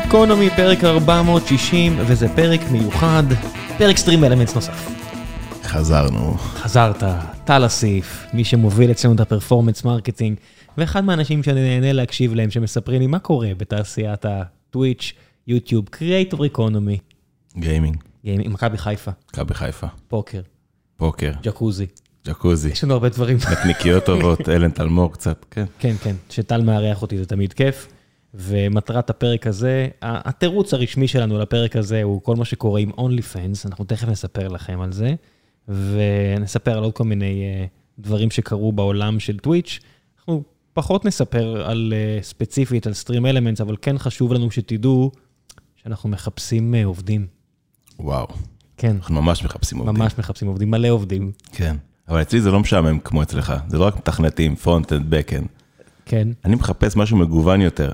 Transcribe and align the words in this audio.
גיקונומי, 0.00 0.50
פרק 0.50 0.84
460, 0.84 1.96
וזה 1.98 2.28
פרק 2.36 2.60
מיוחד, 2.70 3.22
פרק 3.78 3.96
StreamElements 3.96 4.54
נוסף. 4.54 4.88
חזרנו. 5.62 6.34
חזרת, 6.34 7.02
טל 7.44 7.66
אסיף, 7.66 8.26
מי 8.34 8.44
שמוביל 8.44 8.90
אצלנו 8.90 9.14
את 9.14 9.20
ה 9.20 9.25
performance 9.25 9.84
marketing, 9.84 10.36
ואחד 10.78 11.04
מהאנשים 11.04 11.42
שאני 11.42 11.60
נהנה 11.60 11.92
להקשיב 11.92 12.34
להם, 12.34 12.50
שמספרים 12.50 13.00
לי 13.00 13.06
מה 13.06 13.18
קורה 13.18 13.48
בתעשיית 13.56 14.24
הטוויץ', 14.24 15.12
יוטיוב, 15.46 15.88
creator 15.88 16.44
economy, 16.44 16.98
gaming. 17.56 17.96
gaming, 18.24 18.52
מכבי 18.52 18.78
חיפה, 18.78 19.10
מכבי 19.32 19.54
חיפה. 19.54 19.86
פוקר, 20.08 20.40
פוקר. 20.96 21.32
ג'קוזי. 21.42 21.86
ג'קוזי. 22.26 22.68
יש 22.68 22.84
לנו 22.84 22.94
הרבה 22.94 23.08
דברים. 23.08 23.36
נקניקיות 23.52 24.04
טובות, 24.04 24.48
אלן 24.48 24.70
תלמור 24.70 25.12
קצת, 25.12 25.44
כן. 25.50 25.64
כן, 25.78 25.94
כן, 26.02 26.14
שטל 26.30 26.62
מארח 26.62 27.02
אותי 27.02 27.18
זה 27.18 27.26
תמיד 27.26 27.52
כיף. 27.52 27.88
ומטרת 28.34 29.10
הפרק 29.10 29.46
הזה, 29.46 29.88
התירוץ 30.02 30.74
הרשמי 30.74 31.08
שלנו 31.08 31.38
לפרק 31.38 31.76
הזה 31.76 32.02
הוא 32.02 32.22
כל 32.22 32.36
מה 32.36 32.44
שקורה 32.44 32.80
עם 32.80 32.90
OnlyFans, 32.90 33.66
אנחנו 33.66 33.84
תכף 33.84 34.08
נספר 34.08 34.48
לכם 34.48 34.80
על 34.80 34.92
זה, 34.92 35.14
ונספר 35.68 36.76
על 36.76 36.84
עוד 36.84 36.92
כל 36.92 37.04
מיני 37.04 37.42
אה, 37.44 37.66
דברים 37.98 38.30
שקרו 38.30 38.72
בעולם 38.72 39.20
של 39.20 39.38
טוויץ'. 39.38 39.78
אנחנו 40.18 40.42
פחות 40.72 41.04
נספר 41.04 41.62
על 41.70 41.92
אה, 41.96 42.22
ספציפית 42.22 42.86
על 42.86 42.94
StreamElements, 42.94 43.60
אבל 43.60 43.76
כן 43.82 43.98
חשוב 43.98 44.32
לנו 44.32 44.50
שתדעו 44.50 45.10
שאנחנו 45.76 46.08
מחפשים 46.08 46.74
אה, 46.74 46.84
עובדים. 46.84 47.26
וואו. 47.98 48.26
כן, 48.76 48.96
אנחנו 48.96 49.22
ממש 49.22 49.44
מחפשים 49.44 49.78
עובדים. 49.78 50.02
ממש 50.02 50.18
מחפשים 50.18 50.48
עובדים, 50.48 50.70
מלא 50.70 50.88
עובדים. 50.88 51.32
כן. 51.52 51.76
אבל 52.08 52.22
אצלי 52.22 52.40
זה 52.40 52.50
לא 52.50 52.60
משעמם 52.60 52.98
כמו 52.98 53.22
אצלך. 53.22 53.52
זה 53.68 53.78
לא 53.78 53.84
רק 53.84 53.96
מתכנתים, 53.96 54.56
front-end, 54.56 55.10
back-end. 55.10 55.46
כן, 56.04 56.28
אני 56.44 56.54
מחפש 56.54 56.96
משהו 56.96 57.16
מגוון 57.16 57.60
יותר. 57.60 57.92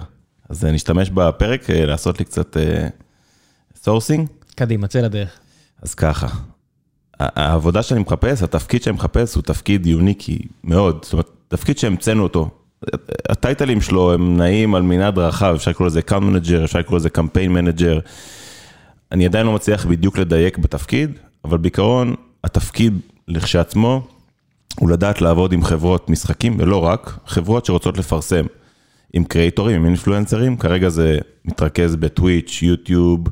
אז 0.49 0.65
נשתמש 0.65 1.11
בפרק 1.11 1.71
אה, 1.71 1.87
לעשות 1.87 2.19
לי 2.19 2.25
קצת 2.25 2.57
sourcing. 3.83 4.29
קדימה, 4.55 4.87
צא 4.87 5.01
לדרך. 5.01 5.39
אז 5.83 5.95
ככה, 5.95 6.29
העבודה 7.21 7.83
שאני 7.83 8.01
מחפש, 8.01 8.43
התפקיד 8.43 8.83
שאני 8.83 8.97
מחפש 8.97 9.35
הוא 9.35 9.43
תפקיד 9.43 9.87
יוניקי 9.87 10.39
מאוד, 10.65 10.99
זאת 11.03 11.13
אומרת, 11.13 11.31
תפקיד 11.49 11.79
שהמצאנו 11.79 12.23
אותו. 12.23 12.51
הטייטלים 13.29 13.81
שלו 13.81 14.13
הם 14.13 14.37
נעים 14.37 14.75
על 14.75 14.83
מנעד 14.83 15.19
רחב, 15.19 15.53
אפשר 15.57 15.71
לקרוא 15.71 15.87
לזה 15.87 16.03
account 16.03 16.25
manager, 16.25 16.65
אפשר 16.65 16.79
לקרוא 16.79 16.99
לזה 16.99 17.11
campaign 17.11 17.53
manager. 17.53 17.99
אני 19.13 19.27
עדיין 19.27 19.47
לא 19.47 19.53
מצליח 19.53 19.87
בדיוק 19.87 20.19
לדייק 20.19 20.59
בתפקיד, 20.59 21.11
אבל 21.45 21.59
בעיקרון, 21.59 22.15
התפקיד 22.45 23.01
לכשעצמו, 23.29 24.07
הוא 24.81 24.91
לדעת 24.91 25.21
לעבוד 25.21 25.53
עם 25.53 25.65
חברות 25.65 26.11
משחקים, 26.11 26.57
ולא 26.59 26.85
רק, 26.85 27.19
חברות 27.27 27.67
שרוצות 27.67 27.99
לפרסם. 27.99 28.47
עם 29.13 29.25
קריאטורים, 29.25 29.77
עם 29.77 29.87
אינפלואנסרים, 29.87 30.57
כרגע 30.57 30.89
זה 30.89 31.19
מתרכז 31.45 31.97
בטוויץ', 31.97 32.63
יוטיוב, 32.63 33.29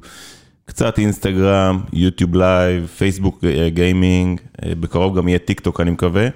קצת 0.65 0.99
אינסטגרם, 0.99 1.81
יוטיוב 1.93 2.37
live, 2.37 2.87
פייסבוק 2.87 3.45
אה, 3.45 3.69
גיימינג, 3.69 4.41
אה, 4.65 4.73
בקרוב 4.81 5.19
גם 5.19 5.29
יהיה 5.29 5.39
טיק 5.39 5.61
טוק 5.61 5.81
אני 5.81 5.91
מקווה. 5.91 6.29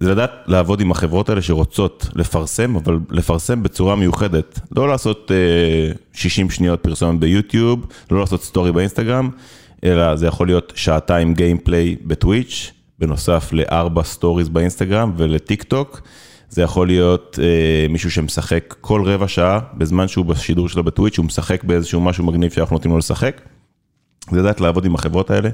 זה 0.00 0.10
לדעת 0.10 0.30
לעבוד 0.46 0.80
עם 0.80 0.90
החברות 0.90 1.28
האלה 1.28 1.42
שרוצות 1.42 2.08
לפרסם, 2.14 2.76
אבל 2.76 2.98
לפרסם 3.10 3.62
בצורה 3.62 3.96
מיוחדת. 3.96 4.60
לא 4.76 4.88
לעשות 4.88 5.30
אה, 5.30 5.92
60 6.12 6.50
שניות 6.50 6.82
פרסומת 6.82 7.20
ביוטיוב, 7.20 7.86
לא 8.10 8.20
לעשות 8.20 8.44
סטורי 8.44 8.72
באינסטגרם, 8.72 9.30
אלא 9.84 10.16
זה 10.16 10.26
יכול 10.26 10.46
להיות 10.46 10.72
שעתיים 10.76 11.34
gameplay 11.34 11.96
בטוויץ', 12.04 12.72
בנוסף 12.98 13.52
לארבע 13.52 14.02
stories 14.02 14.48
באינסטגרם 14.48 15.12
ולטיק 15.16 15.62
טוק. 15.62 16.02
זה 16.50 16.62
יכול 16.62 16.86
להיות 16.86 17.38
אה, 17.42 17.86
מישהו 17.88 18.10
שמשחק 18.10 18.74
כל 18.80 19.02
רבע 19.04 19.28
שעה, 19.28 19.60
בזמן 19.74 20.08
שהוא 20.08 20.26
בשידור 20.26 20.68
שלו 20.68 20.84
בטוויץ', 20.84 21.18
הוא 21.18 21.26
משחק 21.26 21.64
באיזשהו 21.64 22.00
משהו 22.00 22.24
מגניב 22.24 22.52
שאנחנו 22.52 22.74
נותנים 22.76 22.92
לו 22.92 22.98
לשחק. 22.98 23.40
זה 24.30 24.40
לדעת 24.40 24.60
לעבוד 24.60 24.84
עם 24.84 24.94
החברות 24.94 25.30
האלה, 25.30 25.48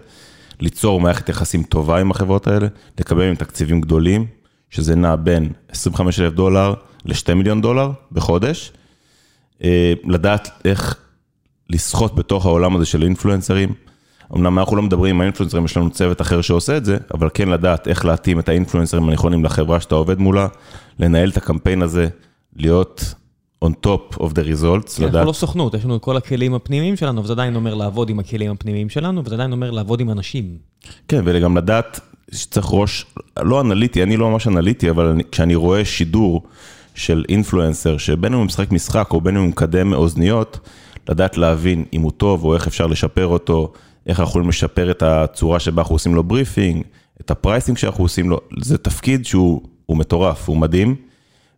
ליצור 0.61 1.01
מערכת 1.01 1.29
יחסים 1.29 1.63
טובה 1.63 2.01
עם 2.01 2.11
החברות 2.11 2.47
האלה, 2.47 2.67
לקבל 3.01 3.23
עם 3.23 3.35
תקציבים 3.35 3.81
גדולים, 3.81 4.27
שזה 4.71 4.95
נע 4.95 5.17
בין 5.17 5.53
25 5.69 6.21
אלף 6.21 6.33
דולר 6.33 6.75
ל-2 7.05 7.35
מיליון 7.35 7.61
דולר 7.61 7.91
בחודש. 8.13 8.73
אה, 9.65 9.93
לדעת 10.05 10.49
איך 10.65 10.97
לסחוט 11.71 12.15
בתוך 12.15 12.47
העולם 12.47 12.77
הזה 12.77 12.85
של 12.87 13.03
אינפלואנסרים. 13.03 13.73
אמנם 14.35 14.59
אנחנו 14.59 14.77
לא 14.77 14.83
מדברים 14.83 15.15
עם 15.15 15.21
האינפלואנסרים, 15.21 15.65
יש 15.65 15.77
לנו 15.77 15.91
צוות 15.91 16.21
אחר 16.21 16.41
שעושה 16.41 16.77
את 16.77 16.85
זה, 16.85 16.97
אבל 17.15 17.29
כן 17.35 17.49
לדעת 17.49 17.89
איך 17.89 18.05
להתאים 18.05 18.39
את 18.39 18.49
האינפלואנסרים 18.49 19.09
הנכונים 19.09 19.45
לחברה 19.45 19.81
שאתה 19.81 19.95
עובד 19.95 20.19
מולה, 20.19 20.47
לנהל 20.99 21.29
את 21.31 21.37
הקמפיין 21.37 21.83
הזה, 21.83 22.09
להיות 22.57 23.15
on 23.65 23.69
top 23.87 24.17
of 24.17 24.27
the 24.27 24.45
results, 24.53 24.91
אנחנו 24.91 25.07
לדעת, 25.07 25.27
לא 25.27 25.33
סוכנות, 25.33 25.75
יש 25.75 25.85
לנו 25.85 25.97
את 25.97 26.03
כל 26.03 26.17
הכלים 26.17 26.55
הפנימיים 26.55 26.97
שלנו, 26.97 27.25
וזה 27.25 27.33
עדיין 27.33 27.57
אומר 27.57 27.75
לעבוד 27.75 28.11
עם 28.11 28.19
הכלים 28.19 28.51
הפנימיים 28.51 28.89
שלנו, 28.89 29.23
וזה 29.25 29.35
עדיין 29.35 29.53
אומר 29.53 29.71
לעבוד 29.71 30.01
עם 30.01 30.11
אנשים. 30.11 30.45
כן, 31.09 31.23
וגם 31.25 31.57
לדעת 31.57 32.01
שצריך 32.33 32.67
ראש, 32.71 33.07
לא 33.43 33.61
אנליטי, 33.61 34.03
אני 34.03 34.17
לא 34.17 34.31
ממש 34.31 34.49
אנליטי, 34.49 34.91
אבל 34.91 35.07
אני, 35.07 35.23
כשאני 35.33 35.55
רואה 35.55 35.85
שידור 35.85 36.43
של 36.95 37.25
influencer, 37.29 37.99
שבין 37.99 38.33
אם 38.33 38.39
הוא 38.39 38.47
משחק 38.47 38.73
משחק 38.73 39.13
או 39.13 39.21
בין 39.21 39.37
אם 39.37 39.43
הוא 39.43 39.49
מקדם 39.49 39.93
אוזניות, 39.93 40.59
לדעת 41.09 41.37
להבין 41.37 41.85
אם 41.93 42.03
הוא 42.03 42.13
טוב 42.17 42.45
או 42.45 42.55
איך 42.55 42.67
אפשר 42.67 42.87
לשפר 42.87 43.27
אותו, 43.27 43.73
איך 44.07 44.21
אנחנו 44.21 44.31
יכולים 44.31 44.49
לשפר 44.49 44.91
את 44.91 45.03
הצורה 45.03 45.61
שבה 45.61 45.83
אנחנו 45.83 45.95
עושים 45.95 46.15
לו 46.15 46.23
briefing, 46.25 46.85
את 47.21 47.31
ה 47.31 47.37
pricing 47.37 47.79
שאנחנו 47.79 48.05
עושים 48.05 48.31
לו, 48.31 48.41
זה 48.61 48.79
תפקיד 48.79 49.25
שהוא 49.27 49.63
הוא 49.87 49.97
מטורף, 49.97 50.49
הוא 50.49 50.57
מדהים, 50.57 50.97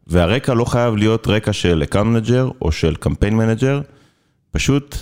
והרקע 0.06 0.54
לא 0.54 0.64
חייב 0.64 0.96
להיות 0.96 1.26
רקע 1.26 1.52
של 1.52 1.82
account 1.82 2.06
manager 2.06 2.50
או 2.62 2.72
של 2.72 2.94
campaign 2.96 3.36
manager, 3.36 3.80
פשוט 4.50 4.96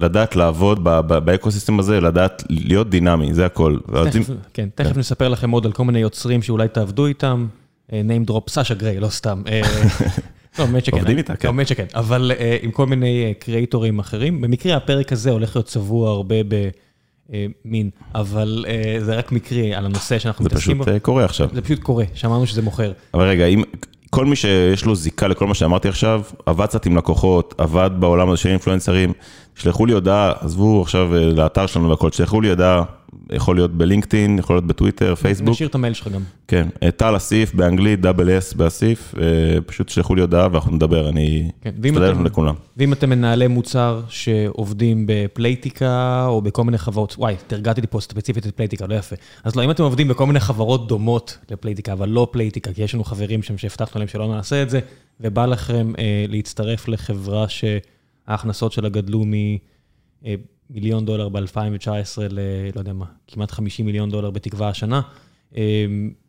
לדעת 0.00 0.36
לעבוד 0.36 0.84
ב 1.24 1.29
ecosystem 1.29 1.78
הזה, 1.78 2.00
לדעת 2.00 2.42
להיות 2.50 2.90
דינמי, 2.90 3.34
זה 3.34 3.46
הכל. 3.46 3.78
ואז 3.88 4.16
אם- 4.16 4.22
תכף, 4.22 4.34
כן, 4.54 4.68
תכף 4.74 4.96
נספר 4.96 5.28
לכם 5.28 5.50
עוד 5.50 5.66
על 5.66 5.72
כל 5.72 5.84
מיני 5.84 5.98
יוצרים 5.98 6.42
שאולי 6.42 6.68
תעבדו 6.68 7.06
איתם. 7.06 7.46
אה, 7.92 8.02
name 8.08 8.30
drop, 8.30 8.50
סאשה 8.50 8.74
גריי, 8.74 9.00
לא 9.00 9.08
סתם. 9.08 9.42
לא, 10.58 10.66
באמת 10.66 10.84
שכן. 10.84 10.96
עובדים 10.96 11.18
איתה, 11.18 11.36
כן. 11.36 11.48
באמת 11.48 11.68
שכן, 11.68 11.86
אבל 11.94 12.32
אה, 12.38 12.56
עם 12.62 12.70
כל 12.70 12.86
מיני 12.86 13.24
אה, 13.24 13.32
קריאייטורים 13.38 13.98
אחרים. 13.98 14.40
במקרה 14.40 14.76
הפרק 14.76 15.12
הזה 15.12 15.30
הולך 15.30 15.56
להיות 15.56 15.66
צבוע 15.66 16.10
הרבה 16.10 16.36
במין, 17.28 17.90
אבל 18.14 18.64
אה, 18.68 18.96
זה 19.00 19.16
רק 19.16 19.32
מקרי 19.32 19.74
על 19.74 19.86
הנושא 19.86 20.18
שאנחנו 20.18 20.42
זה 20.42 20.48
מתעסקים 20.48 20.74
פשוט 20.74 20.88
בו. 20.88 20.94
אה, 20.94 21.00
קורה 21.00 21.24
עכשיו. 21.24 21.48
זה 21.52 21.62
פשוט 21.62 21.78
קורה, 21.78 22.04
שמענו 22.14 22.46
שזה 22.46 22.62
מוכר. 22.62 22.92
אבל 23.14 23.28
רגע, 23.28 23.46
אם 23.46 23.62
כל 24.10 24.26
מי 24.26 24.36
שיש 24.36 24.84
לו 24.84 24.94
זיקה 24.94 25.28
לכל 25.28 25.46
מה 25.46 25.54
שאמרתי 25.54 25.88
עכשיו, 25.88 26.22
עבד 26.46 26.66
קצת 26.66 26.86
עם 26.86 26.96
לקוחות, 26.96 27.54
עבד 27.58 27.90
בעולם 27.98 28.28
הזה 28.28 28.36
של 28.36 28.48
אינפלואנסרים, 28.48 29.12
תשלחו 29.54 29.86
לי 29.86 29.92
הודעה, 29.92 30.32
עזבו 30.40 30.82
עכשיו 30.82 31.14
לאתר 31.14 31.66
שלנו 31.66 31.90
והכל, 31.90 32.10
תשלחו 32.10 32.40
לי 32.40 32.50
הודעה, 32.50 32.82
יכול 33.32 33.56
להיות 33.56 33.70
בלינקדאין, 33.78 34.38
יכול 34.38 34.56
להיות 34.56 34.66
בטוויטר, 34.66 35.14
פייסבוק, 35.14 35.48
נשאיר 35.50 35.68
את 35.68 35.74
המייל 35.74 35.94
שלך 35.94 36.08
גם. 36.08 36.20
כן, 36.48 36.68
אה, 36.82 36.90
טל 36.90 37.16
אסיף 37.16 37.54
באנגלית, 37.54 38.00
double 38.00 38.38
S 38.38 38.52
באסיף, 38.52 39.14
אה, 39.20 39.22
פשוט 39.66 39.86
תשלחו 39.86 40.14
לי 40.14 40.20
הודעה 40.20 40.48
ואנחנו 40.52 40.72
נדבר, 40.72 41.08
אני 41.08 41.50
כן, 41.60 41.70
אשתדל 41.84 42.12
אתם- 42.12 42.24
לכולם. 42.26 42.54
ואם 42.76 42.92
אתם 42.92 43.10
מנהלי 43.10 43.46
מוצר 43.46 44.00
שעובדים 44.08 45.04
בפלייטיקה 45.08 46.24
או 46.26 46.42
בכל 46.42 46.64
מיני 46.64 46.78
חברות, 46.78 47.14
וואי, 47.18 47.34
טרגטת 47.46 47.80
לי 47.80 47.86
פה 47.86 48.00
ספציפית 48.00 48.46
את 48.46 48.56
פלייטיקה, 48.56 48.86
לא 48.86 48.94
יפה. 48.94 49.16
אז 49.44 49.56
לא, 49.56 49.64
אם 49.64 49.70
אתם 49.70 49.82
עובדים 49.82 50.08
בכל 50.08 50.26
מיני 50.26 50.40
חברות 50.40 50.88
דומות 50.88 51.38
לפלייטיקה, 51.50 51.92
אבל 51.92 52.08
לא 52.08 52.28
פלייטיקה, 52.30 52.72
כי 52.72 52.82
יש 52.82 52.94
לנו 52.94 53.04
חברים 53.04 53.42
שם 53.42 53.58
שהבטחנו 53.58 53.98
להם 53.98 54.08
שלא 54.08 54.28
נעשה 54.28 54.62
את 54.62 54.70
זה, 54.70 54.80
ובא 55.20 55.46
לכם 55.46 55.92
אה, 55.98 56.24
להצטרף 56.28 56.88
לחברה 56.88 57.46
שההכנסות 57.48 58.72
שלה 58.72 58.88
גדלו 58.88 59.24
ממיליון 60.74 61.04
דולר 61.04 61.28
ב-2019 61.28 62.20
ל... 62.30 62.38
לא 62.74 62.80
יודע 62.80 62.92
מה, 62.92 63.04
כמעט 63.28 63.50
50 63.50 63.86
מיליון 63.86 64.10
דולר 64.10 64.30
בתקווה 64.30 64.68
השנה, 64.68 65.00
אה, 65.56 65.86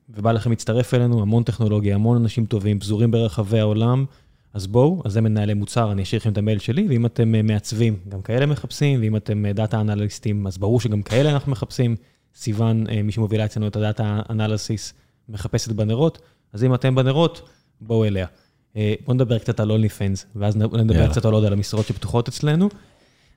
ובא 0.10 0.31
לכם 0.31 0.50
להצטרף 0.50 0.94
אלינו, 0.94 1.22
המון 1.22 1.44
טכנולוגיה, 1.44 1.96
המון 1.96 2.18
אנשים 2.18 2.46
טובים, 2.46 2.80
פזורים 2.80 3.12
ברחבי 3.12 3.60
העולם. 3.60 4.06
אז 4.54 4.68
בואו, 4.68 5.02
אז 5.06 5.14
זה 5.14 5.22
מנהלי 5.22 5.54
מוצר, 5.54 5.92
אני 5.92 6.04
אשאיר 6.04 6.22
לכם 6.22 6.31
את 6.31 6.38
המייל 6.38 6.60
שלי, 6.60 6.88
ואם 6.90 7.06
אתם 7.06 7.36
אה, 7.36 7.42
מעצבים, 7.42 7.96
גם 8.10 8.22
כאלה 8.22 8.46
מחפשים, 8.46 9.02
ואם 9.02 9.16
אתם 9.16 9.46
דאטה 9.48 9.81
אנליסטים, 9.81 10.48
אז 10.48 10.58
ברור 10.58 10.80
שגם 10.80 11.02
כאלה 11.02 11.31
אנחנו 11.31 11.52
מחפשים. 11.52 11.96
סיוון, 12.36 12.88
אה, 12.90 13.02
מי 13.02 13.12
שמובילה 13.12 13.46
אצלנו 13.46 13.68
את 13.68 13.75
הדאטה 13.75 14.22
אנליסיס, 14.30 14.94
מחפשת 15.30 15.72
בנרות, 15.72 16.19
אז 16.54 16.64
אם 16.64 16.74
אתם 16.74 16.96
בנרות, 16.96 17.50
בואו 17.81 18.06
אליה. 18.06 18.28
אה, 18.75 18.94
בואו 19.06 19.16
נדבר 19.16 19.40
קצת 19.40 19.60
על 19.60 19.72
OnlyFans, 19.72 20.25
ואז 20.36 20.58
נדבר 20.58 20.96
יאללה. 20.96 21.10
קצת 21.10 21.25
על 21.25 21.34
עוד 21.34 21.46
על 21.46 21.54
המשרות 21.54 21.86
שפתוחות 21.86 22.28
אצלנו. 22.28 22.69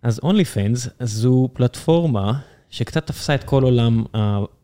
אז 0.02 0.20
OnlyFans 0.24 0.88
זו 1.00 1.48
פלטפורמה 1.52 2.32
שקצת 2.70 3.06
תפסה 3.06 3.34
את 3.34 3.44
כל 3.44 3.62
עולם, 3.62 4.04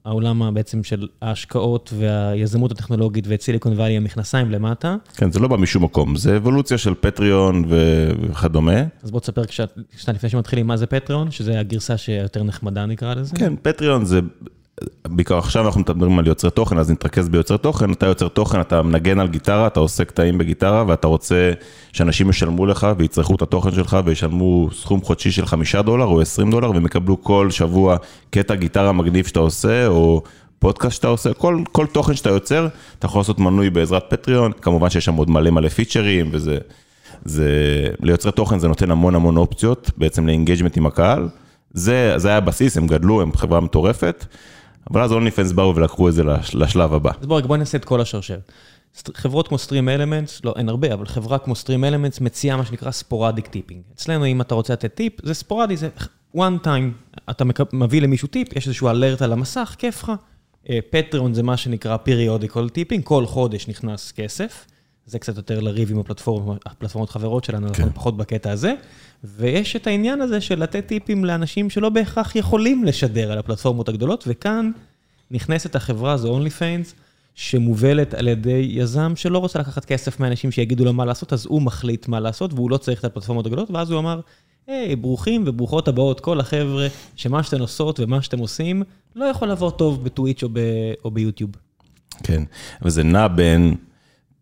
העולם 0.05 0.55
בעצם 0.55 0.85
של 0.85 1.09
ההשקעות 1.23 1.93
והיזמות 1.99 2.73
הטכנולוגית 2.73 3.27
ואת 3.27 3.43
סיליקון 3.43 3.73
וואלי 3.73 3.97
המכנסיים 3.97 4.51
למטה. 4.51 4.97
כן, 5.17 5.31
זה 5.31 5.41
לא 5.41 5.49
בא 5.49 5.57
משום 5.57 5.85
מקום, 5.85 6.17
זה 6.17 6.37
אבולוציה 6.37 6.79
של 6.79 6.95
פטריון 7.01 7.65
וכדומה. 7.69 8.83
אז 9.03 9.11
בוא 9.11 9.21
תספר 9.21 9.45
קצת, 9.45 9.79
קצת 9.97 10.15
לפני 10.15 10.31
שמתחילים 10.31 10.67
מה 10.67 10.77
זה 10.77 10.87
פטריון, 10.87 11.31
שזה 11.31 11.61
הגרסה 11.61 11.97
שיותר 11.97 12.43
נחמדה 12.43 12.87
נקרא 12.87 13.15
לזה. 13.15 13.37
כן, 13.37 13.55
פטריון 13.63 14.05
זה, 14.05 14.21
בעיקר 15.09 15.39
עכשיו 15.39 15.67
אנחנו 15.67 15.81
מדברים 15.81 16.19
על 16.19 16.27
יוצרי 16.27 16.51
תוכן, 16.51 16.79
אז 16.79 16.91
נתרכז 16.91 17.29
ביוצרי 17.29 17.59
תוכן, 17.59 17.93
אתה 17.93 18.07
יוצר 18.07 18.29
תוכן, 18.29 18.61
אתה 18.61 18.83
מנגן 18.83 19.19
על 19.19 19.29
גיטרה, 19.29 19.67
אתה 19.67 19.81
עושה 19.81 20.05
קטעים 20.05 20.39
בגיטרה, 20.39 20.85
ואתה 20.87 21.07
רוצה 21.07 21.53
שאנשים 21.93 22.31
ישלמו 22.31 22.67
לך 22.67 22.87
ויצרכו 22.99 23.35
את 23.35 23.43
התוכן 23.43 23.73
שלך 23.73 23.97
וישלמו 24.05 24.69
סכום 24.73 25.03
חודשי 25.03 25.31
של 25.31 25.47
חמישה 25.47 25.83
דולר 25.83 26.05
או 26.05 26.21
עשרים 26.21 26.51
דולר, 26.51 26.71
והם 26.71 26.87
יקבלו 26.87 27.23
כל 27.23 27.51
שבוע 27.51 27.97
קטע 28.31 28.55
גיטרה 28.55 28.93
מגניב 28.93 29.27
שאתה 29.27 29.41
עושה, 29.41 29.87
או 29.87 30.23
פודקאסט 30.59 30.97
שאתה 30.97 31.09
עושה, 31.09 31.35
כל, 31.35 31.63
כל 31.73 31.87
תוכן 31.87 32.15
שאתה 32.15 32.31
יוצר, 32.31 32.69
אתה 32.99 33.07
יכול 33.07 33.21
לעשות 33.21 33.39
מנוי 33.39 33.71
בעזרת 33.71 34.05
Patreon, 34.09 34.53
כמובן 34.53 34.91
שיש 34.91 35.05
שם 35.05 35.15
עוד 35.15 35.31
מלא 35.31 35.51
מלא 35.51 35.69
פיצ'רים, 35.69 36.29
וזה, 36.33 36.59
זה, 37.25 37.49
ליוצרי 38.01 38.33
תוכן 38.33 38.59
זה 38.59 38.69
נותן 38.69 38.91
המון 38.91 39.15
המון 39.15 39.37
אופציות, 39.37 39.91
בעצם 39.97 40.27
ל 40.27 40.31
engagement 40.31 40.77
עם 40.77 40.87
הקהל. 40.87 41.29
זה, 41.75 42.15
זה 42.17 42.29
היה 42.29 42.37
הבסיס, 42.37 42.77
הם 42.77 42.87
גדלו, 42.87 43.23
הם 43.23 43.37
חברה 43.37 43.61
מטורפת, 43.61 44.25
אבל 44.91 45.03
אז 45.03 45.13
OnlyFans 45.13 45.53
באו 45.53 45.77
ולקחו 45.77 46.09
את 46.09 46.15
זה 46.15 46.23
לשלב 46.55 46.95
הבא. 46.95 47.11
אז 47.21 47.27
בואו 47.27 47.43
בוא 47.43 47.57
נעשה 47.57 47.79
את 47.79 47.85
כל 47.85 48.01
השרשר. 48.01 48.39
חברות 49.15 49.49
כמו 49.49 49.59
StreamElements, 49.59 50.41
לא, 50.45 50.55
אין 50.57 50.69
הרבה, 50.69 50.95
אבל 50.95 51.07
חברה 51.07 51.39
כמו 51.39 51.55
StreamElements 51.55 52.21
מציעה 52.21 52.57
מה 52.57 52.65
שנקרא 52.65 52.91
sporadic 52.91 53.47
tipping. 53.47 53.83
אצלנו, 53.95 54.27
אם 54.27 54.41
אתה 54.41 54.55
רוצה 54.55 54.73
לתת 54.73 54.95
טיפ, 54.95 55.13
זה 55.23 55.35
ספורדי, 55.35 55.77
זה 55.77 55.89
one 56.37 56.65
time. 56.65 57.21
אתה 57.31 57.45
מביא 57.73 58.03
למישהו 58.03 58.29
טיפ, 58.29 58.57
יש 58.57 58.67
איזשהו 58.67 58.89
alert 58.89 59.23
על 59.23 59.33
המסך, 59.33 59.75
כיף 59.79 60.03
לך. 60.03 60.13
Patreon 60.91 61.35
זה 61.35 61.43
מה 61.43 61.57
שנקרא 61.57 61.97
periodical 62.07 62.69
tipping, 62.73 63.05
כל 63.05 63.27
חודש 63.27 63.69
נכנס 63.69 64.13
כסף. 64.13 64.67
זה 65.07 65.19
קצת 65.19 65.37
יותר 65.37 65.61
לריב 65.61 65.91
עם 65.91 65.99
הפלטפורמות, 65.99 66.59
הפלטפורמות 66.67 67.11
חברות 67.11 67.45
שלנו, 67.45 67.69
כן. 67.73 67.83
אנחנו 67.83 67.95
פחות 67.95 68.17
בקטע 68.17 68.51
הזה. 68.51 68.75
ויש 69.25 69.77
את 69.77 69.87
העניין 69.87 70.21
הזה 70.21 70.41
של 70.41 70.59
לתת 70.59 70.87
טיפים 70.87 71.25
לאנשים 71.25 71.71
שלא 71.71 71.89
בהכרח 71.89 72.37
יכולים 72.37 72.85
לשדר 72.85 73.33
על 73.33 73.39
הפלטפורמות 73.39 73.89
הגדולות, 73.89 74.25
וכאן 74.27 74.71
נכנסת 75.31 75.77
החברה 75.77 76.13
הזו, 76.13 76.41
OnlyFans, 76.41 76.95
שמובלת 77.35 78.15
על 78.15 78.29
ידי 78.29 78.69
יזם 78.71 79.13
שלא 79.17 79.39
רוצה 79.39 79.59
לקחת 79.59 79.85
כסף 79.85 80.21
מאנשים 80.21 80.51
שיגידו 80.51 80.85
לו 80.85 80.93
מה 80.93 81.05
לעשות, 81.05 81.33
אז 81.33 81.47
הוא 81.47 81.63
מחליט 81.63 82.09
מה 82.09 82.21
לעשות, 82.21 82.53
והוא 82.53 82.71
לא 82.71 82.77
צריך 82.77 83.01
את 83.01 83.05
הפלטפורמות 83.05 83.47
הגדולות, 83.47 83.71
ואז 83.71 83.91
הוא 83.91 83.99
אמר, 83.99 84.21
היי, 84.67 84.97
ברוכים 84.97 85.45
וברוכות 85.47 85.89
הבאות, 85.89 86.21
כל 86.21 86.41
החבר'ה, 86.41 86.87
שמה 87.17 87.43
שאתן 87.43 87.61
עושות 87.61 88.01
ומה 88.01 88.23
שאתם 88.23 88.39
עושים, 88.39 88.83
לא 89.15 89.25
יכול 89.25 89.49
לעבור 89.49 89.71
טוב 89.71 90.05
בטוויץ' 90.05 90.43
או, 90.43 90.49
ב- 90.53 90.93
או 91.05 91.11
ביוטיוב. 91.11 91.51
כן, 92.23 92.43
וזה 92.83 93.03
נע 93.03 93.29
בין... 93.29 93.75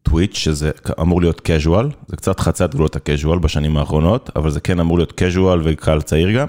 טוויץ', 0.03 0.37
שזה 0.37 0.71
אמור 1.01 1.21
להיות 1.21 1.49
casual, 1.49 1.95
זה 2.07 2.17
קצת 2.17 2.41
חצת 2.41 2.71
גבולות 2.75 2.97
ה-casual 2.97 3.39
בשנים 3.39 3.77
האחרונות, 3.77 4.31
אבל 4.37 4.51
זה 4.51 4.61
כן 4.61 4.81
אמור 4.81 4.99
להיות 4.99 5.21
casual 5.21 5.59
וקהל 5.65 6.03
צעיר 6.03 6.31
גם, 6.31 6.47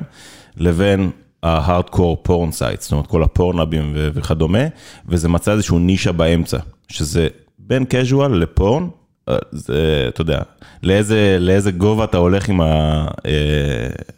לבין 0.57 1.11
ה-hardcore 1.43 2.27
porn 2.27 2.51
sites, 2.59 2.81
זאת 2.81 2.91
אומרת 2.91 3.07
כל 3.07 3.23
ה 3.23 3.30
Pornhub 3.30 3.79
ים 3.79 3.93
וכדומה, 3.95 4.63
וזה 5.07 5.29
מצא 5.29 5.51
איזשהו 5.51 5.79
נישה 5.79 6.11
באמצע, 6.11 6.57
שזה 6.87 7.27
בין 7.59 7.85
casual 7.89 8.27
ל 8.27 8.37
porn, 8.37 8.87
אה, 9.29 9.35
זה, 9.51 10.05
אתה 10.07 10.21
יודע, 10.21 10.41
לאיזה, 10.83 11.37
לאיזה 11.39 11.71
גובה 11.71 12.03
אתה 12.03 12.17
הולך 12.17 12.49
עם, 12.49 12.61
ה, 12.61 13.05
אה, 13.25 13.31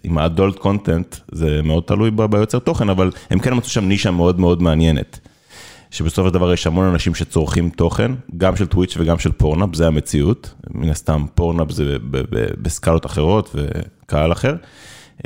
עם 0.03 0.17
ה 0.17 0.24
adult 0.24 0.55
content, 0.55 1.15
זה 1.31 1.61
מאוד 1.63 1.83
תלוי 1.83 2.11
ביוצר 2.11 2.59
תוכן, 2.59 2.89
אבל 2.89 3.11
הם 3.29 3.39
כן 3.39 3.53
מצאו 3.53 3.69
שם 3.69 3.85
נישה 3.85 4.11
מאוד 4.11 4.39
מאוד 4.39 4.61
מעניינת. 4.61 5.19
שבסופו 5.91 6.27
של 6.27 6.33
דבר 6.33 6.53
יש 6.53 6.67
המון 6.67 6.85
אנשים 6.85 7.15
שצורכים 7.15 7.69
תוכן, 7.69 8.11
גם 8.37 8.55
של 8.55 8.65
טוויץ' 8.65 8.97
וגם 8.97 9.19
של 9.19 9.31
Pornhub, 9.31 9.75
זה 9.75 9.87
המציאות. 9.87 10.53
מן 10.69 10.89
הסתם 10.89 11.25
Pornhub 11.35 11.71
זה 11.71 11.97
בסקלות 12.61 13.05
אחרות 13.05 13.55
וקהל 13.55 14.31
אחר. 14.31 14.55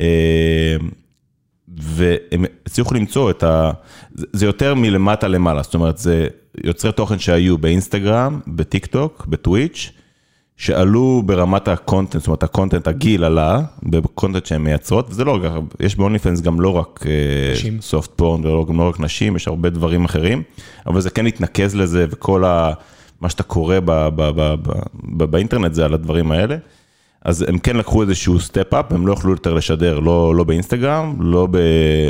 אה, 0.00 0.76
והם 1.78 2.44
הצליחו 2.66 2.94
למצוא 2.94 3.30
את 3.30 3.42
ה... 3.42 3.70
זה 4.14 4.46
יותר 4.46 4.74
מלמטה 4.74 5.28
למעלה, 5.28 5.62
זאת 5.62 5.74
אומרת, 5.74 5.98
זה 5.98 6.28
יוצרי 6.64 6.92
תוכן 6.92 7.18
שהיו 7.18 7.58
באינסטגרם, 7.58 8.40
בטיק 8.46 8.86
טוק, 8.86 9.26
בטוויץ', 9.26 9.92
שעלו 10.60 11.22
ברמת 11.26 11.68
ה 11.68 11.74
content, 11.74 12.20
זאת 12.20 12.26
אומרת 12.26 12.42
ה 12.42 12.47
content, 12.47 12.88
הגיל 12.88 13.24
עלה 13.24 13.60
ב 13.82 13.90
content 13.90 14.46
שהן 14.46 14.62
מייצרות, 14.62 15.10
וזה 15.10 15.24
לא 15.24 15.38
רק, 15.42 15.52
יש 15.80 15.96
ב 15.96 16.18
OnlyFans 16.18 16.40
גם 16.40 16.60
לא 16.60 16.76
רק 16.76 17.04
soft 17.80 18.10
porn, 18.16 18.46
וגם 18.46 18.78
לא 18.78 18.88
רק 18.88 19.00
נשים, 19.00 19.36
יש 19.36 19.48
הרבה 19.48 19.70
דברים 19.70 20.04
אחרים, 20.04 20.42
אבל 20.86 21.00
זה 21.00 21.10
כן 21.10 21.26
התנקז 21.26 21.74
לזה, 21.74 22.06
וכל 22.10 22.44
ה, 22.44 22.72
מה 23.20 23.28
שאתה 23.28 23.42
קורא 23.42 23.80
ב, 23.80 23.90
ב, 23.90 24.10
ב, 24.16 24.54
ב, 24.62 24.72
ב, 25.16 25.24
באינטרנט 25.24 25.74
זה 25.74 25.84
על 25.84 25.94
הדברים 25.94 26.32
האלה. 26.32 26.56
אז 27.24 27.44
הם 27.48 27.58
כן 27.58 27.76
לקחו 27.76 28.02
איזשהו 28.02 28.40
step-up, 28.40 28.92
הם 28.92 29.06
לא 29.06 29.12
יכלו 29.12 29.30
יותר 29.30 29.54
לשדר, 29.54 29.98
לא, 29.98 30.34
לא 30.34 30.44
באינסטגרם, 30.44 31.16
לא, 31.20 31.48
ב, 31.50 31.58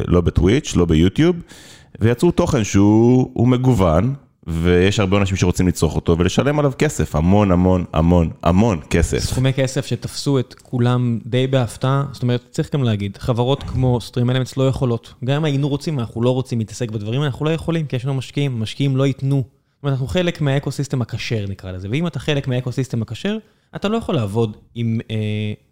לא 0.06 0.20
בטוויץ', 0.20 0.76
לא 0.76 0.84
ביוטיוב, 0.84 1.36
ויצרו 2.00 2.30
תוכן 2.30 2.64
שהוא 2.64 3.48
מגוון, 3.48 4.14
ויש 4.46 5.00
הרבה 5.00 5.16
אנשים 5.16 5.36
שרוצים 5.36 5.68
לצרוך 5.68 5.96
אותו 5.96 6.18
ולשלם 6.18 6.58
עליו 6.58 6.72
כסף, 6.78 7.16
המון 7.16 7.50
המון 7.50 7.84
המון 7.92 8.30
המון 8.42 8.80
כסף. 8.90 9.18
סכומי 9.18 9.52
כסף 9.52 9.86
שתפסו 9.86 10.38
את 10.38 10.54
כולם 10.62 11.18
די 11.26 11.46
בהפתעה, 11.46 12.04
זאת 12.12 12.22
אומרת, 12.22 12.42
צריך 12.50 12.74
גם 12.74 12.82
להגיד, 12.82 13.16
חברות 13.16 13.62
כמו 13.62 14.00
StreamElements 14.00 14.56
לא 14.56 14.68
יכולות, 14.68 15.14
גם 15.24 15.36
אם 15.36 15.44
היינו 15.44 15.68
רוצים, 15.68 16.00
אנחנו 16.00 16.22
לא 16.22 16.30
רוצים 16.30 16.58
להתעסק 16.58 16.90
בדברים, 16.90 17.22
אנחנו 17.22 17.44
לא 17.44 17.50
יכולים, 17.50 17.86
כי 17.86 17.96
יש 17.96 18.04
לנו 18.04 18.14
משקיעים, 18.14 18.60
משקיעים 18.60 18.96
לא 18.96 19.06
ייתנו. 19.06 19.36
זאת 19.36 19.82
אומרת, 19.82 19.92
אנחנו 19.92 20.06
חלק 20.06 20.40
מה 20.40 20.52
ecosystem 20.52 21.02
הכשר 21.02 21.44
נקרא 21.48 21.72
לזה, 21.72 21.88
ואם 21.90 22.06
אתה 22.06 22.18
חלק 22.18 22.48
מה 22.48 22.58
ecosystem 22.58 23.02
הכשר, 23.02 23.38
אתה 23.76 23.88
לא 23.88 23.96
יכול 23.96 24.14
לעבוד 24.14 24.56
עם 24.74 25.00
אה, 25.10 25.16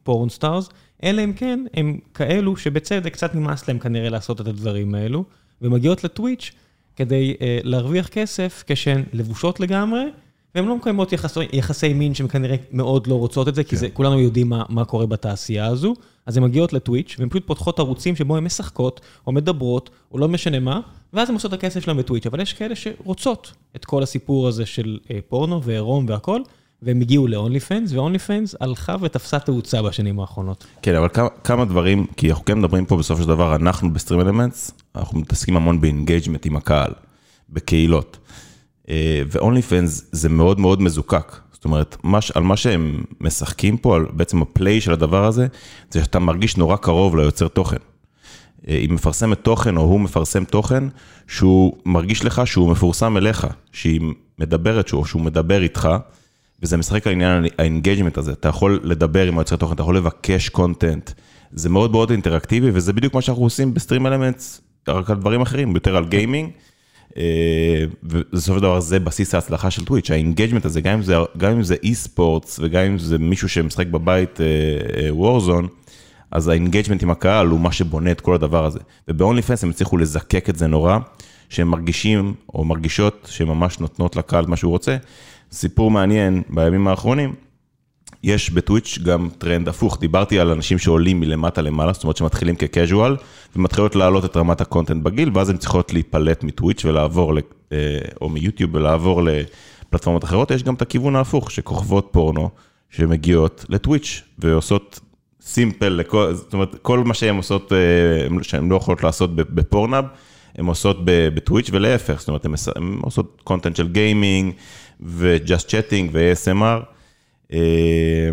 porn 0.03 0.29
stars, 0.29 0.69
אלא 1.03 1.25
אם 1.25 1.33
כן, 1.33 1.65
הם 1.75 1.99
כאלו 2.15 2.57
שבצדק 2.57 3.13
קצת 3.13 3.35
נמאס 3.35 3.69
להם 3.69 3.79
כנראה 3.79 4.09
לעשות 4.09 4.41
את 4.41 4.47
הדברים 4.47 4.95
האלו, 4.95 5.25
ומגיעות 5.63 6.05
לטוויץ' 6.05 6.53
כדי 6.99 7.35
אה, 7.39 7.43
להרוויח 7.65 8.09
כסף 8.09 8.65
כשהן 8.67 9.05
לבושות 9.13 9.61
לגמרי, 9.61 10.05
והן 10.55 10.65
לא 10.65 10.77
מקיימות 10.77 11.13
יחסי, 11.13 11.41
יחסי 11.53 11.93
מין 11.93 12.15
שהן 12.15 12.29
כנראה 12.29 12.57
מאוד 12.73 13.07
לא 13.07 13.15
רוצות 13.15 13.49
את 13.49 13.55
זה, 13.55 13.65
כן. 13.65 13.71
כי 13.71 13.77
זה, 13.77 13.91
כולנו 13.91 14.21
יודעים 14.21 14.49
מה, 14.49 14.63
מה 14.69 14.85
קורה 14.85 15.07
בתעשייה 15.07 15.67
הזו, 15.67 15.95
אז 16.27 16.37
הן 16.37 16.43
מגיעות 16.43 16.73
לטוויץ' 16.73 17.17
והן 17.19 17.29
פשוט 17.29 17.47
פותחות 17.47 17.79
ערוצים 17.79 18.17
שבו 18.17 18.37
הן 18.37 18.45
משחקות, 18.45 19.01
או 19.27 19.33
מדברות, 19.33 19.91
או 20.13 20.19
לא 20.19 20.29
משנה 20.29 20.61
מה, 20.61 20.81
ואז 21.13 21.29
הן 21.29 21.35
עושות 21.35 21.55
את 21.55 21.59
הכסף 21.59 21.85
שלהן 21.85 21.97
בטוויץ', 21.97 22.27
אבל 22.27 22.41
יש 22.41 22.53
כאלה 22.53 22.75
שרוצות 22.77 23.53
את 23.77 23.85
כל 23.85 24.03
הסיפור 24.03 24.49
הזה 24.49 24.67
של 24.67 24.99
אה, 25.03 25.09
פורנו 25.29 25.63
ועירום 25.63 26.07
והכל, 26.09 26.41
והם 26.83 27.01
הגיעו 27.01 27.27
ל- 27.27 27.61
OnlyFans, 27.69 27.95
ו- 27.95 28.29
OnlyFans 28.29 28.57
הלכה 28.61 28.97
ותפסה 29.01 29.39
תאוצה 29.39 29.83
בשנים 29.83 30.21
האחרונות. 30.21 30.67
כן, 30.83 30.95
אבל 30.95 31.09
כמה, 31.09 31.29
כמה 31.45 31.65
דברים, 31.65 32.07
כי 32.17 32.31
אנחנו 32.31 32.45
כן 32.45 32.59
מדברים 32.59 32.87
פה 32.87 32.97
בסופו 32.97 33.23
של 33.23 33.29
דבר, 33.29 33.57
אנחנו 33.57 33.93
ב 33.93 34.21
StreamElements, 34.21 34.71
אנחנו 34.95 35.19
מתעסקים 35.19 35.57
המון 35.57 35.81
ב 35.81 35.87
engagement 35.87 36.47
עם 36.47 36.57
הקהל, 36.57 36.91
בקהילות. 37.51 38.19
אה, 38.89 39.23
ו- 39.33 39.71
OnlyFans 39.71 40.05
זה 40.13 40.29
מאוד 40.29 40.61
מאוד 40.61 40.83
מזוקק. 40.83 41.37
זאת 41.53 41.65
אומרת, 41.65 41.97
מש, 42.05 42.31
על 42.31 42.43
מה 42.43 42.57
שהם 42.57 43.05
משחקים 43.21 43.77
פה, 43.77 43.97
על 43.97 44.07
בעצם 44.13 44.43
ה 44.43 44.50
play 44.50 44.81
של 44.81 44.93
הדבר 44.93 45.25
הזה, 45.25 45.47
זה 45.91 46.05
שאתה 46.05 46.19
מרגיש 46.19 46.57
נורא 46.57 46.77
קרוב 46.77 47.17
ליוצר 47.17 47.49
תוכן. 47.49 47.77
אה, 48.69 48.75
היא 48.75 48.91
מפרסמת 48.91 49.39
תוכן, 49.45 49.77
או 49.77 49.83
הוא 49.83 50.01
מפרסם 50.01 50.45
תוכן, 50.45 50.85
שהוא 51.27 51.77
מרגיש 51.87 52.25
לך 52.25 52.43
שהוא 52.47 52.71
מפורסם 52.71 53.17
אליך, 53.17 53.47
שהיא 53.73 54.01
מדברת, 54.39 54.93
או 54.93 55.05
שהוא 55.05 55.23
מדבר 55.23 55.63
איתך. 55.63 55.89
וזה 56.63 56.77
משחק 56.77 57.07
על 57.07 57.13
עניין 57.13 57.45
ה 57.59 57.64
engagement 57.64 58.19
הזה, 58.19 58.33
אתה 58.33 58.49
יכול 58.49 58.81
לדבר 58.83 59.27
עם 59.27 59.39
היוצרי 59.39 59.59
תוכן, 59.59 59.75
אתה 59.75 59.83
יכול 59.83 59.97
לבקש 59.97 60.49
content, 60.49 61.11
זה 61.53 61.69
מאוד 61.69 61.91
מאוד 61.91 62.11
אינטראקטיבי, 62.11 62.71
וזה 62.73 62.93
בדיוק 62.93 63.15
מה 63.15 63.23
שאנחנו 63.23 63.43
עושים 63.43 63.75
ב 63.75 64.07
StreamElements, 64.07 64.61
רק 64.89 65.11
על 65.11 65.17
דברים 65.17 65.41
אחרים, 65.41 65.75
יותר 65.75 65.97
על 65.97 66.05
גיימינג, 66.05 66.51
אה, 67.17 67.85
ובסופו 68.03 68.57
של 68.57 68.63
דבר 68.63 68.81
זה 68.81 68.99
בסיס 69.01 69.35
ההצלחה 69.35 69.71
של 69.71 69.85
טוויץ', 69.85 70.11
ה 70.11 70.16
engagement 70.16 70.65
הזה, 70.65 70.81
גם 71.37 71.53
אם 71.53 71.63
זה, 71.63 71.77
e-sports, 71.83 72.61
וגם 72.63 72.83
אם 72.83 72.99
זה 72.99 73.19
מישהו 73.19 73.49
שמשחק 73.49 73.87
בבית 73.87 74.41
Warzone, 75.11 75.65
אה, 75.65 75.71
אה, 75.71 75.89
אז 76.31 76.49
ה 76.49 76.54
engagement 76.54 77.03
עם 77.03 77.11
הקהל 77.11 77.47
הוא 77.47 77.61
מה 77.61 77.73
שבונה 77.73 78.11
את 78.11 78.21
כל 78.21 78.35
הדבר 78.35 78.65
הזה. 78.65 78.79
וב 79.09 79.43
OnlyFans 79.43 79.65
הם 79.65 79.71
הצליחו 79.71 79.97
לזקק 79.97 80.51
את 80.51 80.57
זה 80.57 80.67
נורא, 80.67 80.99
שהם 81.49 81.69
מרגישים 81.69 82.35
או 82.55 82.65
מרגישות 82.65 83.29
שהם 83.31 83.49
ממש 83.49 83.79
נותנות 83.79 84.17
לקהל 84.17 84.47
מה 84.47 84.57
שהוא 84.57 84.71
רוצה. 84.71 84.97
סיפור 85.53 85.91
מעניין 85.91 86.43
בימים 86.49 86.89
האחרונים, 86.89 87.35
יש 88.23 88.51
בטוויץ' 88.51 88.99
גם 89.03 89.29
טרנד 89.39 89.69
הפוך, 89.69 89.99
דיברתי 90.01 90.41
על 90.41 90.51
אנשים 90.51 90.79
שעולים 90.79 91.21
מלמטה 91.21 91.63
למעלה, 91.63 91.93
זאת 91.93 92.03
אומרת 92.03 92.17
שמתחילים 92.17 92.57
כ 92.57 92.70
casual, 92.70 93.17
ומתחילות 93.57 93.97
להעלות 93.97 94.25
את 94.25 94.37
רמת 94.37 94.61
ה 94.61 94.66
content 94.66 95.03
בגיל, 95.03 95.31
ואז 95.35 95.51
הן 95.51 95.57
צריכות 95.57 95.93
להיפלט 95.93 96.45
מטוויץ' 96.45 96.85
ולעבור, 96.85 97.39
אה, 97.73 97.77
או 98.21 98.29
מיוטיוב 98.29 98.75
ולעבור 98.75 99.23
לפלטפורמות 99.23 100.25
אחרות, 100.25 100.51
יש 100.51 100.63
גם 100.63 100.75
את 100.75 100.83
הכיוון 100.83 101.17
ההפוך, 101.17 101.51
שכוכבות 101.51 102.09
פורנו 102.11 102.51
שמגיעות 102.91 103.65
לטוויץ' 103.69 104.23
ועושות 104.39 105.01
simple, 105.41 105.89
לכל, 105.89 106.35
זאת 106.35 106.53
אומרת, 106.53 106.77
כל 106.83 106.99
מה 106.99 107.15
שהן 107.15 107.37
עושות, 107.37 107.73
אה, 107.73 108.43
שהן 108.43 108.69
לא 108.69 108.77
יכולות 108.77 109.03
לעשות 109.03 109.37
ב 109.37 109.45
Pornhub, 109.45 110.05
הן 110.59 110.67
עושות 110.67 110.97
בטוויץ' 111.05 111.71
ולהפך, 111.73 112.21
זאת 112.21 112.29
אומרת, 112.29 112.45
הן 112.45 112.53
עושות 113.03 113.41
content 113.45 113.77
של 113.77 113.89
גיימינג, 113.89 114.55
ו-Just 115.01 115.67
Chatting 115.67 116.09
ו-ASMR. 116.13 116.83
אה, 117.53 118.31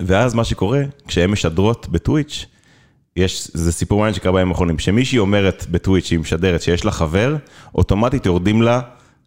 ואז 0.00 0.34
מה 0.34 0.44
שקורה, 0.44 0.82
כשהן 1.08 1.30
משדרות 1.30 1.88
בטוויץ', 1.88 2.46
יש, 3.16 3.50
זה 3.54 3.72
סיפור 3.72 3.98
מעניין 3.98 4.14
שקרה 4.14 4.32
בימים 4.32 4.48
האחרונים, 4.48 4.78
שמישהי 4.78 5.18
אומרת 5.18 5.66
בטוויץ' 5.70 6.04
שהיא 6.04 6.18
משדרת 6.18 6.62
שיש 6.62 6.84
לה 6.84 6.90
חבר, 6.90 7.36
אוטומטית 7.74 8.26
יורדים 8.26 8.62
לה, 8.62 8.80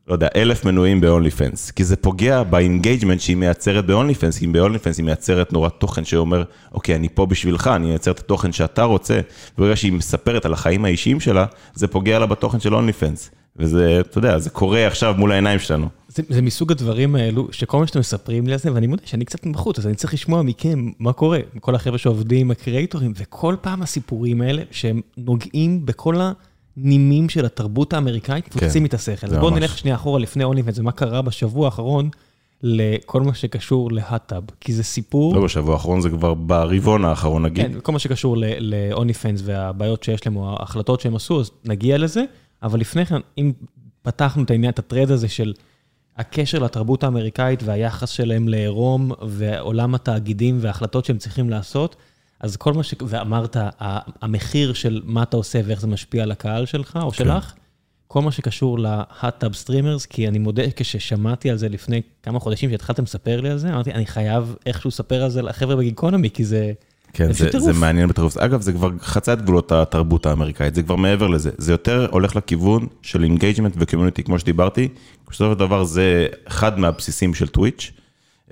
לא 0.07 0.13
יודע, 0.13 0.27
אלף 0.35 0.65
מנויים 0.65 1.01
ב-OnlyFans, 1.01 1.71
כי 1.75 1.83
זה 1.83 1.95
פוגע 1.95 2.43
ב 2.43 2.50
engagement 2.50 3.19
שהיא 3.19 3.37
מייצרת 3.37 3.85
ב-OnlyFans, 3.85 4.39
כי 4.39 4.47
ב-OnlyFans 4.47 4.97
היא 4.97 5.05
מייצרת 5.05 5.53
נורא 5.53 5.69
תוכן 5.69 6.05
שאומר, 6.05 6.43
אוקיי, 6.71 6.95
אני 6.95 7.09
פה 7.09 7.25
בשבילך, 7.25 7.67
אני 7.67 7.87
מייצר 7.87 8.11
את 8.11 8.19
התוכן 8.19 8.51
שאתה 8.51 8.83
רוצה, 8.83 9.19
וברגע 9.57 9.75
שהיא 9.75 9.93
מספרת 9.93 10.45
על 10.45 10.53
החיים 10.53 10.85
האישיים 10.85 11.19
שלה, 11.19 11.45
זה 11.73 11.87
פוגע 11.87 12.19
לה 12.19 12.25
בתוכן 12.25 12.59
של 12.59 12.73
only 12.73 13.01
fans, 13.01 13.29
וזה, 13.57 13.99
אתה 13.99 14.17
יודע, 14.17 14.39
זה 14.39 14.49
קורה 14.49 14.87
עכשיו 14.87 15.15
מול 15.17 15.31
העיניים 15.31 15.59
שלנו. 15.59 15.87
זה, 16.07 16.23
זה 16.29 16.41
מסוג 16.41 16.71
הדברים 16.71 17.15
האלו, 17.15 17.47
שכל 17.51 17.79
מה 17.79 17.87
שאתם 17.87 17.99
מספרים 17.99 18.47
לי 18.47 18.53
על 18.53 18.59
זה, 18.59 18.73
ואני 18.73 18.87
מודה 18.87 19.01
שאני 19.05 19.25
קצת 19.25 19.47
בחוץ, 19.47 19.79
אז 19.79 19.87
אני 19.87 19.95
צריך 19.95 20.13
לשמוע 20.13 20.41
מכם 20.41 20.89
מה 20.99 21.13
קורה, 21.13 21.39
כל 21.59 21.75
החבר'ה 21.75 21.97
שעובדים 21.97 22.51
הקריאייטורים, 22.51 23.13
וכל 23.17 23.55
פעם 23.61 23.81
הסיפורים 23.81 24.41
האלה, 24.41 24.61
שהם 24.71 25.01
נוגעים 25.17 25.85
בכל 25.85 26.15
הנימים 26.77 27.29
של 27.29 27.45
התרבות 27.45 27.93
האמריקאית, 27.93 28.45
כן, 28.45 28.59
פוצצים 28.59 28.85
את 28.85 28.93
השכל. 28.93 29.27
אז 29.27 29.33
בואו 29.33 29.51
ממש. 29.51 29.59
נלך 29.59 29.77
שנייה 29.77 29.95
אחורה 29.95 30.19
לפני 30.19 30.43
אוניפנס, 30.43 30.79
ומה 30.79 30.91
קרה 30.91 31.21
בשבוע 31.21 31.65
האחרון 31.65 32.09
לכל 32.63 33.21
מה 33.21 33.33
שקשור 33.33 33.91
להאטאב, 33.91 34.43
כי 34.61 34.73
זה 34.73 34.83
סיפור... 34.83 35.35
לא 35.35 35.43
בשבוע 35.43 35.73
האחרון, 35.73 36.01
זה 36.01 36.09
כבר 36.09 36.33
ברבעון 36.33 37.05
האחרון 37.05 37.45
נגיד. 37.45 37.65
כן, 37.65 37.79
כל 37.83 37.91
מה 37.91 37.99
שקשור 37.99 38.37
ל-OnlyFans 38.37 39.41
והבעיות 39.43 40.03
שיש 40.03 40.25
להם, 40.25 40.35
או 40.35 40.55
ההחלטות 40.59 41.01
שהם 41.01 41.15
עשו, 41.15 41.39
אז 41.39 41.51
נגיע 41.65 41.97
לזה. 41.97 42.23
אבל 42.63 42.79
לפני 42.79 43.05
כן, 43.05 43.19
אם 43.37 43.51
פתחנו 44.01 44.43
את 44.43 44.51
העניין, 44.51 44.71
את 44.71 44.79
הטרד 44.79 45.11
הזה 45.11 45.27
של 45.27 45.53
הקשר 46.17 46.59
לתרבות 46.59 47.03
האמריקאית 47.03 47.63
והיחס 47.63 48.09
שלהם 48.09 48.47
לעירום, 48.47 49.11
ועולם 49.27 49.95
התאגידים 49.95 50.57
וההחלטות 50.61 51.05
שהם 51.05 51.17
צריכים 51.17 51.49
לעשות, 51.49 51.95
אז 52.39 52.57
כל 52.57 52.73
מה 52.73 52.83
ש... 52.83 52.93
ואמרת, 53.07 53.57
המחיר 54.21 54.73
של 54.73 55.01
מה 55.05 55.23
אתה 55.23 55.37
עושה 55.37 55.61
ואיך 55.65 55.81
זה 55.81 55.87
משפיע 55.87 56.23
על 56.23 56.31
הקהל 56.31 56.65
שלך 56.65 56.99
או 57.01 57.13
שלך, 57.13 57.53
כל 58.07 58.21
מה 58.21 58.31
שקשור 58.31 58.79
ל 58.79 58.90
hot 58.90 59.22
tub 59.22 59.53
streamers, 59.53 60.05
כי 60.05 60.27
אני 60.27 60.39
מודה, 60.39 60.63
כששמעתי 60.75 61.49
על 61.49 61.57
זה 61.57 61.69
לפני 61.69 62.01
כמה 62.23 62.39
חודשים, 62.39 62.69
שהתחלתם 62.69 63.03
לספר 63.03 63.41
לי 63.41 63.49
על 63.49 63.57
זה, 63.57 63.69
אמרתי, 63.69 63.91
אני 63.91 64.05
חייב 64.05 64.55
איכשהו 64.65 64.87
לספר 64.87 65.23
על 65.23 65.29
זה 65.29 65.41
לחבר'ה 65.41 65.75
בגיקונומי, 65.75 66.29
כי 66.29 66.45
זה... 66.45 66.73
כן, 67.15 67.33
זה 67.33 67.59
זה. 67.59 67.73
מעניין 67.73 68.07
בטירוף. 68.07 68.37
אגב, 68.37 68.61
זה 68.61 68.73
כבר 68.73 68.89
חצה 68.99 69.33
את 69.33 69.41
גבולות 69.41 69.71
התרבות 69.71 70.25
האמריקאית, 70.25 70.75
זה 70.75 70.83
כבר 70.83 70.95
מעבר 70.95 71.27
לזה. 71.27 71.49
זה 71.57 71.71
יותר 71.71 72.07
הולך 72.11 72.35
לכיוון 72.35 72.87
של 73.01 73.23
engagement 73.23 73.73
ו 73.77 73.82
community, 73.82 74.23
כמו 74.23 74.39
שדיברתי. 74.39 74.87
בסופו 75.29 75.53
של 75.53 75.59
דבר 75.59 75.83
זה 75.83 76.27
אחד 76.45 76.79
מהבסיסים 76.79 77.33
של 77.33 77.47
טוויץ', 77.47 77.91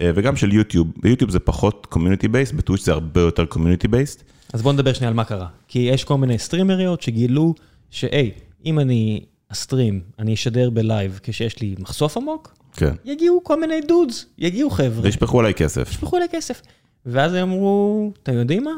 אה, 0.01 0.11
וגם 0.15 0.35
של 0.35 0.53
יוטיוב. 0.53 0.87
ביוטיוב 1.01 1.31
זה 1.31 1.39
פחות 1.39 1.87
community 1.89 2.27
based, 2.27 2.53
בטוויץ' 2.53 2.85
זה 2.85 2.91
הרבה 2.91 3.21
יותר 3.21 3.45
community 3.45 3.87
based. 3.87 4.23
אז 4.53 4.61
בואו 4.61 4.73
נדבר 4.73 4.93
שנייה 4.93 5.09
על 5.09 5.15
מה 5.15 5.23
קרה. 5.23 5.47
כי 5.67 5.79
יש 5.79 6.03
כל 6.03 6.17
מיני 6.17 6.39
סטרימריות 6.39 7.01
שגילו 7.01 7.53
ש 7.91 8.04
hey, 8.04 8.31
אם 8.65 8.79
אני 8.79 9.21
אסטרים, 9.49 10.01
אני 10.19 10.33
אשדר 10.33 10.69
בלייב 10.69 11.19
כשיש 11.23 11.61
לי 11.61 11.75
מחשוף 11.79 12.17
עמוק, 12.17 12.55
כן. 12.73 12.93
יגיעו 13.05 13.41
כל 13.43 13.59
מיני 13.59 13.81
dudes, 13.87 14.25
יגיעו 14.37 14.69
חבר'ה, 14.69 15.03
וישפכו 15.03 15.39
עליי 15.39 15.53
כסף. 15.53 15.89
ישפכו 15.91 16.15
עליי 16.15 16.27
כסף. 16.31 16.61
ואז 17.05 17.33
הם 17.33 17.41
אמרו, 17.41 18.11
אתם 18.23 18.33
יודעים 18.33 18.63
מה? 18.63 18.73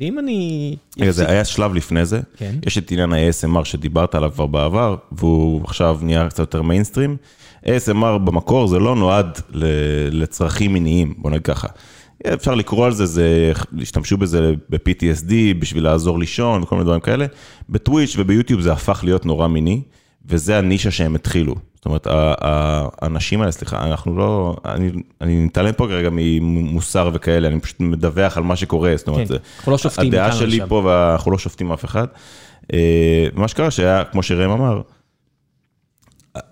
ואם 0.00 0.18
אני... 0.18 0.76
רגע, 1.00 1.10
זה 1.10 1.30
היה 1.30 1.44
שלב 1.44 1.74
לפני 1.74 2.06
זה. 2.06 2.20
כן. 2.36 2.54
יש 2.66 2.78
את 2.78 2.90
עניין 2.90 3.12
ה-ASMR 3.12 3.64
שדיברת 3.64 4.14
עליו 4.14 4.30
כבר 4.34 4.46
בעבר, 4.46 4.96
והוא 5.12 5.64
עכשיו 5.64 5.98
נהיה 6.02 6.28
קצת 6.28 6.38
יותר 6.38 6.62
מיינסטרים. 6.62 7.16
ASMR 7.64 8.18
במקור 8.24 8.68
זה 8.68 8.78
לא 8.78 8.96
נועד 8.96 9.38
לצרכים 10.10 10.72
מיניים, 10.72 11.14
בוא 11.16 11.30
נגיד 11.30 11.42
ככה. 11.44 11.68
אפשר 12.34 12.54
לקרוא 12.54 12.86
על 12.86 12.92
זה, 12.92 13.06
זה, 13.06 13.52
השתמשו 13.82 14.16
בזה 14.16 14.52
ב-PTSD 14.70 15.32
בשביל 15.58 15.84
לעזור 15.84 16.18
לישון 16.18 16.62
וכל 16.62 16.74
מיני 16.74 16.84
דברים 16.84 17.00
כאלה. 17.00 17.26
בטוויץ' 17.68 18.14
וביוטיוב 18.18 18.60
זה 18.60 18.72
הפך 18.72 19.00
להיות 19.04 19.26
נורא 19.26 19.46
מיני, 19.46 19.82
וזה 20.26 20.58
הנישה 20.58 20.90
שהם 20.90 21.14
התחילו. 21.14 21.54
זאת 21.74 21.86
אומרת, 21.86 22.06
האנשים 22.10 23.40
האלה, 23.40 23.52
סליחה, 23.52 23.84
אנחנו 23.84 24.16
לא, 24.16 24.56
אני, 24.64 24.90
אני 25.20 25.44
מתעלם 25.44 25.72
פה 25.72 25.86
כרגע 25.86 26.08
ממוסר 26.12 27.10
וכאלה, 27.14 27.48
אני 27.48 27.60
פשוט 27.60 27.80
מדווח 27.80 28.36
על 28.36 28.42
מה 28.42 28.56
שקורה, 28.56 28.92
זאת 28.96 29.08
אומרת, 29.08 29.28
כן, 29.28 29.34
אנחנו 29.58 29.72
לא 29.72 29.78
שופטים 29.78 30.08
הדעה 30.08 30.32
שלי 30.32 30.56
לשם. 30.56 30.68
פה, 30.68 30.82
ואנחנו 30.84 31.30
לא 31.30 31.38
שופטים 31.38 31.72
אף 31.72 31.84
אחד. 31.84 32.06
אה, 32.72 33.26
מה 33.34 33.48
שקרה 33.48 33.70
שהיה, 33.70 34.04
כמו 34.04 34.22
שראם 34.22 34.50
אמר, 34.50 34.80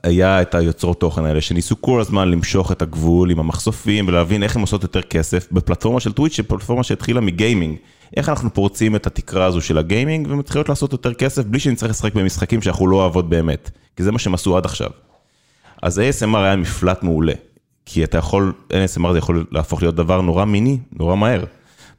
היה 0.03 0.43
את 0.43 0.55
היוצרות 0.55 1.01
תוכן 1.01 1.25
האלה 1.25 1.41
שניסו 1.41 1.81
כל 1.81 2.01
הזמן 2.01 2.31
למשוך 2.31 2.73
את 2.73 2.83
הגבול 2.83 3.31
עם 3.31 3.39
המחשופים 3.39 4.09
ולהבין 4.09 4.43
איך 4.43 4.57
הם 4.57 4.63
עושות 4.63 4.83
יותר 4.83 5.03
כסף 5.03 5.53
בפלטפורמה 5.53 6.01
של 6.01 6.13
טוויץ', 6.13 6.33
שפלטפורמה 6.33 6.83
שהתחילה 6.83 7.21
מגיימינג. 7.21 7.77
איך 8.17 8.29
אנחנו 8.29 8.55
פורצים 8.55 8.97
את 8.97 9.07
התקרה 9.07 9.45
הזו 9.45 9.61
של 9.61 9.79
הגיימינג 9.79 10.27
ומתחילות 10.31 10.69
לעשות 10.69 10.93
יותר 10.93 11.15
כסף 11.15 11.45
בלי 11.45 11.59
שנצטרך 11.59 11.91
לשחק 11.91 12.15
במשחקים 12.15 12.63
שאנחנו 12.63 12.87
לא 12.87 12.97
אוהבות 12.97 13.29
באמת, 13.29 13.71
כי 13.97 14.03
זה 14.03 14.13
מה 14.13 14.19
שהם 14.19 14.35
עשו 14.35 14.57
עד 14.57 14.65
עכשיו. 14.65 14.91
אז 15.83 15.99
ASMR 15.99 16.37
היה 16.37 16.57
מפלט 16.57 17.03
מעולה, 17.03 17.33
כי 17.87 18.05
אתה 18.05 18.19
יכול, 18.19 18.53
ASMR 18.71 19.13
זה 19.13 19.19
יכול 19.19 19.47
להפוך 19.51 19.83
להיות 19.83 19.95
דבר 19.95 20.21
נורא 20.21 20.45
מיני, 20.45 20.79
נורא 20.93 21.17
מהר, 21.17 21.45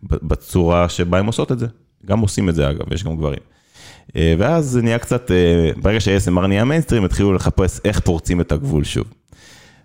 בצורה 0.04 0.90
שבה 0.90 1.20
הם 1.20 1.26
עושות 1.26 1.52
את 1.52 1.60
זה. 1.60 1.68
גם 2.06 2.20
עושים 2.20 2.50
את 2.50 2.56
זה 2.56 2.70
אגב, 2.70 2.94
יש 2.94 3.04
גם 3.04 3.18
גברים. 3.18 3.40
אה, 4.16 4.34
ואז 4.38 4.66
זה 4.66 4.82
נהיה 4.82 5.00
קצת, 5.00 5.32
אה, 5.32 5.72
ברגע 5.82 6.00
ש-ASMR 6.00 6.48
נהיה 6.48 6.64
מיינסטרים, 6.64 7.06
התחילו 7.06 7.34
לחפש 7.34 7.80
איך 7.86 8.00
פורצים 8.00 8.42
את 8.42 8.52
הגבול 8.52 8.84
שוב. 8.84 9.08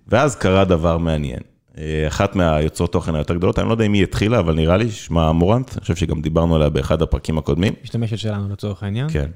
ואז 0.08 0.36
קרה 0.36 0.64
דבר 0.64 0.98
מעניין. 0.98 1.40
אה, 1.78 2.04
אחת 2.08 2.36
מהיוצרות 2.36 2.92
תוכן 2.92 3.14
היותר 3.14 3.34
גדולות, 3.34 3.58
אני 3.58 3.68
לא 3.68 3.72
יודע 3.72 3.84
אם 3.84 3.92
היא 3.92 4.02
התחילה, 4.02 4.38
אבל 4.38 4.54
נראה 4.54 4.76
לי, 4.76 4.90
שמה 4.90 5.32
Amouranth, 5.32 5.72
אני 5.72 5.80
חושב 5.80 5.96
שגם 5.96 6.22
דיברנו 6.22 6.56
עליה 6.56 6.68
באחד 6.68 7.02
הפרקים 7.02 7.38
הקודמים. 7.38 7.72
משתמשת 7.84 8.18
שלנו 8.18 8.48
לצורך 8.52 8.82
העניין. 8.82 9.08
כן. 9.10 9.30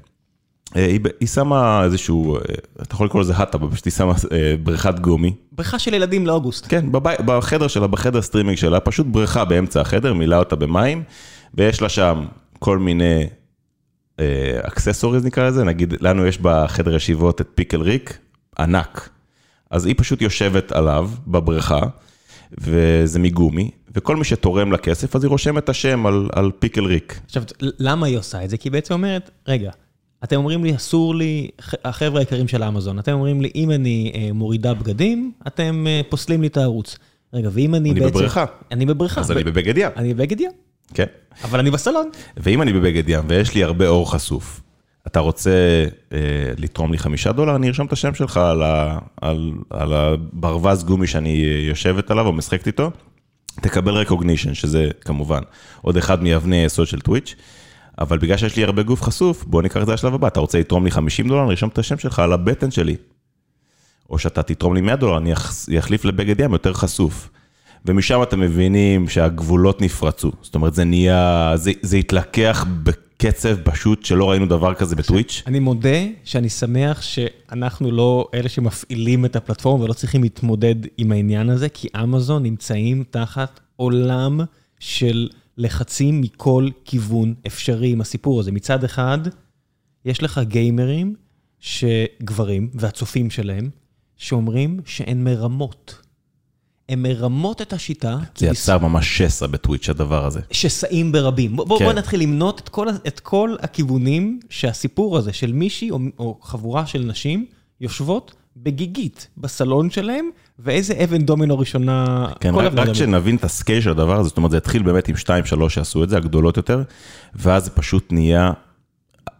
אה, 0.75 0.85
היא, 0.85 0.99
היא 1.19 1.27
שמה 1.27 1.83
איזשהו, 1.83 2.35
אה, 2.35 2.41
אתה 2.81 2.95
יכול 2.95 3.07
לקרוא 3.07 3.21
לזה 3.21 3.33
hot 3.35 3.44
tub, 3.44 3.57
פשוט 3.71 3.85
היא 3.85 3.93
שמה 3.93 4.13
אה, 4.31 4.55
בריכת 4.63 4.99
גומי. 4.99 5.33
בריכה 5.51 5.79
של 5.79 5.93
ילדים 5.93 6.27
לאוגוסט. 6.27 6.65
כן, 6.69 6.91
בבי, 6.91 7.13
בחדר 7.25 7.67
שלה, 7.67 7.87
בחדר 7.87 8.21
סטרימינג 8.21 8.57
שלה, 8.57 8.79
פשוט 8.79 9.07
בריכה 9.07 9.45
באמצע 9.45 9.81
החדר, 9.81 10.13
מילאה 10.13 10.39
אותה 10.39 10.55
במים, 10.55 11.03
ויש 11.53 11.81
לה 11.81 11.89
שם 11.89 12.25
כל 12.59 12.77
מיני 12.77 13.27
accessories 14.61 15.25
נקרא 15.25 15.47
לזה, 15.47 15.63
נגיד, 15.63 15.93
לנו 16.01 16.25
יש 16.25 16.37
בחדר 16.41 16.95
ישיבות 16.95 17.41
את 17.41 17.47
פיקל 17.55 17.81
ריק, 17.81 18.17
ענק. 18.59 19.09
אז 19.71 19.85
היא 19.85 19.95
פשוט 19.97 20.21
יושבת 20.21 20.71
עליו 20.71 21.09
בבריכה, 21.27 21.79
וזה 22.57 23.19
מגומי, 23.19 23.71
וכל 23.95 24.15
מי 24.15 24.23
שתורם 24.23 24.71
לה 24.71 24.77
כסף, 24.77 25.15
אז 25.15 25.23
היא 25.23 25.29
רושמת 25.29 25.63
את 25.63 25.69
השם 25.69 26.05
על, 26.05 26.29
על 26.33 26.51
פיקל 26.59 26.85
ריק. 26.85 27.19
עכשיו, 27.25 27.43
למה 27.59 28.07
היא 28.07 28.17
עושה 28.17 28.43
את 28.43 28.49
זה? 28.49 28.57
כי 28.57 28.67
היא 28.67 28.71
בעצם 28.71 28.93
אומרת, 28.93 29.29
רגע, 29.47 29.71
אתם 30.23 30.35
אומרים 30.35 30.63
לי, 30.63 30.75
אסור 30.75 31.15
לי, 31.15 31.47
החבר'ה 31.85 32.19
היקרים 32.19 32.47
של 32.47 32.63
האמזון, 32.63 32.99
אתם 32.99 33.11
אומרים 33.11 33.41
לי, 33.41 33.51
אם 33.55 33.71
אני 33.71 34.11
אה, 34.15 34.33
מורידה 34.33 34.73
בגדים, 34.73 35.31
אתם 35.47 35.85
אה, 35.87 36.01
פוסלים 36.09 36.41
לי 36.41 36.47
את 36.47 36.57
הערוץ. 36.57 36.97
רגע, 37.33 37.49
ואם 37.51 37.75
אני 37.75 37.91
אני 37.91 37.99
בעצם... 37.99 38.13
בבריכה. 38.13 38.45
אני 38.71 38.85
בבריכה. 38.85 39.21
אז 39.21 39.31
אני 39.31 39.43
בבגד 39.43 39.77
ים. 39.77 39.91
אני 39.95 40.13
בבגד 40.13 40.41
ים, 40.41 40.51
כן. 40.93 41.05
אבל 41.43 41.59
אני 41.59 41.71
בסלון. 41.71 42.09
ואם 42.37 42.61
אני 42.61 42.73
בבגד 42.73 43.03
ים 43.07 43.25
ויש 43.27 43.55
לי 43.55 43.63
הרבה 43.63 43.87
אור 43.87 44.11
חשוף, 44.11 44.61
אתה 45.07 45.19
רוצה 45.19 45.51
אה, 46.13 46.17
לתרום 46.57 46.91
לי 46.91 46.97
חמישה 46.97 47.31
דולר, 47.31 47.55
אני 47.55 47.67
ארשום 47.67 47.87
את 47.87 47.91
השם 47.91 48.13
שלך 48.13 48.37
על, 48.37 48.63
ה, 48.63 48.97
על, 49.21 49.51
על 49.69 49.93
הברווז 49.93 50.83
גומי 50.83 51.07
שאני 51.07 51.43
יושבת 51.69 52.11
עליו 52.11 52.25
או 52.25 52.33
משחקת 52.33 52.67
איתו, 52.67 52.91
תקבל 53.61 54.03
recognition, 54.03 54.53
שזה 54.53 54.89
כמובן 55.01 55.41
עוד 55.81 55.97
אחד 55.97 56.23
מאבני 56.23 56.55
היסוד 56.55 56.87
של 56.87 56.99
טוויץ', 57.01 57.35
אבל 57.99 58.17
בגלל 58.17 58.37
שיש 58.37 58.55
לי 58.55 58.63
הרבה 58.63 58.83
גוף 58.83 59.01
חשוף, 59.01 59.43
בוא 59.43 59.61
ניקח 59.61 59.81
את 59.81 59.85
זה 59.85 59.93
לשלב 59.93 60.13
הבא, 60.13 60.27
אתה 60.27 60.39
רוצה 60.39 60.59
לתרום 60.59 60.85
לי 60.85 60.91
50 60.91 61.27
דולר, 61.27 61.41
אני 61.41 61.51
ארשום 61.51 61.69
את 61.69 61.77
השם 61.77 61.97
שלך 61.97 62.19
על 62.19 62.33
הבטן 62.33 62.71
שלי. 62.71 62.95
או 64.09 64.19
שאתה 64.19 64.43
תתרום 64.43 64.75
לי 64.75 64.81
100 64.81 64.95
דולר, 64.95 65.17
אני 65.17 65.33
אחליף 65.79 66.05
לבגד 66.05 66.39
ים 66.39 66.53
יותר 66.53 66.73
חשוף. 66.73 67.29
ומשם 67.85 68.23
אתם 68.23 68.39
מבינים 68.39 69.09
שהגבולות 69.09 69.81
נפרצו. 69.81 70.31
זאת 70.41 70.55
אומרת, 70.55 70.73
זה 70.73 70.83
נהיה, 70.83 71.51
זה, 71.55 71.71
זה 71.81 71.97
התלקח 71.97 72.65
בקצב 73.19 73.57
פשוט 73.63 74.05
שלא 74.05 74.29
ראינו 74.29 74.45
דבר 74.45 74.73
כזה 74.73 74.95
בטוויץ'. 74.95 75.43
אני 75.47 75.59
מודה 75.59 75.97
שאני 76.23 76.49
שמח 76.49 77.01
שאנחנו 77.01 77.91
לא 77.91 78.27
אלה 78.33 78.49
שמפעילים 78.49 79.25
את 79.25 79.35
הפלטפורמה 79.35 79.83
ולא 79.83 79.93
צריכים 79.93 80.23
להתמודד 80.23 80.75
עם 80.97 81.11
העניין 81.11 81.49
הזה, 81.49 81.69
כי 81.69 81.87
אמזון 82.03 82.43
נמצאים 82.43 83.03
תחת 83.09 83.59
עולם 83.75 84.39
של 84.79 85.29
לחצים 85.57 86.21
מכל 86.21 86.69
כיוון 86.85 87.33
אפשרי 87.47 87.91
עם 87.91 88.01
הסיפור 88.01 88.39
הזה. 88.39 88.51
מצד 88.51 88.83
אחד, 88.83 89.17
יש 90.05 90.23
לך 90.23 90.41
גיימרים, 90.43 91.15
שגברים, 91.59 92.69
והצופים 92.73 93.29
שלהם, 93.29 93.69
שאומרים 94.17 94.79
שהן 94.85 95.23
מרמות. 95.23 96.06
הן 96.89 97.01
מרמות 97.01 97.61
את 97.61 97.73
השיטה. 97.73 98.17
זה 98.37 98.47
יצר 98.47 98.77
ממש 98.77 99.17
שסע 99.17 99.47
בטוויץ' 99.47 99.89
הדבר 99.89 100.25
הזה. 100.25 100.39
שסעים 100.51 101.11
ברבים. 101.11 101.55
בוא, 101.55 101.65
בוא, 101.65 101.79
כן. 101.79 101.85
בוא 101.85 101.93
נתחיל 101.93 102.21
למנות 102.21 102.59
את 102.59 102.69
כל, 102.69 102.87
את 103.07 103.19
כל 103.19 103.55
הכיוונים 103.61 104.39
שהסיפור 104.49 105.17
הזה 105.17 105.33
של 105.33 105.53
מישהי 105.53 105.91
או, 105.91 105.99
או 106.19 106.39
חבורה 106.41 106.85
של 106.85 106.99
נשים 106.99 107.45
יושבות 107.81 108.33
בגיגית 108.57 109.27
בסלון 109.37 109.89
שלהם 109.89 110.29
ואיזה 110.59 110.93
אבן 111.03 111.21
דומינו 111.21 111.59
ראשונה... 111.59 112.27
כן, 112.39 112.55
רק, 112.55 112.73
רק. 112.75 112.93
שנבין 112.93 113.35
את 113.35 113.43
ה 113.43 113.49
scale 113.49 113.81
של 113.81 113.89
הדבר 113.89 114.19
הזה, 114.19 114.29
זאת 114.29 114.37
אומרת, 114.37 114.51
זה 114.51 114.57
התחיל 114.57 114.83
באמת 114.83 115.07
עם 115.07 115.15
2-3 115.15 115.69
שעשו 115.69 116.03
את 116.03 116.09
זה, 116.09 116.17
הגדולות 116.17 116.57
יותר, 116.57 116.83
ואז 117.35 117.63
זה 117.63 117.69
פשוט 117.69 118.11
נהיה 118.11 118.51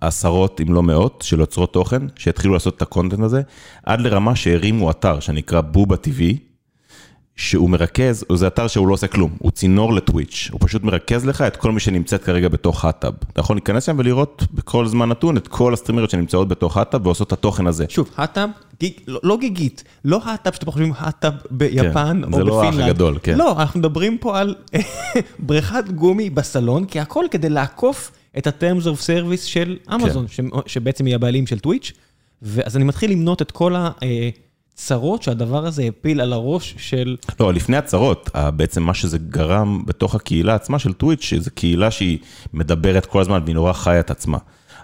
עשרות, 0.02 0.62
אם 0.62 0.74
לא 0.74 0.84
מאות, 0.84 1.24
של 1.28 1.40
יוצרות 1.40 1.74
תוכן, 1.74 2.02
שהתחילו 2.16 2.54
לעשות 2.54 2.78
את 2.78 2.82
ה 2.82 2.86
content 2.87 3.20
הזה, 3.20 3.42
עד 3.84 4.02
לרמה 4.02 4.36
שהרימו 4.36 4.92
אתר 4.92 5.20
שנקרא 5.20 5.62
Booba 5.62 5.96
TV, 5.96 6.22
שהוא 7.38 7.70
מרכז, 7.70 8.26
זה 8.34 8.48
אתר 8.48 8.68
שהוא 8.68 8.88
לא 8.88 8.94
עושה 8.94 9.08
כלום, 9.08 9.32
הוא 9.40 9.52
צינור 9.52 9.94
לטוויץ', 9.94 10.50
הוא 10.52 10.60
פשוט 10.64 10.84
מרכז 10.84 11.26
לך 11.26 11.42
את 11.42 11.58
כל 11.58 11.72
מי 11.72 11.80
שנמצאת 11.80 12.24
כרגע 12.24 12.48
בתוך 12.48 12.86
ה 12.86 12.89
hot 12.89 13.00
tub. 13.00 13.14
אתה 13.34 13.40
יכול 13.40 13.56
להיכנס 13.56 13.84
שם 13.84 13.96
ולראות 14.00 14.44
בכל 14.54 14.88
זמן 14.88 15.10
נתון 15.10 15.38
את 15.38 15.48
כל 15.48 15.74
הסטרימריות 15.74 16.10
שנמצאות 16.10 16.48
בתוך 16.48 16.78
ה 16.78 16.82
hot 16.82 16.94
tub 16.94 17.06
ועושות 17.06 17.28
את 17.28 17.34
התוכן 17.34 17.68
הזה. 17.68 17.86
שוב, 17.90 18.10
hot 18.18 18.31
tub, 18.31 18.50
גיג, 18.80 18.94
לא, 19.08 19.20
לא 19.24 19.38
גיגית, 19.38 19.84
לא 20.06 20.20
ה 20.24 20.28
hot 20.28 20.41
tub 20.41 20.54
שאתם 20.54 20.72
חושבים 20.72 20.94
hot 20.98 21.16
tub 21.16 21.34
ביפן 21.52 22.22
כן, 22.26 22.34
או 22.34 22.38
זה 22.38 22.44
לא 22.44 22.62
האח 22.62 22.68
בפינלנד. 22.68 22.90
הגדול, 22.90 23.18
כן. 23.24 23.38
לא, 23.38 23.52
אנחנו 23.62 23.80
מדברים 23.80 24.18
פה 24.18 24.40
על 24.40 24.56
בריכת 25.40 25.84
גומי 25.96 26.30
בסלון, 26.30 26.86
כי 26.86 27.00
הכל 27.00 27.26
כדי 27.32 27.50
לעקוף 27.50 28.12
את 28.38 28.48
ה-terms 28.48 28.84
of 28.84 29.00
service 29.02 29.46
של 29.46 29.78
אמזון, 29.96 30.26
כן. 30.28 30.44
ש- 30.68 30.74
שבעצם 30.74 31.06
היא 31.06 31.16
הבעלים 31.16 31.48
של 31.48 31.60
טוויץ'. 31.60 31.92
ואז 32.42 32.76
אני 32.78 32.84
מתחיל 32.84 33.12
למנות 33.12 33.42
את 33.42 33.52
כל 33.52 33.76
הצרות 34.78 35.24
שהדבר 35.24 35.66
הזה 35.66 35.84
הפיל 35.84 36.22
על 36.22 36.34
הראש 36.34 36.76
של... 36.78 37.16
לא, 37.40 37.54
לפני 37.54 37.78
הצהרות, 37.78 38.30
ה- 38.34 38.52
בעצם 38.52 38.84
מה 38.84 38.94
שזה 38.94 39.18
גרם 39.18 39.84
בתוך 39.86 40.16
הקהילה 40.16 40.56
עצמה 40.56 40.80
של 40.80 40.94
טוויץ', 40.94 41.22
שזו 41.22 41.52
קהילה 41.56 41.92
שהיא 41.92 42.18
מדברת 42.54 43.06
כל 43.06 43.22
הזמן 43.22 43.42
והיא 43.44 43.56
נורא 43.56 43.74
חיה 43.74 44.00
את 44.00 44.12
עצמה. 44.12 44.38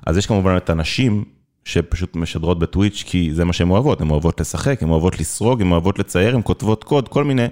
אז 0.06 0.18
יש 0.18 0.26
כמובן 0.26 0.58
את 0.58 0.70
הנשים 0.70 1.24
שפשוט 1.66 2.16
משדרות 2.16 2.60
בטוויץ', 2.60 3.04
כי 3.06 3.30
זה 3.34 3.46
מה 3.46 3.54
שהן 3.54 3.70
אוהבות, 3.70 4.02
הן 4.02 4.10
אוהבות 4.10 4.42
לשחק, 4.42 4.84
הן 4.84 4.90
אוהבות 4.90 5.20
לסרוג, 5.20 5.62
הן 5.62 5.72
אוהבות 5.72 6.00
לצייר, 6.00 6.36
הן 6.36 6.42
כותבות 6.44 6.84
קוד, 6.84 7.08
כל 7.08 7.24
מיני, 7.24 7.46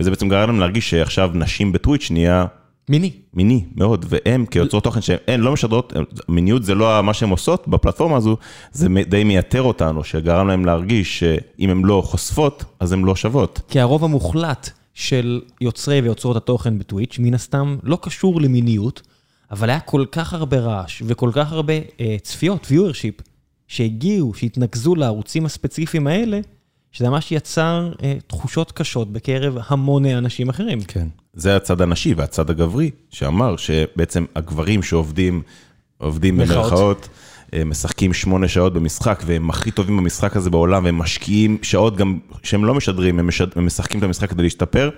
וזה 0.00 0.10
בעצם 0.10 0.28
גרם 0.28 0.48
להם 0.48 0.60
להרגיש 0.60 0.90
שעכשיו 0.90 1.30
נשים 1.34 1.72
בטוויץ' 1.72 2.10
נהיה 2.10 2.44
מיני. 2.88 3.12
מיני 3.34 3.64
מאוד, 3.76 4.06
והן 4.08 4.46
כיוצרות 4.46 4.84
תוכן 4.84 5.00
שהן 5.00 5.40
לא 5.40 5.52
משדרות, 5.52 5.92
מיניות 6.28 6.64
זה 6.64 6.74
לא 6.74 7.02
מה 7.02 7.14
שהן 7.14 7.30
עושות 7.30 7.68
בפלטפורמה 7.68 8.16
הזו, 8.16 8.36
זה 8.72 8.88
די 9.08 9.24
מייתר 9.24 9.62
אותנו, 9.62 10.04
שגרם 10.04 10.48
להם 10.48 10.64
להרגיש 10.64 11.18
שאם 11.18 11.70
הן 11.70 11.82
לא 11.84 12.02
חושפות, 12.04 12.64
אז 12.80 12.92
הן 12.92 13.02
לא 13.02 13.16
שוות. 13.16 13.60
כי 13.68 13.80
הרוב 13.80 14.04
המוחלט 14.04 14.70
של 14.94 15.40
יוצרי 15.60 16.00
ויוצרות 16.00 16.36
התוכן 16.36 16.78
בטוויץ', 16.78 17.16
מן 17.18 17.34
הסתם 17.34 17.76
לא 17.82 17.98
קשור 18.02 18.40
למיניות, 18.40 19.02
אבל 19.50 19.70
היה 19.70 19.80
כל 19.80 20.04
כך 20.12 20.34
הרבה 20.34 20.60
רעש 20.60 21.02
וכל 21.06 21.30
כך 21.34 21.52
הרבה 21.52 21.74
אה, 22.00 22.16
צפיות, 22.22 22.66
viewership, 22.70 23.22
שהגיעו, 23.68 24.34
שהתנקזו 24.34 24.94
לערוצים 24.94 25.46
הספציפיים 25.46 26.06
האלה, 26.06 26.40
שזה 26.92 27.10
ממש 27.10 27.32
יצר 27.32 27.92
אה, 28.02 28.16
תחושות 28.26 28.72
קשות 28.72 29.12
בקרב 29.12 29.56
המוני 29.68 30.18
אנשים 30.18 30.48
אחרים. 30.48 30.80
כן. 30.80 31.08
זה 31.34 31.56
הצד 31.56 31.80
הנשי 31.80 32.14
והצד 32.14 32.50
הגברי, 32.50 32.90
שאמר 33.10 33.56
שבעצם 33.56 34.24
הגברים 34.36 34.82
שעובדים, 34.82 35.42
עובדים. 35.98 36.38
במרכאות, 36.38 37.08
אה, 37.54 37.64
משחקים 37.64 38.12
שמונה 38.12 38.48
שעות 38.48 38.72
במשחק, 38.72 39.22
והם 39.26 39.50
הכי 39.50 39.70
טובים 39.70 39.96
במשחק 39.96 40.36
הזה 40.36 40.50
בעולם, 40.50 40.84
והם 40.84 40.98
משקיעים 40.98 41.58
שעות 41.62 41.96
גם 41.96 42.18
שהם 42.42 42.64
לא 42.64 42.74
משדרים, 42.74 43.18
הם, 43.18 43.26
משד... 43.26 43.46
הם 43.56 43.66
משחקים 43.66 43.98
את 43.98 44.04
המשחק 44.04 44.30
כדי 44.30 44.42
להשתפר, 44.42 44.90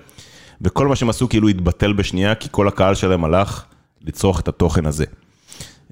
וכל 0.60 0.88
מה 0.88 0.96
שהם 0.96 1.10
עשו 1.10 1.28
כאילו 1.28 1.48
התבטל 1.48 1.92
בשנייה, 1.92 2.34
כי 2.34 2.48
כל 2.50 2.68
הקהל 2.68 2.94
שלהם 2.94 3.24
הלך 3.24 3.64
לצרוך 4.02 4.40
את 4.40 4.48
התוכן 4.48 4.86
הזה. 4.86 5.04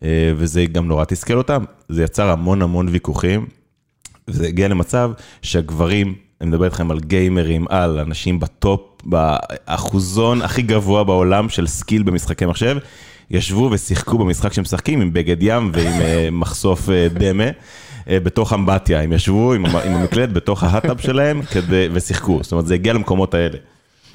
אה, 0.03 0.33
וזה 0.37 0.67
גם 0.67 0.89
נורא 0.89 1.05
תסכל 1.05 1.39
אותם, 1.39 1.65
זה 1.89 2.03
יצר 2.03 2.31
המון 2.31 2.63
המון 2.63 2.89
ויכוחים, 2.89 3.47
וזה 4.31 4.47
הגיע 4.47 4.69
למצב 4.69 5.11
שהגברים, 5.43 6.15
אני 6.41 6.49
מדבר 6.49 6.65
איתכם 6.65 6.91
על 6.91 7.01
גיימרים, 7.01 7.67
על 7.69 7.99
אנשים 7.99 8.41
ב 8.41 8.49
top, 8.49 8.81
באחוזון 9.05 10.43
הכי 10.43 10.63
גבוה 10.63 11.05
בעולם 11.05 11.49
של 11.49 11.67
skill 11.67 12.03
במשחקי 12.03 12.47
מחשב, 12.47 12.77
ישבו 13.31 13.69
ושיחקו 13.73 14.19
במשחק 14.19 14.53
שהם 14.53 14.63
משחקים 14.63 15.01
עם 15.01 15.13
בגד 15.13 15.37
ים 15.41 15.71
ועם 15.75 16.01
אה, 16.01 16.29
מחשוף 16.33 16.91
אה, 16.91 17.09
דמה. 17.09 17.45
אה, 18.09 18.21
בתוך 18.21 18.53
אמבטיה, 18.53 19.01
הם 19.03 19.13
ישבו 19.13 19.53
עם, 19.53 19.67
עם 19.67 19.93
המקלדת 19.93 20.31
בתוך 20.33 20.65
ה 20.65 20.70
hot 20.70 20.85
tub 20.85 21.01
שלהם 21.01 21.43
כדי, 21.43 21.89
ושיחקו, 21.93 22.39
זאת 22.43 22.53
אומרת 22.53 22.67
זה 22.67 22.75
הגיע 22.75 22.93
למקומות 22.93 23.35
האלה. 23.35 23.59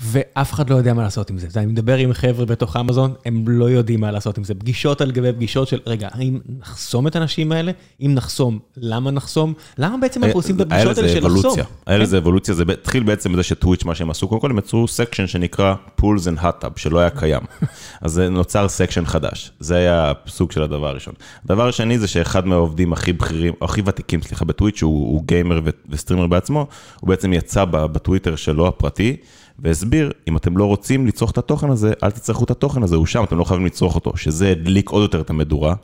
ואף 0.01 0.53
אחד 0.53 0.69
לא 0.69 0.75
יודע 0.75 0.93
מה 0.93 1.03
לעשות 1.03 1.29
עם 1.29 1.37
זה. 1.37 1.47
אני 1.55 1.65
מדבר 1.65 1.97
עם 1.97 2.13
חבר'ה 2.13 2.45
בתוך 2.45 2.75
אמזון, 2.75 3.13
הם 3.25 3.43
לא 3.47 3.69
יודעים 3.69 3.99
מה 3.99 4.11
לעשות 4.11 4.37
עם 4.37 4.43
זה. 4.43 4.53
פגישות 4.53 5.01
על 5.01 5.11
גבי 5.11 5.33
פגישות 5.33 5.67
של, 5.67 5.79
רגע, 5.85 6.09
האם 6.11 6.39
נחסום 6.59 7.07
את 7.07 7.15
האנשים 7.15 7.51
האלה? 7.51 7.71
אם 8.01 8.11
נחסום, 8.15 8.59
למה 8.77 9.11
נחסום? 9.11 9.53
למה 9.77 9.97
בעצם 9.97 10.23
אנחנו 10.23 10.39
עושים 10.39 10.55
את 10.55 10.61
הפגישות 10.61 10.97
האלה 10.97 11.09
של 11.09 11.25
לחסום? 11.25 11.59
היה 11.85 11.97
לזה 11.97 12.17
אבולוציה, 12.17 12.53
זה 12.53 12.63
התחיל 12.73 13.03
בעצם 13.03 13.33
בזה 13.33 13.43
שטוויץ', 13.43 13.83
מה 13.83 13.95
שהם 13.95 14.09
עשו, 14.09 14.27
קודם 14.27 14.41
כל 14.41 14.51
הם 14.51 14.57
יצרו 14.57 14.87
section 14.87 15.27
שנקרא 15.27 15.75
pools 15.95 16.27
and 16.27 16.37
hot 16.41 16.54
tub, 16.54 16.71
שלא 16.75 16.99
היה 16.99 17.09
קיים. 17.09 17.41
אז 18.01 18.19
נוצר 18.19 18.67
section 18.67 19.05
חדש, 19.05 19.51
זה 19.59 19.75
היה 19.75 20.13
הסוג 20.25 20.51
של 20.51 20.63
הדבר 20.63 20.87
הראשון. 20.87 21.13
הדבר 21.45 21.67
השני 21.67 21.99
זה 21.99 22.07
שאחד 22.07 22.47
מהעובדים 22.47 22.93
הכי 22.93 23.13
בכירים, 23.13 23.53
הכי 23.61 23.81
ותיקים, 23.85 24.21
סליחה, 24.21 24.45
בטוויץ', 24.45 24.83
הוא, 24.83 25.07
הוא 25.07 25.23
גיימר 25.25 25.59
וסטרימר 25.89 26.27
בעצמו, 26.27 26.67
הוא 26.99 27.07
בעצם 27.07 27.33
יצא 27.33 27.65
בטוויטר 27.65 28.35
שלו 28.35 28.67
הפרטי, 28.67 29.17
והסביר, 29.59 30.11
אם 30.27 30.37
אתם 30.37 30.57
לא 30.57 30.65
רוצים 30.65 31.07
לצרוך 31.07 31.31
את 31.31 31.37
התוכן 31.37 31.69
הזה, 31.69 31.93
אל 32.03 32.11
תצרכו 32.11 32.43
את 32.43 32.51
התוכן 32.51 32.83
הזה, 32.83 32.95
הוא 32.95 33.05
שם, 33.05 33.23
אתם 33.23 33.37
לא 33.37 33.43
חייבים 33.43 33.65
לצרוך 33.65 33.95
אותו, 33.95 34.17
שזה 34.17 34.49
הדליק 34.51 34.89
עוד 34.89 35.01
יותר 35.01 35.21
את 35.21 35.29
המדורה, 35.29 35.75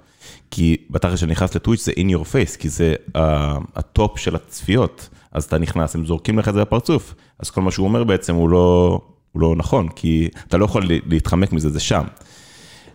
כי 0.52 0.78
בתכל'ס 0.90 1.20
שנכנס 1.20 1.56
לטוויץ' 1.56 1.86
זה 1.86 1.92
in 1.92 2.16
your 2.16 2.24
face, 2.24 2.58
כי 2.60 2.70
זה 2.70 2.96
ה- 3.16 3.58
ה 3.76 3.87
top 3.87 4.20
של 4.20 4.36
הצפיות, 4.36 5.10
אז 5.32 5.44
אתה 5.44 5.58
נכנס, 5.58 5.96
הם 5.96 6.06
זורקים 6.06 6.40
לך 6.40 6.48
את 6.48 6.54
זה 6.54 6.62
בפרצוף, 6.62 7.16
אז 7.40 7.50
כל 7.50 7.62
מה 7.62 7.72
שהוא 7.72 7.88
אומר 7.88 8.04
בעצם 8.04 8.36
הוא 8.36 8.50
לא, 8.50 9.00
הוא 9.32 9.42
לא 9.42 9.56
נכון, 9.56 9.90
כי 9.90 10.30
אתה 10.48 10.58
לא 10.58 10.66
יכול 10.66 10.84
להתחמק 11.06 11.52
מזה, 11.54 11.70
זה 11.70 11.80
שם. 11.80 12.04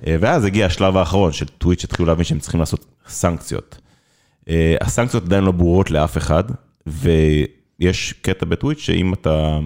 אה, 0.06 0.16
ואז 0.20 0.44
הגיע 0.44 0.66
השלב 0.66 0.96
האחרון 0.96 1.32
של 1.32 1.46
טוויץ' 1.46 1.84
התחילו 1.84 2.06
להבין 2.06 2.24
שהם 2.24 2.38
צריכים 2.38 2.60
לעשות 2.60 2.84
סנקציות. 3.08 3.78
אה, 4.48 4.76
הסנקציות 4.80 5.24
עדיין 5.24 5.44
לא 5.44 5.52
ברורות 5.52 5.90
לאף 5.90 6.16
אחד, 6.16 6.44
ויש 6.86 8.12
קטע 8.22 8.46
בטוויץ' 8.46 8.78
שאם 8.78 9.12
אתה 9.12 9.58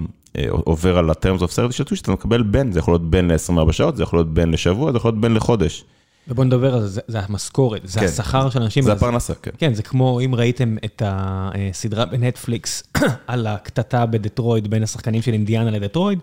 עובר 0.50 0.98
על 0.98 1.10
ה-terms 1.10 1.40
of 1.40 1.48
service 1.50 1.72
של 1.72 1.84
טוויץ', 1.84 2.00
אתה 2.02 2.12
מקבל 2.12 2.42
ban, 2.42 2.72
זה 2.72 2.78
יכול 2.78 2.94
להיות 2.94 3.10
ban 3.10 3.30
ל-24 3.30 3.72
שעות, 3.72 3.96
זה 3.96 4.02
יכול 4.02 4.18
להיות 4.18 4.34
ban 4.34 4.50
לשבוע, 4.50 4.92
זה 4.92 4.96
יכול 4.96 5.08
להיות 5.08 5.20
ban 5.20 5.34
לחודש. 5.34 5.84
ובוא 6.28 6.44
נדבר 6.44 6.74
על 6.74 6.86
זה, 6.86 7.00
זה- 7.06 7.20
המשכורת, 7.20 7.80
זה 7.84 8.00
כן. 8.00 8.06
השכר 8.06 8.50
של 8.50 8.62
אנשים. 8.62 8.84
זה 8.84 8.92
הפרנסה, 8.92 9.34
כן. 9.34 9.50
כן, 9.58 9.74
זה 9.74 9.82
כמו 9.82 10.20
אם 10.20 10.34
ראיתם 10.34 10.76
את 10.84 11.02
הסדרה 11.06 12.04
בנטפליקס 12.04 12.82
על 13.26 13.46
הקטטה 13.46 14.06
בדטרויד 14.06 14.70
בין 14.70 14.82
השחקנים 14.82 15.22
של 15.22 15.32
אינדיאנה 15.32 15.70
לדטרויד, 15.70 16.18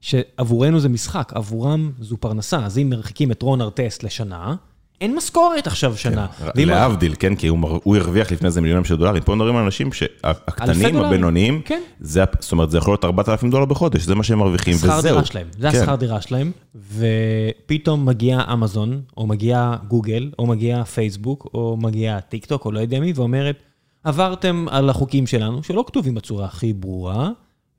שעבורנו 0.00 0.80
זה 0.80 0.88
משחק, 0.88 1.32
עבורם 1.34 1.92
זו 2.00 2.16
פרנסה. 2.16 2.64
אז 2.64 2.78
אם 2.78 2.90
מרחיקים 2.90 3.30
את 3.30 3.42
רון 3.42 3.60
ארטסט 3.60 4.02
לשנה, 4.02 4.54
אין 5.02 5.16
משכורת 5.16 5.66
עכשיו 5.66 5.96
שנה. 5.96 6.26
ואם- 6.56 6.68
להבדיל, 6.68 7.14
כן, 7.18 7.34
כי 7.34 7.46
הוא 7.48 7.80
הוא 7.84 7.96
הרוויח 7.96 8.32
לפני 8.32 8.50
זה 8.50 8.60
מיליונים 8.60 8.84
של 8.84 8.96
דולרים, 8.96 9.22
פה 9.22 9.34
מדברים 9.34 9.56
על 9.56 9.64
אנשים 9.64 9.92
שהקטנים. 9.92 10.96
הבינוניים, 10.96 11.60
כן. 11.64 11.80
זה 12.00 12.24
זאת 12.40 12.52
אומרת, 12.52 12.70
זה 12.70 12.78
יכול 12.78 12.90
להיות 12.92 13.04
4,000 13.04 13.50
דולר 13.50 13.64
בחודש, 13.64 14.02
זה 14.02 14.14
מה 14.14 14.22
שהם 14.24 14.38
מרוויחים, 14.38 14.74
וזהו. 14.74 14.90
שכר 14.90 15.00
דירה 15.08 15.24
שלהם, 15.24 15.46
זה 15.58 15.70
כן. 15.70 15.78
השכר 15.78 15.94
דירה 15.94 16.20
שלהם, 16.20 16.50
ופתאום 16.96 18.06
מגיע 18.06 18.40
אמזון, 18.52 19.00
או 19.16 19.26
מגיע 19.26 19.76
גוגל, 19.88 20.30
או 20.38 20.46
מגיע 20.46 20.84
פייסבוק, 20.84 21.50
או 21.54 21.76
מגיע 21.80 22.20
טיק 22.20 22.46
טוק, 22.46 22.64
או 22.64 22.72
לא 22.72 22.80
יודע 22.80 23.00
מי, 23.00 23.12
ואומרת, 23.16 23.62
עברתם 24.04 24.66
על 24.70 24.90
החוקים 24.90 25.26
שלנו, 25.26 25.62
שלא 25.62 25.84
כתובים 25.86 26.14
בצורה 26.14 26.44
הכי 26.44 26.72
ברורה, 26.72 27.30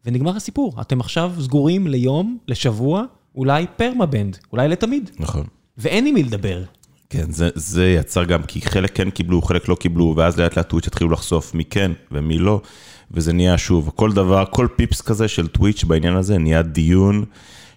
ונגמר 0.05 0.35
הסיפור. 0.35 0.73
אתם 0.81 0.99
עכשיו 0.99 1.31
סגורים 1.41 1.87
ליום, 1.87 2.37
לשבוע, 2.47 3.03
אולי 3.35 3.65
permaban, 3.77 4.37
אולי 4.51 4.67
לתמיד, 4.67 5.09
נכון. 5.19 5.43
ואין 5.77 6.05
עם 6.07 6.13
מי 6.13 6.23
לדבר. 6.23 6.63
כן, 7.13 7.31
זה, 7.31 7.49
זה 7.55 7.89
יצר 7.89 8.23
גם, 8.23 8.43
כי 8.43 8.61
חלק 8.61 8.95
כן 8.95 9.09
קיבלו, 9.09 9.41
חלק 9.41 9.69
לא 9.69 9.75
קיבלו, 9.75 10.13
ואז 10.17 10.39
לאט 10.39 10.57
לאט 10.57 10.69
טוויץ' 10.69 10.87
התחילו 10.87 11.09
לחשוף 11.09 11.53
מי 11.53 11.65
כן 11.65 11.91
ומי 12.11 12.37
לא, 12.37 12.61
וזה 13.11 13.33
נהיה 13.33 13.57
שוב, 13.57 13.91
כל 13.95 14.11
דבר, 14.11 14.43
כל 14.49 14.67
פיפס 14.75 15.01
כזה 15.01 15.27
של 15.27 15.47
טוויץ' 15.47 15.83
בעניין 15.83 16.15
הזה 16.15 16.37
נהיה 16.37 16.61
דיון, 16.61 17.25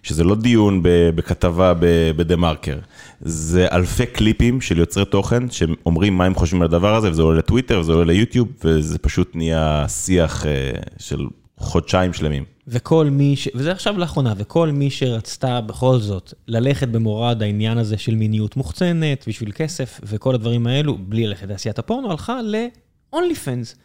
שזה 0.03 0.23
לא 0.23 0.35
דיון 0.35 0.79
בכתבה 1.15 1.73
בדה 2.15 2.35
מרקר, 2.35 2.77
זה 3.21 3.67
אלפי 3.71 4.05
קליפים 4.05 4.61
של 4.61 4.77
יוצרי 4.77 5.05
תוכן 5.05 5.49
שאומרים 5.49 6.17
מה 6.17 6.25
הם 6.25 6.35
חושבים 6.35 6.61
על 6.61 6.67
הדבר 6.67 6.95
הזה, 6.95 7.11
וזה 7.11 7.21
עולה 7.21 7.37
לטוויטר, 7.37 7.79
וזה 7.79 7.91
עולה 7.91 8.05
ליוטיוב, 8.05 8.47
וזה 8.63 8.97
פשוט 8.97 9.35
נהיה 9.35 9.85
שיח 9.87 10.45
אה, 10.45 10.71
של 10.97 11.27
חודשיים 11.57 12.13
שלמים. 12.13 12.56
וכל 12.67 13.09
מי 13.09 13.35
ש... 13.35 13.47
וזה 13.55 13.71
עכשיו 13.71 13.97
לאחרונה, 13.97 14.33
וכל 14.37 14.71
מי 14.71 14.89
שרצתה 14.89 15.61
בכל 15.61 15.99
זאת 15.99 16.33
ללכת 16.47 16.87
במורד 16.87 17.43
העניין 17.43 17.77
הזה 17.77 17.97
של 17.97 18.15
מיניות 18.15 18.57
מוחצנת, 18.57 19.25
בשביל 19.27 19.51
כסף 19.51 19.99
וכל 20.03 20.35
הדברים 20.35 20.67
האלו, 20.67 20.97
בלי 20.97 21.27
ללכת 21.27 21.47
לעשיית 21.47 21.79
הפורנו, 21.79 22.11
הלכה 22.11 22.41
ל-only 22.41 23.35
fans. 23.45 23.75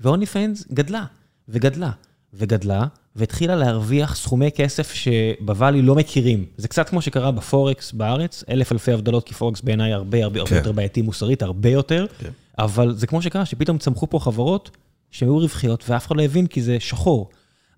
ו-only 0.00 0.26
fans 0.34 0.74
גדלה, 0.74 1.04
וגדלה, 1.48 1.90
וגדלה, 2.34 2.86
והתחילה 3.16 3.56
להרוויח 3.56 4.16
סכומי 4.16 4.50
כסף 4.50 4.92
שבוואלי 4.92 5.82
לא 5.82 5.94
מכירים. 5.94 6.44
זה 6.56 6.68
קצת 6.68 6.88
כמו 6.88 7.02
שקרה 7.02 7.30
בפורקס 7.30 7.92
בארץ, 7.92 8.44
אלף 8.48 8.72
אלפי 8.72 8.92
הבדלות, 8.92 9.24
כי 9.24 9.34
פורקס 9.34 9.60
בעיניי 9.60 9.92
הרבה 9.92 10.24
הרבה 10.24 10.40
הרבה 10.40 10.50
כן. 10.50 10.56
יותר 10.56 10.72
בעייתי 10.72 11.02
מוסרית, 11.02 11.42
הרבה 11.42 11.68
יותר, 11.68 12.06
כן. 12.18 12.30
אבל 12.58 12.94
זה 12.94 13.06
כמו 13.06 13.22
שקרה, 13.22 13.46
שפתאום 13.46 13.78
צמחו 13.78 14.10
פה 14.10 14.18
חברות 14.18 14.70
שהיו 15.10 15.38
רווחיות 15.38 15.84
ואף 15.88 16.06
אחד 16.06 16.16
לא 16.16 16.22
הבין 16.22 16.46
כי 16.46 16.62
זה 16.62 16.80
שחור. 16.80 17.30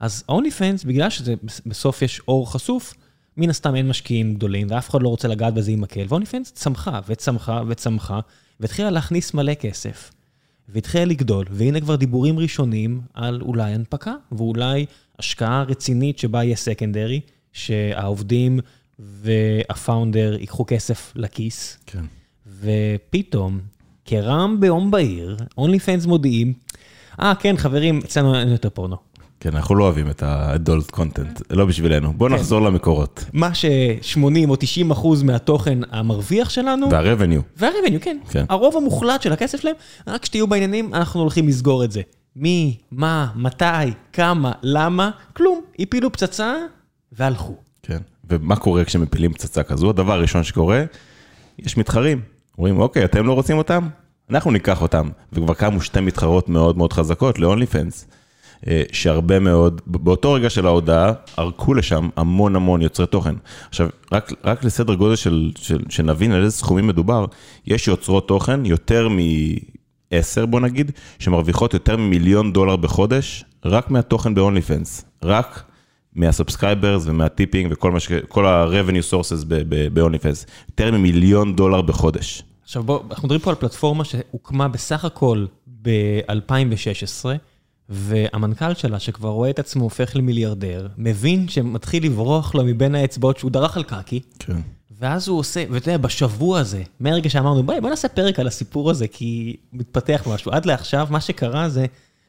אז 0.04 0.24
אונלי 0.28 0.50
פנס, 0.50 0.84
בגלל 0.84 1.10
שזה 1.10 1.34
בסוף 1.66 2.02
יש 2.02 2.20
אור 2.28 2.52
חשוף, 2.52 2.94
מן 3.36 3.50
הסתם 3.50 3.74
אין 3.74 3.88
משקיעים 3.88 4.34
גדולים, 4.34 4.66
ואף 4.70 4.90
אחד 4.90 5.02
לא 5.02 5.08
רוצה 5.08 5.28
לגעת 5.28 5.54
בזה 5.54 5.70
עם 5.70 5.80
מקל, 5.80 6.04
ואונלי 6.08 6.26
פנס 6.26 6.52
צמחה 6.52 7.00
וצמחה 7.06 7.62
וצמחה, 7.68 8.20
והתחילה 8.60 8.90
להכניס 8.90 9.34
מלא 9.34 9.54
כסף. 9.54 10.10
והתחילה 10.68 11.04
לגדול, 11.04 11.46
והנה 11.50 11.80
כבר 11.80 11.96
דיבורים 11.96 12.38
ראשונים 12.38 13.00
על 13.14 13.42
אולי 13.42 13.72
הנפקה, 13.72 14.14
ואולי 14.32 14.86
השקעה 15.18 15.62
רצינית 15.62 16.18
שבה 16.18 16.44
יהיה 16.44 16.56
סקנדרי, 16.56 17.20
שהעובדים 17.52 18.60
והפאונדר 18.98 20.36
ייקחו 20.40 20.64
כסף 20.66 21.12
לכיס. 21.16 21.78
כן. 21.86 22.04
ופתאום, 22.60 23.60
כרעם 24.04 24.60
ביום 24.60 24.90
בהיר, 24.90 25.36
אונלי 25.58 25.78
פנס 25.78 26.06
מודיעים, 26.06 26.52
אה, 27.20 27.34
כן, 27.34 27.56
חברים, 27.56 27.98
אצלנו 28.04 28.38
אין 28.40 28.48
יותר 28.48 28.70
פורנו. 28.70 29.13
כן, 29.44 29.56
אנחנו 29.56 29.74
לא 29.74 29.84
אוהבים 29.84 30.10
את 30.10 30.22
ה-adult 30.22 30.96
content, 30.96 31.42
לא 31.50 31.64
בשבילנו. 31.64 32.12
בוא 32.12 32.28
כן. 32.28 32.34
נחזור 32.34 32.60
למקורות. 32.60 33.24
מה 33.32 33.54
ש-80 33.54 34.48
או 34.48 34.56
90 34.56 34.90
אחוז 34.90 35.22
מהתוכן 35.22 35.78
המרוויח 35.90 36.50
שלנו, 36.50 36.90
וה-revenue. 36.90 37.42
והרבניו, 37.56 38.00
כן. 38.00 38.18
כן. 38.30 38.44
הרוב 38.48 38.76
המוחלט 38.76 39.22
של 39.22 39.32
הכסף 39.32 39.60
שלהם, 39.60 39.74
רק 40.06 40.24
שתהיו 40.24 40.46
בעניינים, 40.46 40.94
אנחנו 40.94 41.20
הולכים 41.20 41.48
לסגור 41.48 41.84
את 41.84 41.92
זה. 41.92 42.00
מי, 42.36 42.76
מה, 42.92 43.26
מתי, 43.36 43.64
כמה, 44.12 44.52
למה, 44.62 45.10
כלום. 45.32 45.60
הפילו 45.78 46.12
פצצה 46.12 46.54
והלכו. 47.12 47.56
כן. 47.82 47.98
ומה 48.30 48.56
קורה 48.56 48.84
כשמפילים 48.84 49.32
פצצה 49.32 49.62
כזו? 49.62 49.90
הדבר 49.90 50.12
הראשון 50.12 50.44
שקורה, 50.44 50.84
יש 51.58 51.76
מתחרים. 51.76 52.20
אומרים, 52.58 52.80
אוקיי, 52.80 53.04
אתם 53.04 53.26
לא 53.26 53.32
רוצים 53.32 53.58
אותם? 53.58 53.88
אנחנו 54.30 54.50
ניקח 54.50 54.82
אותם. 54.82 55.08
וכבר 55.32 55.54
קמו 55.54 55.80
שתי 55.80 56.00
מתחרות 56.00 56.48
מאוד 56.48 56.78
מאוד 56.78 56.92
חזקות 56.92 57.38
ל-only 57.38 57.72
fans, 57.72 58.04
אה, 58.04 58.14
שהרבה 58.92 59.38
מאוד, 59.38 59.80
באותו 59.86 60.32
רגע 60.32 60.50
של 60.50 60.66
ההודעה, 60.66 61.12
ערקו 61.36 61.74
לשם 61.74 62.08
המון 62.16 62.56
המון 62.56 62.82
יוצרי 62.82 63.06
תוכן. 63.06 63.34
עכשיו, 63.68 63.88
רק, 64.12 64.32
רק 64.44 64.64
לסדר 64.64 64.94
גודל 64.94 65.16
של, 65.16 65.52
של, 65.56 65.78
שנבין 65.88 66.32
על 66.32 66.44
איזה 66.44 66.56
סכומים 66.56 66.86
מדובר, 66.86 67.26
יש 67.66 67.88
יוצרות 67.88 68.28
תוכן 68.28 68.66
יותר 68.66 69.08
מ-10 69.08 70.46
בוא 70.46 70.60
נגיד, 70.60 70.92
שמרוויחות 71.18 71.74
יותר 71.74 71.96
ממיליון 71.96 72.52
דולר 72.52 72.76
בחודש, 72.76 73.44
רק 73.64 73.90
מהתוכן 73.90 74.34
ב-OnlyFans. 74.34 75.04
רק 75.22 75.62
מה 76.14 76.28
subscribers 76.28 77.02
ומה 77.06 77.26
tipping 77.26 77.72
וכל 77.72 77.90
מה 77.90 78.00
ש... 78.00 78.12
כל 78.28 78.46
ה-revenue 78.46 79.12
sources 79.12 79.44
ב-OnlyFans, 79.48 80.46
יותר 80.68 80.92
ממיליון 80.92 81.56
דולר 81.56 81.82
בחודש. 81.82 82.42
עכשיו 82.64 82.82
בואו, 82.82 83.02
אנחנו 83.10 83.26
מדברים 83.26 83.40
פה 83.40 83.50
על 83.50 83.56
פלטפורמה 83.56 84.04
שהוקמה 84.04 84.68
בסך 84.68 85.04
הכל 85.04 85.46
ב-2016, 85.82 87.24
והמנכ"ל 87.88 88.74
שלה, 88.74 88.98
שכבר 88.98 89.28
רואה 89.28 89.50
את 89.50 89.58
עצמו 89.58 89.84
הופך 89.84 90.16
למיליארדר, 90.16 90.88
מבין 90.98 91.48
שמתחיל 91.48 92.04
לברוח 92.04 92.54
לו 92.54 92.64
מבין 92.64 92.94
האצבעות 92.94 93.38
שהוא 93.38 93.50
דרך 93.50 93.76
על 93.76 93.82
קקי, 93.82 94.20
כן. 94.38 94.56
ואז 94.98 95.28
הוא 95.28 95.38
עושה, 95.38 95.64
ואתה 95.70 95.88
יודע, 95.88 95.98
בשבוע 95.98 96.58
הזה, 96.58 96.82
מהרגע 97.00 97.30
שאמרנו, 97.30 97.62
בואי, 97.62 97.80
בוא 97.80 97.90
נעשה 97.90 98.08
פרק 98.08 98.40
על 98.40 98.46
הסיפור 98.46 98.90
הזה, 98.90 99.08
כי 99.08 99.56
מתפתח 99.72 100.22
משהו. 100.30 100.52
עד 100.52 100.66
לעכשיו, 100.66 101.08
מה 101.10 101.20
שקרה 101.20 101.68
זה 101.68 101.86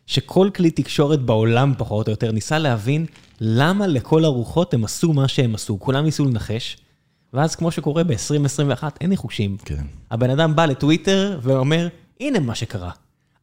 שכל 0.08 0.50
כלי 0.56 0.72
תקשורת 0.72 1.22
בעולם, 1.22 1.74
פחות 1.78 2.08
או 2.08 2.12
יותר, 2.12 2.32
ניסה 2.32 2.60
להבין 2.60 3.06
למה 3.42 3.88
לכל 3.88 4.26
הרוחות 4.26 4.74
הם 4.74 4.84
עשו 4.84 5.14
מה 5.14 5.28
שהם 5.28 5.56
עשו. 5.56 5.80
כולם 5.80 6.04
ניסו 6.04 6.26
לנחש, 6.26 6.78
ואז 7.34 7.56
כמו 7.56 7.72
שקורה 7.72 8.04
ב-2021, 8.04 8.84
אין 9.02 9.10
ניחושים. 9.10 9.58
כן. 9.66 9.84
הבן 10.12 10.30
אדם 10.30 10.56
בא 10.56 10.66
לטוויטר 10.66 11.40
ואומר, 11.42 11.88
הנה 12.20 12.40
מה 12.40 12.56
שקרה. 12.56 12.92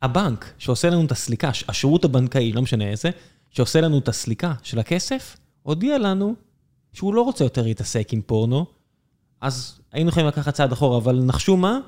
הבנק 0.03 0.53
שעושה 0.59 0.91
לנו 0.91 1.05
את 1.05 1.13
הסליקה, 1.13 1.51
השירות 1.69 2.05
הבנקאי, 2.05 2.53
לא 2.53 2.63
משנה 2.63 2.85
איזה, 2.85 3.11
שעושה 3.51 3.81
לנו 3.81 3.99
את 3.99 4.09
הסליקה 4.09 4.53
של 4.63 4.79
הכסף, 4.79 5.37
הודיע 5.63 5.99
לנו 5.99 6.35
שהוא 6.93 7.15
לא 7.15 7.23
רוצה 7.23 7.45
יותר 7.45 7.63
להתעסק 7.63 8.13
עם 8.13 8.21
פורנו, 8.27 8.67
אז 9.41 9.79
היינו 9.93 10.11
יכולים 10.11 10.29
לקחת 10.29 10.55
צעד 10.55 10.73
אחורה, 10.73 10.99
אבל 10.99 11.21
נחשו 11.25 11.57
מה? 11.57 11.79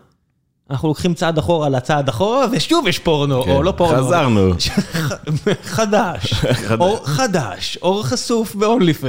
אנחנו 0.70 0.88
לוקחים 0.88 1.14
צעד 1.14 1.38
אחורה 1.38 1.68
לצעד 1.68 2.08
אחורה, 2.08 2.46
ושוב 2.52 2.86
יש 2.86 2.98
פורנו, 2.98 3.42
כן. 3.42 3.50
או 3.50 3.62
לא 3.62 3.72
פורנו. 3.76 4.04
חזרנו. 4.06 4.50
חדש, 5.76 6.44
אור 6.80 7.06
חדש, 7.06 7.78
אור 7.82 8.06
חשוף 8.06 8.54
ב-only 8.54 9.04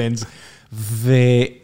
ו- 0.73 1.11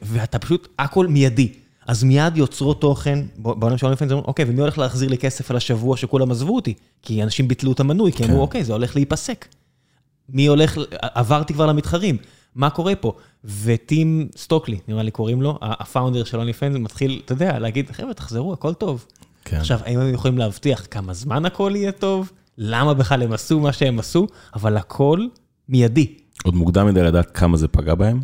ואתה 0.01 0.39
פשוט, 0.39 0.67
הכל 0.79 1.07
מיידי. 1.07 1.53
אז 1.91 2.03
מיד 2.03 2.37
יוצרות 2.37 2.81
תוכן, 2.81 3.19
בעולם 3.37 3.77
של 3.77 3.85
אומרים, 3.85 4.11
אוקיי, 4.11 4.45
ומי 4.47 4.61
הולך 4.61 4.77
להחזיר 4.77 5.09
לי 5.09 5.17
כסף 5.17 5.51
על 5.51 5.57
השבוע 5.57 5.97
שכולם 5.97 6.31
עזבו 6.31 6.55
אותי? 6.55 6.73
כי 7.01 7.23
אנשים 7.23 7.47
ביטלו 7.47 7.71
את 7.71 7.79
המנוי, 7.79 8.11
כי 8.11 8.23
אמרו, 8.23 8.35
כן. 8.35 8.41
אוקיי, 8.41 8.63
זה 8.63 8.73
הולך 8.73 8.95
להיפסק. 8.95 9.47
מי 10.29 10.45
הולך, 10.45 10.77
עברתי 11.01 11.53
כבר 11.53 11.65
למתחרים, 11.65 12.17
מה 12.55 12.69
קורה 12.69 12.95
פה? 12.95 13.13
וטים 13.43 14.27
סטוקלי, 14.37 14.79
נראה 14.87 15.03
לי 15.03 15.11
קוראים 15.11 15.41
לו, 15.41 15.57
הפאונדר 15.61 16.23
של 16.23 16.37
אונלי 16.37 16.53
פנס, 16.53 16.75
מתחיל, 16.75 17.21
אתה 17.25 17.33
יודע, 17.33 17.59
להגיד, 17.59 17.91
חבר'ה, 17.91 18.13
תחזרו, 18.13 18.53
הכל 18.53 18.73
טוב. 18.73 19.05
כן. 19.45 19.57
עכשיו, 19.57 19.79
האם 19.85 19.99
הם 19.99 20.13
יכולים 20.13 20.37
להבטיח 20.37 20.87
כמה 20.91 21.13
זמן 21.13 21.45
הכל 21.45 21.71
יהיה 21.75 21.91
טוב? 21.91 22.31
למה 22.57 22.93
בכלל 22.93 23.21
הם 23.21 23.33
עשו 23.33 23.59
מה 23.59 23.73
שהם 23.73 23.99
עשו? 23.99 24.27
אבל 24.55 24.77
הכל 24.77 25.27
מיידי. 25.69 26.13
עוד 26.43 26.55
מוקדם 26.55 26.87
מדי 26.87 27.03
לדעת 27.03 27.31
כמה 27.31 27.57
זה 27.57 27.67
פגע 27.67 27.95
בהם. 27.95 28.19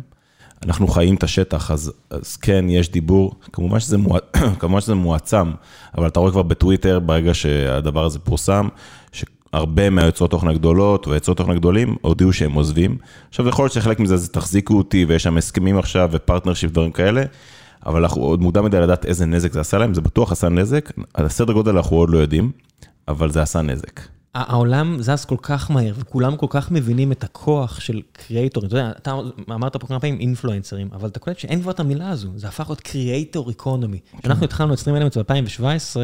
אנחנו 0.64 0.88
חיים 0.88 1.14
את 1.14 1.22
השטח, 1.22 1.70
אז, 1.70 1.92
אז 2.10 2.36
כן, 2.36 2.64
יש 2.68 2.90
דיבור, 2.90 3.34
כמובן 3.52 3.80
שזה, 3.80 3.98
מוע... 3.98 4.18
כמובן 4.60 4.80
שזה 4.80 4.94
מועצם, 4.94 5.50
אבל 5.98 6.06
אתה 6.06 6.20
רואה 6.20 6.32
כבר 6.32 6.42
בטוויטר, 6.42 6.98
ברגע 6.98 7.34
שהדבר 7.34 8.04
הזה 8.04 8.18
פורסם, 8.18 8.68
שהרבה 9.12 9.90
מהיוצרות 9.90 10.30
תוכן 10.30 10.48
הגדולות 10.48 11.06
ויוצרות 11.06 11.36
תוכן 11.36 11.50
הגדולים 11.50 11.96
הודיעו 12.00 12.32
שהם 12.32 12.52
עוזבים. 12.52 12.96
עכשיו, 13.28 13.48
יכול 13.48 13.64
להיות 13.64 13.72
שחלק 13.72 14.00
מזה 14.00 14.16
זה 14.16 14.28
תחזיקו 14.28 14.74
אותי 14.74 15.04
ויש 15.04 15.22
שם 15.22 15.36
הסכמים 15.36 15.78
עכשיו 15.78 16.08
ו 16.12 16.16
partnership, 16.16 16.70
דברים 16.70 16.92
כאלה, 16.92 17.22
אבל 17.86 18.02
אנחנו 18.02 18.22
עוד 18.22 18.42
מוקדם 18.42 18.64
מדי 18.64 18.80
לדעת 18.80 19.06
איזה 19.06 19.26
נזק 19.26 19.52
זה 19.52 19.60
עשה 19.60 19.78
להם, 19.78 19.94
זה 19.94 20.00
בטוח 20.00 20.32
עשה 20.32 20.48
נזק, 20.48 20.92
על 21.14 21.26
הסדר 21.26 21.52
גודל 21.52 21.76
אנחנו 21.76 21.96
עוד 21.96 22.10
לא 22.10 22.18
יודעים, 22.18 22.50
אבל 23.08 23.30
זה 23.30 23.42
עשה 23.42 23.62
נזק. 23.62 24.17
העולם 24.34 25.02
זז 25.02 25.24
כל 25.24 25.36
כך 25.42 25.70
מהר, 25.70 25.92
וכולם 25.96 26.36
כל 26.36 26.46
כך 26.50 26.70
מבינים 26.70 27.12
את 27.12 27.24
הכוח 27.24 27.80
של 27.80 28.02
creatorים. 28.12 28.68
אתה 28.68 28.76
יודע, 28.76 28.90
אתה 28.90 29.14
אמרת 29.50 29.76
פה 29.76 29.86
כמה 29.86 30.00
פעמים 30.00 30.20
אינפלואנסרים, 30.20 30.88
אבל 30.92 31.08
אתה 31.08 31.18
קולט 31.18 31.38
שאין 31.38 31.62
כבר 31.62 31.70
את 31.70 31.80
המילה 31.80 32.10
הזו, 32.10 32.28
זה 32.36 32.48
הפך 32.48 32.68
להיות 32.68 32.80
creator 32.80 33.48
economy. 33.48 33.98
כשאנחנו 34.18 34.44
התחלנו 34.44 34.74
את 34.74 34.78
StreamElements 34.78 35.16
ב-2017, 35.16 35.96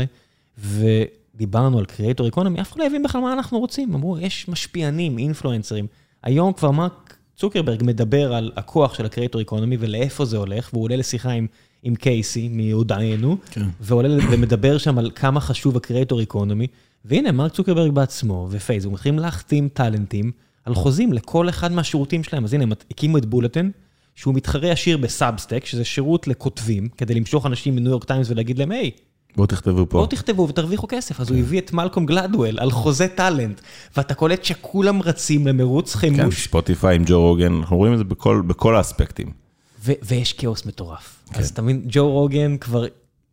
ודיברנו 0.59 1.79
על 1.79 1.85
creator 1.85 2.27
economy, 2.27 2.61
אף 2.61 2.73
אחד 2.73 2.81
לא 2.81 2.87
הבין 2.87 3.03
בכלל 3.03 3.21
מה 3.21 3.33
אנחנו 3.33 3.59
רוצים. 3.59 3.95
אמרו, 3.95 4.19
יש 4.19 4.49
משפיענים, 4.49 5.19
אינפלואנסרים. 5.19 5.87
היום 6.23 6.53
כבר 6.53 6.71
מרק 6.71 7.17
צוקרברג 7.37 7.83
מדבר 7.85 8.35
על 8.35 8.53
הכוח 8.57 8.95
של 8.95 9.07
ה 9.07 9.11
creator 9.11 9.39
economy 9.39 9.77
ולאיפה 9.81 10.25
זה 10.25 10.37
הולך, 10.37 10.71
והוא 10.73 10.85
עולה 10.85 10.97
לשיחה 10.97 11.31
עם, 11.31 11.47
עם 11.85 11.95
קייסי 11.95 12.49
מהודענו, 12.53 13.37
כן. 13.51 13.67
ועולה 13.81 14.09
ומדבר 14.31 14.79
שם 14.79 14.99
על 14.99 15.11
כמה 15.15 15.41
חשוב 15.41 15.77
ה 15.77 15.82
creator 15.82 16.21
economy. 16.21 16.67
והנה, 17.05 17.33
מרק 17.33 17.53
צוקרברג 17.53 17.93
בעצמו 17.93 18.49
ופייסבוק 18.51 18.95
מתחילים 18.95 19.19
להחתים 19.19 19.69
טאלנטים 19.69 20.33
על 20.65 20.75
חוזים 20.75 21.13
לכל 21.13 21.49
אחד 21.49 21.73
מהשירותים 21.73 22.25
שלהם. 22.25 22.45
אז 22.45 22.55
הנה, 22.55 22.63
הם 22.63 22.73
הקימו 22.91 23.19
את 23.19 23.27
Bulletin, 23.27 23.71
שהוא 24.15 24.35
מתחרה 24.35 24.69
ישיר 24.69 24.97
ב 24.97 25.04
Substack, 25.04 25.65
שזה 25.65 25.85
שירות 25.85 26.29
לכותבים, 26.29 26.89
כדי 26.97 27.15
למשוך 27.15 27.47
אנשים 27.47 27.77
מניו 27.77 27.91
יורק 27.91 28.05
טיימס 28.05 28.31
ולהגיד 28.31 28.59
להם, 28.59 28.71
היי, 28.71 28.91
בואו 29.37 29.47
תכתבו 29.47 29.87
פה. 29.89 29.99
בואו 29.99 30.07
תכתבו 30.07 30.49
ותרוויחו 30.49 30.87
כסף. 30.89 31.21
אז 31.21 31.31
הוא 31.31 31.39
הביא 31.39 31.61
את 31.61 31.73
מלקום 31.73 32.07
גלדוול 32.07 32.59
על 32.59 32.71
חוזה 32.71 33.09
טאלנט, 33.09 33.61
ואתה 33.97 34.15
קולט 34.15 34.45
שכולם 34.45 35.03
רצים 35.03 35.47
למרוץ 35.47 35.95
כן, 35.95 35.99
חימוש, 35.99 36.45
ספוטיפיי 36.45 36.97
עם 36.97 37.03
ג'ו 37.07 37.21
רוגן, 37.21 37.53
אנחנו 37.53 37.77
רואים 37.77 37.93
את 37.93 37.99
זה 37.99 38.05
בכל, 38.05 38.43
בכל 38.47 38.77
האספקטים. 38.77 39.44
ו- 39.85 39.93
ויש 40.03 40.33
כאוס 40.33 40.67
מטורף. 40.67 41.25
כן. 41.33 41.41
אז 41.41 41.51
אתה 41.51 41.63
מבין, 41.63 41.83
ג'ו 41.89 42.11
רוגן 42.11 42.57
כבר, 42.57 42.85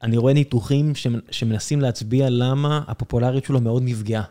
אני 0.03 0.17
רואה 0.17 0.33
ניתוחים 0.33 0.95
שמ- 0.95 1.19
שמנסים 1.31 1.81
להצביע 1.81 2.29
למה 2.29 2.81
הפופולריות 2.87 3.45
שלו 3.45 3.61
מאוד 3.61 3.83
נפגעה. 3.85 4.23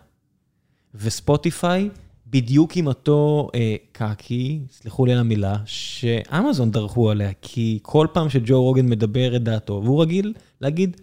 וספוטיפיי, 0.94 1.88
בדיוק 2.26 2.76
עם 2.76 2.86
אותו 2.86 3.48
אה, 3.54 3.76
קקי, 3.92 4.60
סלחו 4.70 5.06
לי 5.06 5.12
על 5.12 5.18
המילה, 5.18 5.56
שאמזון 5.64 6.70
דרכו 6.70 7.10
עליה, 7.10 7.30
כי 7.42 7.78
כל 7.82 8.06
פעם 8.12 8.30
שג'ו 8.30 8.62
רוגן 8.62 8.88
מדבר 8.88 9.36
את 9.36 9.42
דעתו, 9.42 9.80
והוא 9.84 10.02
רגיל 10.02 10.32
להגיד, 10.60 10.96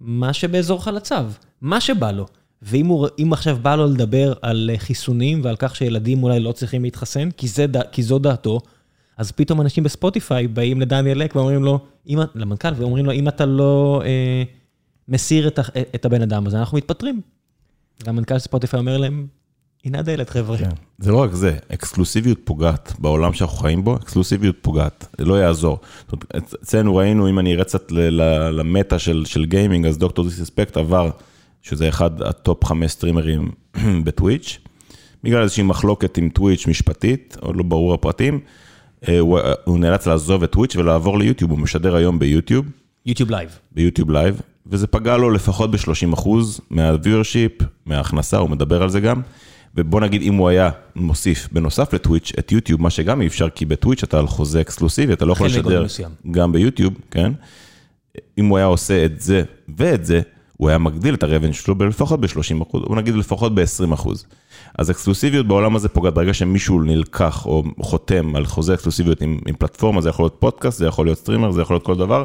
מה 0.00 0.32
שבאזור 0.32 0.84
חלציו, 0.84 1.30
מה 1.60 1.80
שבא 1.80 2.12
לו. 2.12 2.26
ואם 2.62 2.86
הוא, 2.86 3.08
עכשיו 3.32 3.58
בא 3.62 3.76
לו 3.76 3.86
לדבר 3.86 4.32
על 4.42 4.70
אה, 4.72 4.78
חיסונים 4.78 5.40
ועל 5.44 5.56
כך 5.58 5.76
שילדים 5.76 6.22
אולי 6.22 6.40
לא 6.40 6.52
צריכים 6.52 6.82
להתחסן, 6.82 7.30
כי, 7.30 7.48
זה, 7.48 7.66
כי 7.92 8.02
זו 8.02 8.18
דעתו, 8.18 8.60
אז 9.16 9.32
פתאום 9.32 9.60
אנשים 9.60 9.84
בספוטיפיי 9.84 10.48
באים 10.48 10.80
לדניאל 10.80 11.18
לק 11.18 11.36
ואומרים 11.36 11.64
לו, 11.64 11.78
אם, 12.08 12.18
למנכ"ל, 12.34 12.68
ואומרים 12.76 13.06
לו, 13.06 13.12
אם 13.12 13.28
אתה 13.28 13.46
לא 13.46 14.02
אה, 14.04 14.42
מסיר 15.08 15.48
את, 15.48 15.58
את 15.94 16.04
הבן 16.04 16.22
אדם, 16.22 16.46
אז 16.46 16.54
אנחנו 16.54 16.76
מתפטרים. 16.76 17.20
והמנכ"ל 18.06 18.38
ספוטיפיי 18.38 18.80
אומר 18.80 18.98
להם, 18.98 19.26
הנה 19.84 19.98
הדלת, 19.98 20.30
חבר'ה. 20.30 20.58
כן. 20.58 20.70
זה 20.98 21.12
לא 21.12 21.22
רק 21.22 21.32
זה, 21.32 21.56
אקסקלוסיביות 21.72 22.38
פוגעת 22.44 22.92
בעולם 22.98 23.32
שאנחנו 23.32 23.56
חיים 23.56 23.84
בו, 23.84 23.96
אקסקלוסיביות 23.96 24.56
פוגעת, 24.62 25.06
זה 25.18 25.24
לא 25.24 25.34
יעזור. 25.34 25.78
אצלנו 26.62 26.96
ראינו, 26.96 27.28
אם 27.28 27.38
אני 27.38 27.54
ארד 27.54 27.64
קצת 27.64 27.92
למטה 28.52 28.98
של, 28.98 29.24
של 29.26 29.44
גיימינג, 29.44 29.86
אז 29.86 29.98
דוקטור 29.98 30.24
דיסספקט 30.24 30.76
עבר, 30.76 31.10
שזה 31.62 31.88
אחד 31.88 32.22
ה 32.22 32.32
top 32.32 32.64
חמש 32.64 32.92
סטרימרים 32.92 33.50
ב 34.04 34.11
Twitch. 34.11 34.58
בגלל 35.24 35.42
איזושהי 35.42 35.62
מחלוקת 35.62 36.18
עם 36.18 36.28
Twitch 36.28 36.66
משפטית, 36.66 37.36
עוד 37.40 37.56
לא 37.56 37.62
ברור 37.62 37.94
הפרטים, 37.94 38.40
הוא, 39.20 39.38
הוא 39.64 39.78
נאלץ 39.78 40.06
לעזוב 40.06 40.42
את 40.42 40.50
Twitch 40.52 40.76
ולעבור 40.76 41.18
ל 41.18 41.22
YouTube, 41.22 41.50
הוא 41.50 41.58
משדר 41.58 41.96
היום 41.96 42.18
ב 42.18 42.23
YouTube. 42.23 42.66
YouTube 43.06 43.30
Live. 43.30 43.58
ב 43.72 43.77
YouTube 43.77 44.10
Live, 44.10 44.40
וזה 44.66 44.86
פגע 44.86 45.16
לו 45.16 45.30
לפחות 45.30 45.70
ב-30% 45.70 46.28
מה-viewership, 46.70 47.64
מההכנסה, 47.86 48.36
הוא 48.36 48.50
מדבר 48.50 48.82
על 48.82 48.88
זה 48.88 49.00
גם. 49.00 49.20
ובוא 49.74 50.00
נגיד 50.00 50.22
אם 50.22 50.34
הוא 50.34 50.48
היה 50.48 50.70
מוסיף 50.96 51.48
בנוסף 51.52 51.94
ל 51.94 51.99
Twitch 51.99 52.32
את 52.38 52.52
YouTube, 52.52 52.82
מה 52.82 52.90
שגם 52.90 53.20
אי 53.20 53.26
אפשר, 53.26 53.48
כי 53.48 53.64
ב 53.64 53.69
Twitch 53.69 54.02
אתה 54.02 54.18
על 54.18 54.26
חוזה 54.26 54.60
exclusive, 54.60 55.12
אתה 55.12 55.24
לא 55.24 55.32
יכול 55.32 55.46
לשדר 55.46 55.86
גם 56.30 56.52
ביוטיוב, 56.52 56.94
כן? 57.10 57.32
אם 58.38 58.46
הוא 58.46 58.58
היה 58.58 58.66
עושה 58.66 59.04
את 59.04 59.20
זה 59.20 59.42
ואת 59.76 60.04
זה, 60.04 60.20
הוא 60.56 60.68
היה 60.68 60.78
מגדיל 60.78 61.14
את 61.14 61.22
ה 61.22 61.27
reven 61.27 61.52
שלו 61.52 61.74
לפחות 61.88 62.20
ב-30 62.20 62.62
אחוז, 62.62 62.82
או 62.82 62.94
נגיד 62.94 63.14
לפחות 63.14 63.54
ב-20 63.54 63.94
אחוז. 63.94 64.26
אז 64.78 64.90
אקסקלוסיביות 64.90 65.46
בעולם 65.46 65.76
הזה 65.76 65.88
פוגעת, 65.88 66.14
ברגע 66.14 66.34
שמישהו 66.34 66.82
נלקח 66.82 67.46
או 67.46 67.64
חותם 67.80 68.36
על 68.36 68.46
חוזה 68.46 68.74
אקסקלוסיביות 68.74 69.22
עם, 69.22 69.38
עם 69.46 69.54
פלטפורמה, 69.54 70.00
זה 70.00 70.08
יכול 70.08 70.22
להיות 70.24 70.36
פודקאסט, 70.38 70.78
זה 70.78 70.86
יכול 70.86 71.06
להיות 71.06 71.18
סטרימר, 71.18 71.50
זה 71.50 71.62
יכול 71.62 71.74
להיות 71.74 71.84
כל 71.84 71.96
דבר, 71.96 72.24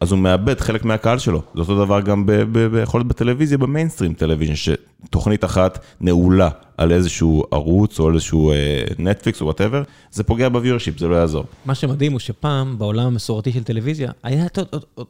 אז 0.00 0.12
הוא 0.12 0.18
מאבד 0.18 0.60
חלק 0.60 0.84
מהקהל 0.84 1.18
שלו. 1.18 1.42
זה 1.54 1.60
אותו 1.60 1.84
דבר 1.84 2.00
גם 2.00 2.26
ב, 2.26 2.32
ב, 2.32 2.58
ב, 2.58 2.82
יכול 2.82 3.00
להיות 3.00 3.08
בטלוויזיה, 3.08 3.58
במיינסטרים 3.58 4.14
טלוויזיה, 4.14 4.56
שתוכנית 4.56 5.44
אחת 5.44 5.78
נעולה 6.00 6.48
על 6.76 6.92
איזשהו 6.92 7.44
ערוץ 7.50 8.00
או 8.00 8.12
איזשהו 8.12 8.52
נטפליקס 8.98 9.40
או 9.40 9.46
whatever, 9.46 9.82
זה 10.10 10.24
פוגע 10.24 10.48
ב 10.48 10.52
viewership, 10.52 10.98
זה 10.98 11.08
לא 11.08 11.16
יעזור. 11.16 11.44
מה 11.64 11.74
שמדהים 11.74 12.12
הוא 12.12 12.20
שפעם 12.20 12.78
בעולם 12.78 13.06
המסורתי 13.06 13.52
של 13.52 13.62
טלוויזיה, 13.62 14.10
היה 14.22 14.46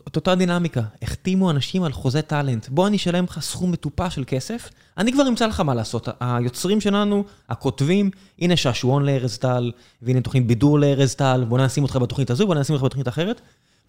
את 0.08 0.16
אותה 0.16 0.34
דינמיקה, 0.34 0.82
החתימו 1.02 1.50
אנשים 1.50 1.82
על 1.82 1.92
חוזה 1.92 2.22
טאלנט, 2.22 2.68
בוא 2.68 2.86
אני 2.86 2.96
אשלם 2.96 3.24
לך 3.24 3.40
סכום 3.40 3.72
מטופש 3.72 4.14
של 4.14 4.24
כסף, 4.26 4.70
אני 4.98 5.12
כבר 5.12 5.28
אמצא 5.28 5.46
לך 5.46 5.60
מה 5.60 5.74
לעשות. 5.74 6.08
היוצרים 6.20 6.80
שלנו, 6.80 7.24
הכותבים, 7.48 8.10
הנה 8.38 8.56
שעשועון 8.56 9.04
לארז 9.06 9.38
טל, 9.38 9.72
והנה 10.02 10.20
תוכנית 10.20 10.46
בידור 10.46 10.78
לארז 10.78 11.14
טל, 11.14 11.44
בוא 11.48 11.58
נשים 11.58 11.82
אותך 11.82 11.96
בתוכנית 11.96 12.30
הזו, 12.30 12.46
בוא 12.46 12.54
נשים 12.54 12.74
אותך 12.74 12.84
בתוכנית 12.84 13.08
אחרת. 13.08 13.40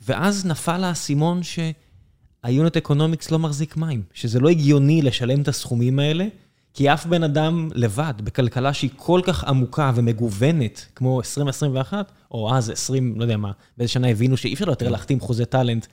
ואז 0.01 0.45
נפל 0.45 0.83
האסימון 0.83 1.41
שה 1.43 2.00
unit 2.00 2.77
economics 2.77 3.31
לא 3.31 3.39
מחזיק 3.39 3.77
מים, 3.77 4.03
שזה 4.13 4.39
לא 4.39 4.49
הגיוני 4.49 5.01
לשלם 5.01 5.41
את 5.41 5.47
הסכומים 5.47 5.99
האלה, 5.99 6.27
כי 6.73 6.93
אף 6.93 7.05
בן 7.05 7.23
אדם 7.23 7.69
לבד, 7.73 8.13
בכלכלה 8.23 8.73
שהיא 8.73 8.89
כל 8.95 9.21
כך 9.23 9.43
עמוקה 9.43 9.91
ומגוונת, 9.95 10.85
כמו 10.95 11.19
2021, 11.19 12.11
או 12.31 12.55
אז 12.55 12.69
20, 12.69 13.15
לא 13.17 13.23
יודע 13.23 13.37
מה, 13.37 13.51
באיזה 13.77 13.93
שנה 13.93 14.07
הבינו 14.07 14.37
שאי 14.37 14.53
אפשר 14.53 14.69
יותר 14.69 14.89
להחתים 14.89 15.19
חוזה 15.19 15.45
טאלנט, 15.45 15.85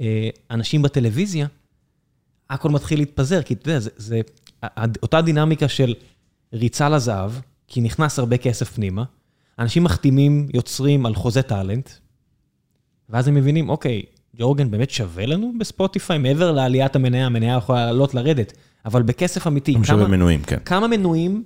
אה, 0.00 0.28
אנשים 0.50 0.82
בטלוויזיה, 0.82 1.46
הכל 2.50 2.70
מתחיל 2.70 2.98
להתפזר, 2.98 3.42
כי 3.42 3.54
אתה 3.54 3.68
יודע, 3.68 3.80
זה, 3.80 3.90
זה 3.96 4.20
אותה 5.02 5.22
דינמיקה 5.22 5.68
של 5.68 5.94
ריצה 6.52 6.88
לזהב, 6.88 7.32
כי 7.68 7.80
נכנס 7.80 8.18
הרבה 8.18 8.36
כסף 8.36 8.70
פנימה, 8.70 9.04
אנשים 9.58 9.84
מחתימים 9.84 10.48
יוצרים 10.54 11.06
על 11.06 11.14
חוזה 11.14 11.42
טאלנט, 11.42 11.90
ואז 13.10 13.28
הם 13.28 13.34
מבינים, 13.34 13.68
אוקיי, 13.68 14.02
ג'ורגן 14.38 14.70
באמת 14.70 14.90
שווה 14.90 15.26
לנו 15.26 15.52
בספוטיפיי, 15.58 16.18
מעבר 16.18 16.52
לעליית 16.52 16.96
המניה, 16.96 17.26
המניה 17.26 17.56
יכולה 17.56 17.86
לעלות 17.86 18.14
לרדת, 18.14 18.52
אבל 18.84 19.02
בכסף 19.02 19.46
אמיתי, 19.46 19.74
כמה, 19.74 19.84
שווה 19.84 20.08
מנויים, 20.08 20.42
כן. 20.42 20.58
כמה 20.64 20.88
מנויים 20.88 21.42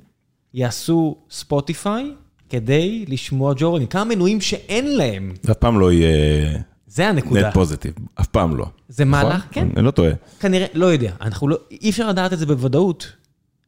יעשו 0.54 1.16
ספוטיפיי 1.30 2.12
כדי 2.48 3.04
לשמוע 3.08 3.54
ג'ורגן? 3.56 3.86
כמה 3.86 4.04
מנויים 4.04 4.40
שאין 4.40 4.96
להם? 4.96 5.34
זה 5.42 5.52
אף 5.52 5.56
פעם 5.56 5.80
לא 5.80 5.92
יהיה... 5.92 6.58
זה 6.86 7.08
הנקודה. 7.08 7.48
נט 7.48 7.54
פוזיטיב, 7.54 7.94
אף 8.20 8.26
פעם 8.26 8.56
לא. 8.56 8.66
זה 8.88 9.04
נכון? 9.04 9.28
מהלך, 9.28 9.44
כן. 9.50 9.68
אני 9.76 9.84
לא 9.84 9.90
טועה. 9.90 10.12
כנראה, 10.40 10.66
לא 10.74 10.86
יודע. 10.86 11.12
אנחנו 11.20 11.48
לא, 11.48 11.58
אי 11.70 11.90
אפשר 11.90 12.08
לדעת 12.08 12.32
את 12.32 12.38
זה 12.38 12.46
בוודאות. 12.46 13.12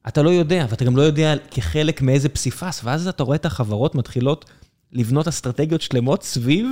אתה 0.09 0.23
לא 0.23 0.31
יודע, 0.31 0.67
ואתה 0.71 0.85
גם 0.85 0.97
לא 0.97 1.03
יודע 1.03 1.35
כחלק 1.51 2.03
מאיזה 2.03 2.29
פסיפס, 2.29 2.81
ואז 2.85 3.09
אתה 3.09 3.23
רואה 3.23 3.37
את 3.37 3.47
החברות 3.47 3.95
מתחילות 3.95 4.45
לבנות 4.93 5.29
אסטרטגיות 5.29 5.81
שלמות 5.81 6.23
סביב 6.23 6.67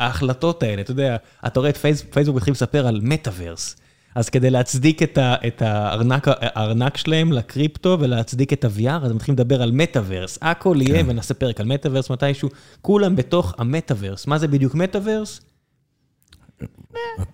ההחלטות 0.00 0.62
האלה, 0.62 0.82
אתה 0.82 0.90
יודע, 0.90 1.16
אתה 1.46 1.60
רואה 1.60 1.70
את 1.70 1.76
פייסבוק 1.76 2.36
מתחילים 2.36 2.52
לספר 2.52 2.86
על 2.86 3.00
מטאוורס. 3.02 3.76
אז 4.14 4.28
כדי 4.28 4.50
להצדיק 4.50 5.02
את 5.02 5.18
את 5.18 5.62
הארנק 5.62 6.28
הארנק 6.28 6.96
שלהם 6.96 7.32
לקריפטו 7.32 7.96
ולהצדיק 8.00 8.52
את 8.52 8.64
ה-VR, 8.64 9.04
אז 9.04 9.10
הם 9.10 9.16
מתחילים 9.16 9.38
לדבר 9.38 9.62
על 9.62 9.72
מטאוורס. 9.72 10.38
הכל 10.42 10.76
יהיה, 10.80 11.02
כן. 11.02 11.10
ונעשה 11.10 11.34
פרק 11.34 11.60
על 11.60 11.66
מטאוורס 11.66 12.10
מתישהו, 12.10 12.48
כולם 12.82 13.16
בתוך 13.16 13.54
המטאוורס. 13.58 14.26
מה 14.26 14.38
זה 14.38 14.48
בדיוק 14.48 14.74
מטאוורס? 14.74 15.40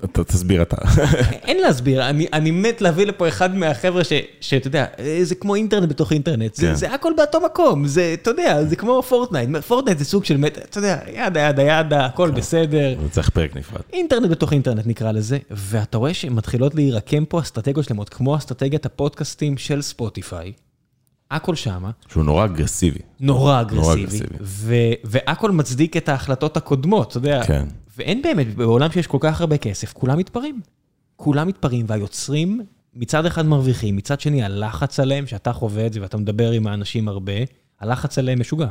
אתה 0.04 0.24
תסביר 0.24 0.62
אתה. 0.62 0.76
אין 1.48 1.60
להסביר, 1.60 2.08
אני 2.32 2.50
מת 2.50 2.80
להביא 2.80 3.06
לפה 3.06 3.28
אחד 3.28 3.54
מהחבר'ה 3.54 4.02
שאתה 4.40 4.66
יודע, 4.66 4.86
זה 5.22 5.34
כמו 5.34 5.54
אינטרנט 5.54 5.88
בתוך 5.88 6.12
אינטרנט, 6.12 6.54
זה 6.54 6.94
הכל 6.94 7.12
באותו 7.16 7.40
מקום, 7.40 7.86
זה, 7.86 8.14
אתה 8.14 8.30
יודע, 8.30 8.64
זה 8.64 8.76
כמו 8.76 9.02
פורטנייט, 9.02 9.56
פורטנייט 9.56 9.98
זה 9.98 10.04
סוג 10.04 10.24
של, 10.24 10.44
אתה 10.46 10.78
יודע, 10.78 10.98
yada 11.12 11.40
yada 11.40 11.62
yada, 11.62 12.06
הכל 12.06 12.30
בסדר. 12.30 12.94
זה 13.02 13.08
צריך 13.08 13.30
פרק 13.30 13.56
נפרד. 13.56 13.80
אינטרנט 13.92 14.30
בתוך 14.30 14.52
אינטרנט 14.52 14.86
נקרא 14.86 15.12
לזה, 15.12 15.38
ואתה 15.50 15.98
רואה 15.98 16.14
שמתחילות 16.14 16.74
להירקם 16.74 17.24
פה 17.24 17.40
אסטרטגיות 17.40 17.84
שלמות, 17.84 18.08
כמו 18.08 18.36
אסטרטגיית 18.36 18.86
הפודקאסטים 18.86 19.58
של 19.58 19.82
ספוטיפיי. 19.82 20.52
הכל 21.30 21.54
שמה. 21.54 21.90
שהוא 22.08 22.24
נורא 22.24 22.44
אגרסיבי. 22.44 22.98
נורא 23.20 23.60
אגרסיבי. 23.60 24.18
והכל 25.04 25.50
מצדיק 25.50 25.96
את 25.96 26.08
ההחלטות 26.08 26.56
הקודמות, 26.56 27.08
אתה 27.08 27.16
יודע. 27.16 27.42
כן. 27.46 27.66
ואין 28.02 28.22
באמת, 28.22 28.54
בעולם 28.54 28.90
שיש 28.90 29.06
כל 29.06 29.18
כך 29.20 29.40
הרבה 29.40 29.56
כסף, 29.56 29.92
כולם 29.92 30.18
מתפרעים. 30.18 30.60
כולם 31.16 31.48
מתפרעים, 31.48 31.86
והיוצרים 31.88 32.60
מצד 32.94 33.26
אחד 33.26 33.46
מרוויחים, 33.46 33.96
מצד 33.96 34.20
שני 34.20 34.42
הלחץ 34.42 35.00
עליהם, 35.00 35.26
שאתה 35.26 35.52
חווה 35.52 35.86
את 35.86 35.92
זה 35.92 36.02
ואתה 36.02 36.16
מדבר 36.16 36.50
עם 36.50 36.66
האנשים 36.66 37.08
הרבה, 37.08 37.32
הלחץ 37.80 38.18
עליהם 38.18 38.40
משוגע. 38.40 38.66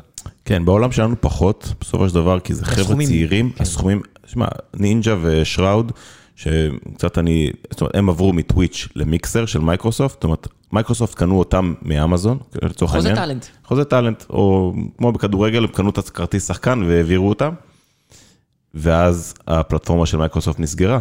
כן, 0.45 0.65
בעולם 0.65 0.91
שלנו 0.91 1.15
פחות, 1.19 1.73
בסופו 1.81 2.09
של 2.09 2.15
דבר, 2.15 2.39
כי 2.39 2.53
זה 2.53 2.65
חבר'ה 2.65 3.05
צעירים, 3.05 3.49
כן. 3.49 3.61
הסכומים, 3.61 4.01
שמע, 4.25 4.45
נינג'ה 4.73 5.15
ו 5.21 5.30
Shroud, 5.30 5.91
שקצת 6.35 7.17
אני, 7.17 7.51
זאת 7.71 7.81
אומרת, 7.81 7.95
הם 7.95 8.09
עברו 8.09 8.33
מטוויץ' 8.33 8.87
ל 8.95 9.04
Mixer 9.04 9.45
של 9.45 9.59
מייקרוסופט, 9.59 10.13
זאת 10.13 10.23
אומרת, 10.23 10.47
מייקרוסופט 10.73 11.15
קנו 11.15 11.39
אותם 11.39 11.73
מאמזון, 11.81 12.37
לצורך 12.61 12.95
העניין. 12.95 13.15
חוזה 13.15 13.25
טאלנט. 13.25 13.45
חוזה 13.65 13.85
טאלנט, 13.85 14.23
או 14.29 14.73
כמו 14.97 15.11
בכדורגל, 15.11 15.63
הם 15.63 15.67
קנו 15.67 15.89
את 15.89 15.97
הכרטיס 15.97 16.47
שחקן 16.47 16.83
והעבירו 16.87 17.29
אותם. 17.29 17.53
ואז 18.73 19.33
הפלטפורמה 19.47 20.05
של 20.05 20.17
מייקרוסופט 20.17 20.59
נסגרה. 20.59 20.99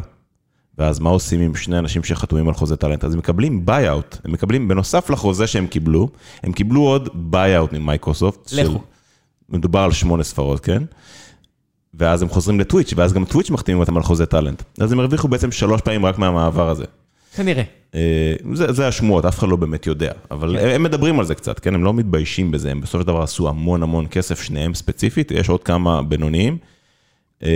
ואז 0.79 0.99
מה 0.99 1.11
עושים 1.11 1.41
עם 1.41 1.55
שני 1.55 1.79
אנשים 1.79 2.05
שחתומים 2.05 2.49
על 2.49 2.55
חוזה 2.55 2.77
טאלנט? 2.77 3.05
אז 3.05 3.13
הם 3.13 3.19
מקבלים 3.19 3.67
buyout, 3.67 4.17
הם 4.25 4.33
מקבלים, 4.33 4.69
בנוסף 4.69 5.11
לחוזה 5.11 5.47
שהם 5.47 5.67
קיבלו, 5.67 6.09
הם 6.43 6.53
קיבלו 6.53 6.81
עוד 6.81 7.09
buyout 7.15 7.73
ממייקרוסופט. 7.73 8.53
לכו. 8.53 8.73
של, 8.73 8.79
מדובר 9.49 9.81
על 9.81 9.93
שמונה 9.93 10.23
ספרות, 10.23 10.61
כן? 10.61 10.83
ואז 11.95 12.23
הם 12.23 12.29
חוזרים 12.29 12.61
לטוויץ', 12.61 12.93
ואז 12.97 13.13
גם 13.13 13.25
טוויץ' 13.25 13.51
מחתימים 13.51 13.81
אותם 13.81 13.97
על 13.97 14.03
חוזה 14.03 14.27
טאלנט. 14.27 14.63
אז 14.81 14.93
הם 14.93 15.01
הרוויחו 15.01 15.29
בעצם 15.29 15.53
שלוש 15.53 15.81
פעמים 15.81 16.07
רק 16.07 16.19
מהמעבר 16.19 16.69
הזה. 16.69 16.85
כנראה. 17.37 17.63
אה, 17.95 18.35
זה, 18.55 18.73
זה 18.73 18.89
השמועות, 18.89 19.25
אף 19.25 19.39
אחד 19.39 19.49
לא 19.49 19.57
באמת 19.57 19.87
יודע, 19.87 20.13
אבל 20.31 20.57
כן. 20.61 20.69
הם 20.69 20.83
מדברים 20.83 21.19
על 21.19 21.27
זה 21.27 21.35
קצת, 21.35 21.59
כן? 21.59 21.75
הם 21.75 21.85
לא 21.85 21.95
מתביישים 21.95 22.51
בזה, 22.51 22.71
הם 22.71 22.81
בסופו 22.81 23.01
של 23.01 23.07
דבר 23.07 23.23
עשו 23.23 23.49
המון 23.49 23.83
המון 23.83 24.07
כסף, 24.11 24.43
שניהם 24.43 24.75
ספציפית, 24.75 25.31
יש 25.31 25.49
עוד 25.49 25.65
כמה 25.65 26.03
בינוניים. 26.03 26.59
אמ, 27.43 27.49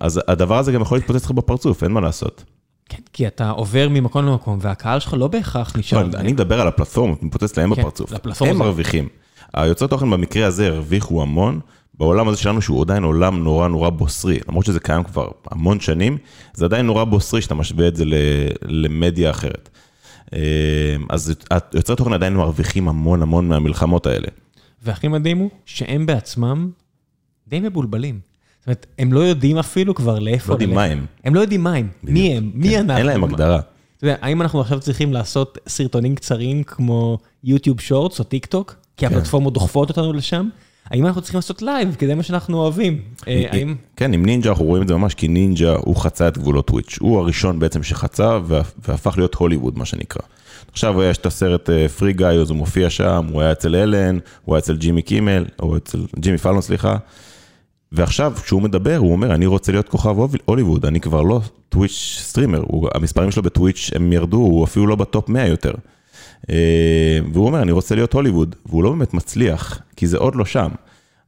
אז 0.00 0.20
הדבר 0.28 0.58
הזה 0.58 0.72
גם 0.72 0.82
יכול 0.82 0.98
להתפוצץ 0.98 1.24
לך 1.24 1.30
בפרצוף, 1.30 1.82
אין 1.82 1.92
מה 1.92 2.00
לעשות. 2.00 2.44
כן, 2.88 3.02
כי 3.12 3.26
אתה 3.26 3.50
עובר 3.50 3.88
ממקום 3.88 4.26
למקום, 4.26 4.58
והקהל 4.62 5.00
שלך 5.00 5.14
לא 5.18 5.28
בהכרח 5.28 5.76
נשאר. 5.76 6.02
לא, 6.02 6.18
אני 6.18 6.32
מדבר 6.32 6.60
על 6.60 6.68
הפלטפורמות, 6.68 7.22
מתפוצץ 7.22 7.58
להם 7.58 7.74
כן, 7.74 7.82
בפרצוף. 7.82 8.12
הם 8.40 8.56
מרוויחים. 8.56 9.08
היוצרי 9.54 9.88
תוכן 9.88 10.10
במקרה 10.10 10.46
הזה 10.46 10.66
הרוויחו 10.66 11.22
המון, 11.22 11.60
בעולם 11.94 12.28
הזה 12.28 12.38
שלנו 12.38 12.62
שהוא 12.62 12.82
עדיין 12.82 13.02
עולם 13.04 13.44
נורא 13.44 13.68
נורא 13.68 13.90
בוסרי, 13.90 14.38
למרות 14.48 14.64
שזה 14.64 14.80
קיים 14.80 15.02
כבר 15.02 15.28
המון 15.50 15.80
שנים, 15.80 16.18
זה 16.54 16.64
עדיין 16.64 16.86
נורא 16.86 17.04
בוסרי 17.04 17.42
שאתה 17.42 17.54
משווה 17.54 17.88
את 17.88 17.96
זה 17.96 18.04
למדיה 18.62 19.30
אחרת. 19.30 19.68
אמ, 20.32 20.38
אז 21.08 21.34
היוצרי 21.50 21.96
תוכן 21.96 22.12
עדיין 22.12 22.34
מרוויחים 22.34 22.88
המון 22.88 23.22
המון 23.22 23.48
מהמלחמות 23.48 24.06
האלה. 24.06 24.28
והכי 24.82 25.08
מדהים 25.08 25.38
הוא 25.38 25.50
שהם 25.64 26.06
בעצמם 26.06 26.70
די 27.48 27.60
מבולבלים. 27.60 28.20
זאת 28.66 28.68
אומרת, 28.68 28.86
הם 28.98 29.12
לא 29.12 29.20
יודעים 29.20 29.58
אפילו 29.58 29.94
כבר 29.94 30.18
לאיפה... 30.18 30.48
לא 30.48 30.54
יודעים 30.54 30.74
מה 30.74 30.84
הם. 30.84 31.06
הם 31.24 31.34
לא 31.34 31.40
יודעים 31.40 31.62
מה 31.62 31.74
הם, 31.74 31.88
מי 32.02 32.36
הם, 32.36 32.50
מי 32.54 32.68
כן, 32.68 32.78
אנחנו. 32.78 32.96
אין 32.96 33.06
להם 33.06 33.24
הגדרה. 33.24 33.60
אתה 33.96 34.06
יודע, 34.06 34.16
האם 34.20 34.42
אנחנו 34.42 34.60
עכשיו 34.60 34.80
צריכים 34.80 35.12
לעשות 35.12 35.58
סרטונים 35.68 36.14
קצרים 36.14 36.62
כמו 36.62 37.18
YouTube 37.44 37.80
Shorts 37.80 38.18
או 38.18 38.24
טיק 38.24 38.46
טוק, 38.46 38.74
כי 38.96 39.06
כן. 39.06 39.12
הפלטפורמות 39.12 39.52
דוחפות 39.52 39.88
אותנו 39.88 40.12
לשם? 40.12 40.48
האם 40.90 41.06
אנחנו 41.06 41.20
צריכים 41.22 41.38
לעשות 41.38 41.62
live, 41.62 41.94
כי 41.98 42.06
זה 42.06 42.14
מה 42.14 42.22
שאנחנו 42.22 42.58
אוהבים? 42.58 43.02
אה. 43.28 43.62
כן, 43.96 44.12
עם 44.12 44.26
נינג'ה 44.26 44.50
אנחנו 44.50 44.64
רואים 44.64 44.82
את 44.82 44.88
זה 44.88 44.94
ממש, 44.94 45.14
כי 45.14 45.28
נינג'ה 45.28 45.76
הוא 45.76 45.96
חצה 45.96 46.28
את 46.28 46.38
גבולות 46.38 46.66
טוויץ'. 46.66 46.98
הוא 47.00 47.18
הראשון 47.18 47.58
בעצם 47.58 47.82
שחצה 47.82 48.38
והפך 48.46 49.14
להיות 49.16 49.34
הוליווד, 49.34 49.78
מה 49.78 49.84
שנקרא. 49.84 50.22
עכשיו 50.72 51.02
יש 51.02 51.18
את 51.18 51.26
הסרט 51.26 51.70
Free 51.98 52.12
Guy, 52.12 52.26
אז 52.26 52.50
הוא 52.50 52.56
מופיע 52.56 52.90
שם, 52.90 53.26
הוא 53.32 53.40
היה 53.40 53.52
אצל 53.52 53.76
אלן, 53.76 54.18
הוא 54.44 54.54
היה 54.54 54.58
אצל 54.58 54.76
ג'ימי 54.76 55.02
קימל, 55.02 55.44
או 55.60 55.76
אצל 55.76 55.98
ג'ימי 56.18 56.38
פלון, 56.38 56.60
סליחה. 56.60 56.96
ועכשיו, 57.92 58.32
כשהוא 58.42 58.62
מדבר, 58.62 58.96
הוא 58.96 59.12
אומר, 59.12 59.34
אני 59.34 59.46
רוצה 59.46 59.72
להיות 59.72 59.88
כוכב 59.88 60.16
הוליווד, 60.44 60.86
אני 60.86 61.00
כבר 61.00 61.22
לא 61.22 61.40
Twitch 61.68 62.18
streamer, 62.22 62.62
הוא, 62.66 62.88
המספרים 62.94 63.30
שלו 63.30 63.42
בטוויץ' 63.42 63.90
הם 63.94 64.12
ירדו, 64.12 64.36
הוא 64.36 64.64
אפילו 64.64 64.86
לא 64.86 64.96
ב 64.96 65.04
top 65.04 65.28
100 65.28 65.46
יותר. 65.46 65.72
אה, 66.50 67.18
והוא 67.32 67.46
אומר, 67.46 67.62
אני 67.62 67.72
רוצה 67.72 67.94
להיות 67.94 68.12
הוליווד, 68.12 68.54
והוא 68.66 68.84
לא 68.84 68.90
באמת 68.90 69.14
מצליח, 69.14 69.80
כי 69.96 70.06
זה 70.06 70.16
עוד 70.16 70.34
לא 70.34 70.44
שם. 70.44 70.68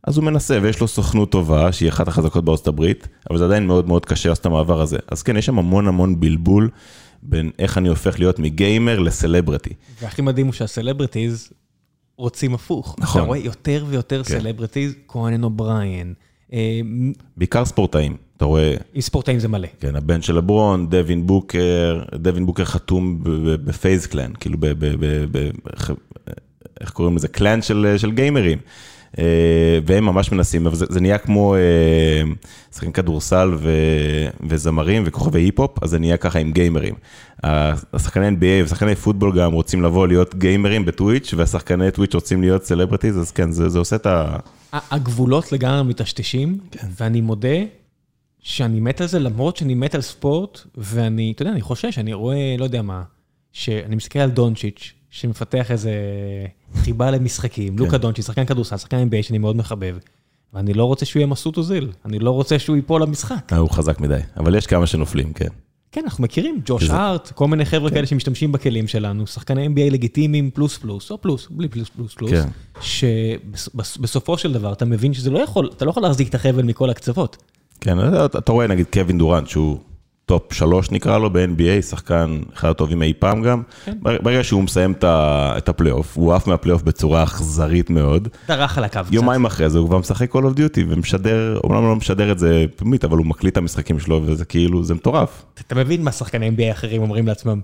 אז 0.04 0.16
הוא 0.16 0.24
מנסה, 0.24 0.58
ויש 0.62 0.80
לו 0.80 0.88
סוכנות 0.88 1.30
טובה, 1.30 1.72
שהיא 1.72 1.88
אחת 1.88 2.08
החזקות 2.08 2.44
בארצות 2.44 2.68
הברית, 2.68 3.08
אבל 3.30 3.38
זה 3.38 3.44
עדיין 3.44 3.66
מאוד 3.66 3.88
מאוד 3.88 4.06
קשה 4.06 4.28
לעשות 4.28 4.40
את 4.40 4.46
המעבר 4.46 4.80
הזה. 4.80 4.98
אז 5.08 5.22
כן, 5.22 5.36
יש 5.36 5.46
שם 5.46 5.58
המון 5.58 5.88
המון 5.88 6.20
בלבול 6.20 6.70
בין 7.22 7.50
איך 7.58 7.78
אני 7.78 7.88
הופך 7.88 8.18
להיות 8.18 8.38
מגיימר 8.38 8.98
לסלבריטי. 8.98 9.70
והכי 10.00 10.22
מדהים 10.22 10.46
הוא 10.46 10.52
שהסלבריטיז 10.52 11.52
רוצים 12.16 12.54
הפוך. 12.54 12.96
נכון. 12.98 13.20
אתה 13.20 13.26
רואה 13.26 13.38
יותר 13.38 13.84
ויותר 13.88 14.24
כן. 14.24 14.38
סלבריטיז, 14.38 14.94
קונאן 15.08 15.44
אובריין, 15.44 16.14
בעיקר 17.36 17.64
ספורטאים, 17.64 18.16
אתה 18.36 18.44
רואה, 18.44 18.74
עם 18.94 19.00
ספורטאים 19.00 19.38
זה 19.38 19.48
מלא. 19.48 19.68
כן, 19.80 19.96
הבן 19.96 20.22
של 20.22 20.36
לברון, 20.36 20.88
דווין 20.90 21.26
בוקר, 21.26 22.02
דווין 22.14 22.46
בוקר 22.46 22.64
חתום 22.64 23.18
בפייז 23.64 24.06
קלאן, 24.06 24.32
כאילו 24.40 24.56
ב... 24.60 24.66
ב, 24.66 24.86
ב, 25.00 25.24
ב 25.38 25.50
ח- 25.76 25.90
איך 26.80 26.90
קוראים 26.90 27.16
לזה? 27.16 27.28
קלאן 27.28 27.62
של, 27.62 27.96
גיימרים. 28.14 28.58
אה, 29.18 29.24
והם 29.86 30.04
ממש 30.04 30.32
מנסים, 30.32 30.66
אבל 30.66 30.76
זה, 30.76 30.86
זה 30.88 31.00
נהיה 31.00 31.18
כמו 31.18 31.54
אה, 31.54 31.60
שחקן 32.74 32.92
כדורסל 32.92 33.50
ו, 33.58 33.70
וזמרים 34.48 35.02
וכוכבי 35.06 35.40
היפ-הופ, 35.40 35.82
אז 35.82 35.90
זה 35.90 35.98
נהיה 35.98 36.16
ככה 36.16 36.38
עם 36.38 36.52
גיימרים. 36.52 36.94
השחקני 37.42 38.28
NBA 38.28 38.64
ושחקני 38.64 38.94
פוטבול 38.94 39.38
גם 39.38 39.52
רוצים 39.52 39.82
לבוא 39.82 40.06
להיות 40.06 40.34
גיימרים 40.34 40.84
בטוויץ', 40.84 41.34
והשחקני 41.36 41.90
טוויץ' 41.90 42.14
רוצים 42.14 42.40
להיות 42.40 42.64
סלבריטיז, 42.64 43.18
אז 43.18 43.30
כן, 43.30 43.50
זה, 43.52 43.68
זה 43.68 43.78
עושה 43.78 43.96
את 43.96 44.06
ה... 44.06 44.36
הגבולות 44.72 45.52
לגמרי 45.52 45.82
מטשטשים, 45.82 46.58
ואני 46.96 47.20
מודה 47.20 47.58
שאני 48.40 48.80
מת 48.80 49.00
על 49.00 49.06
זה, 49.06 49.18
למרות 49.18 49.56
שאני 49.56 49.74
מת 49.74 49.94
על 49.94 50.00
ספורט, 50.00 50.60
ואני, 50.74 51.32
אתה 51.32 51.42
יודע, 51.42 51.52
אני 51.52 51.60
חושש, 51.60 51.98
אני 51.98 52.12
רואה, 52.12 52.54
לא 52.58 52.64
יודע 52.64 52.82
מה, 52.82 53.02
שאני 53.52 53.96
מסתכל 53.96 54.18
על 54.18 54.30
דונצ'יץ', 54.30 54.92
שמפתח 55.10 55.70
איזה 55.70 55.92
חיבה 56.74 57.10
למשחקים, 57.10 57.78
לוקה 57.78 57.98
דונצ'יץ', 57.98 58.26
שחקן 58.26 58.44
כדורסל, 58.44 58.76
שחקן 58.76 59.08
NBA 59.08 59.22
שאני 59.22 59.38
מאוד 59.38 59.56
מחבב, 59.56 59.96
ואני 60.54 60.74
לא 60.74 60.84
רוצה 60.84 61.06
שהוא 61.06 61.20
יהיה 61.20 61.26
מסות 61.26 61.56
אוזיל, 61.56 61.92
אני 62.04 62.18
לא 62.18 62.30
רוצה 62.30 62.58
שהוא 62.58 62.76
ייפול 62.76 63.02
למשחק. 63.02 63.52
אה, 63.52 63.58
הוא 63.58 63.70
חזק 63.70 64.00
מדי, 64.00 64.20
אבל 64.36 64.54
יש 64.54 64.66
כמה 64.66 64.86
שנופלים, 64.86 65.32
כן. 65.32 65.48
כן, 65.92 66.00
אנחנו 66.04 66.24
מכירים, 66.24 66.60
ג'וש 66.64 66.90
הארט, 66.90 67.30
כל 67.34 67.48
מיני 67.48 67.64
חבר'ה 67.64 67.90
כאלה 67.90 68.06
שמשתמשים 68.06 68.52
בכלים 68.52 68.88
שלנו, 68.88 69.26
שחקני 69.26 69.66
NBA 69.66 69.92
לגיטימיים 69.92 70.50
פלוס 70.50 70.78
פלוס, 70.78 71.10
או 71.10 71.20
פלוס, 71.20 71.48
בלי 71.50 71.68
פלוס 71.68 71.88
פלוס 71.88 72.14
פלוס, 72.14 72.30
כן. 72.30 72.48
שבסופו 72.80 74.38
של 74.38 74.52
דבר 74.52 74.72
אתה 74.72 74.84
מבין 74.84 75.14
שזה 75.14 75.30
לא 75.30 75.38
יכול, 75.38 75.70
אתה 75.76 75.84
לא 75.84 75.90
יכול 75.90 76.02
להחזיק 76.02 76.28
את 76.28 76.34
החבל 76.34 76.62
מכל 76.62 76.90
הקצוות. 76.90 77.36
כן, 77.80 77.98
אתה 78.24 78.52
רואה 78.52 78.66
נגיד 78.66 78.86
קווין 78.92 79.18
דורנט, 79.18 79.48
שהוא 79.48 79.78
טופ 80.28 80.52
שלוש 80.52 80.90
נקרא 80.90 81.18
לו 81.18 81.30
ב-NBA, 81.32 81.82
שחקן 81.82 82.38
אחד 82.54 82.68
הטובים 82.68 83.02
אי 83.02 83.12
פעם 83.18 83.42
גם. 83.42 83.62
כן. 83.84 83.92
בר- 84.02 84.16
ברגע 84.22 84.44
שהוא 84.44 84.62
מסיים 84.62 84.94
את 85.02 85.68
הפלייאוף, 85.68 86.16
הוא 86.16 86.34
עף 86.34 86.46
מהפלייאוף 86.46 86.82
בצורה 86.82 87.22
אכזרית 87.22 87.90
מאוד. 87.90 88.28
דרך 88.48 88.78
על 88.78 88.84
הקו 88.84 89.00
קצת. 89.02 89.12
יומיים 89.12 89.44
אחרי 89.44 89.70
זה 89.70 89.78
הוא 89.78 89.88
כבר 89.88 89.98
משחק 89.98 90.34
Call 90.34 90.38
of 90.38 90.58
Duty 90.58 90.80
ומשדר, 90.88 91.60
אומנם 91.64 91.82
לא 91.82 91.96
משדר 91.96 92.32
את 92.32 92.38
זה 92.38 92.64
פנימית, 92.76 93.04
אבל 93.04 93.18
הוא 93.18 93.26
מקליט 93.26 93.52
את 93.52 93.58
המשחקים 93.58 94.00
שלו 94.00 94.22
וזה 94.26 94.44
כאילו, 94.44 94.84
זה 94.84 94.94
מטורף. 94.94 95.44
אתה 95.66 95.74
מבין 95.74 96.02
מה 96.02 96.12
שחקני 96.12 96.48
NBA 96.48 96.72
אחרים 96.72 97.02
אומרים 97.02 97.26
לעצמם? 97.26 97.60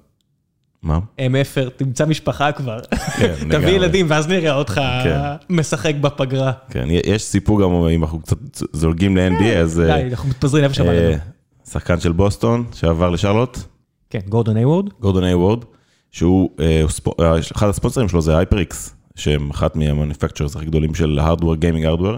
מה? 0.83 0.98
אם 1.18 1.37
אפר, 1.37 1.68
תמצא 1.77 2.07
משפחה 2.07 2.53
כבר. 2.53 2.79
כן, 3.18 3.35
תביא 3.40 3.46
לגמרי. 3.48 3.70
ילדים 3.70 4.07
ואז 4.09 4.29
נראה 4.29 4.55
אותך 4.55 4.74
כן. 5.05 5.18
משחק 5.50 5.94
בפגרה. 6.00 6.53
כן, 6.70 6.85
יש 7.07 7.22
סיפור 7.22 7.62
גם, 7.62 7.70
אם 7.72 8.03
אנחנו 8.03 8.20
קצת 8.20 8.37
זולגים 8.72 9.16
ל-NBA, 9.16 9.44
אז 9.59 9.81
אה, 9.81 9.87
די, 10.03 10.11
אנחנו 10.11 10.29
מתפזרים 10.29 10.64
איפה 10.64 10.74
שבא 10.74 10.92
לנו. 10.92 11.16
שחקן 11.70 12.00
של 12.00 12.12
בוסטון 12.12 12.64
שעבר 12.72 13.11
לשרלוט, 13.11 13.59
כן, 14.11 14.20
גורדון 14.29 14.57
הייוורד. 14.57 14.88
גורדון 15.00 15.24
הייוורד, 15.24 15.64
שהוא, 16.11 16.50
אה, 16.61 16.85
אה, 17.20 17.38
אחד 17.38 17.68
הספונסרים 17.68 18.09
שלו 18.09 18.20
זה 18.20 18.38
HyperX, 18.38 18.96
שהם 19.16 19.50
אחת 19.50 19.77
מה 19.76 19.87
manufacturers 19.87 20.57
הכי 20.57 20.66
גדולים 20.66 20.94
של 20.94 21.18
hardware, 21.18 21.54
gaming 21.54 21.85
hardware, 21.87 22.16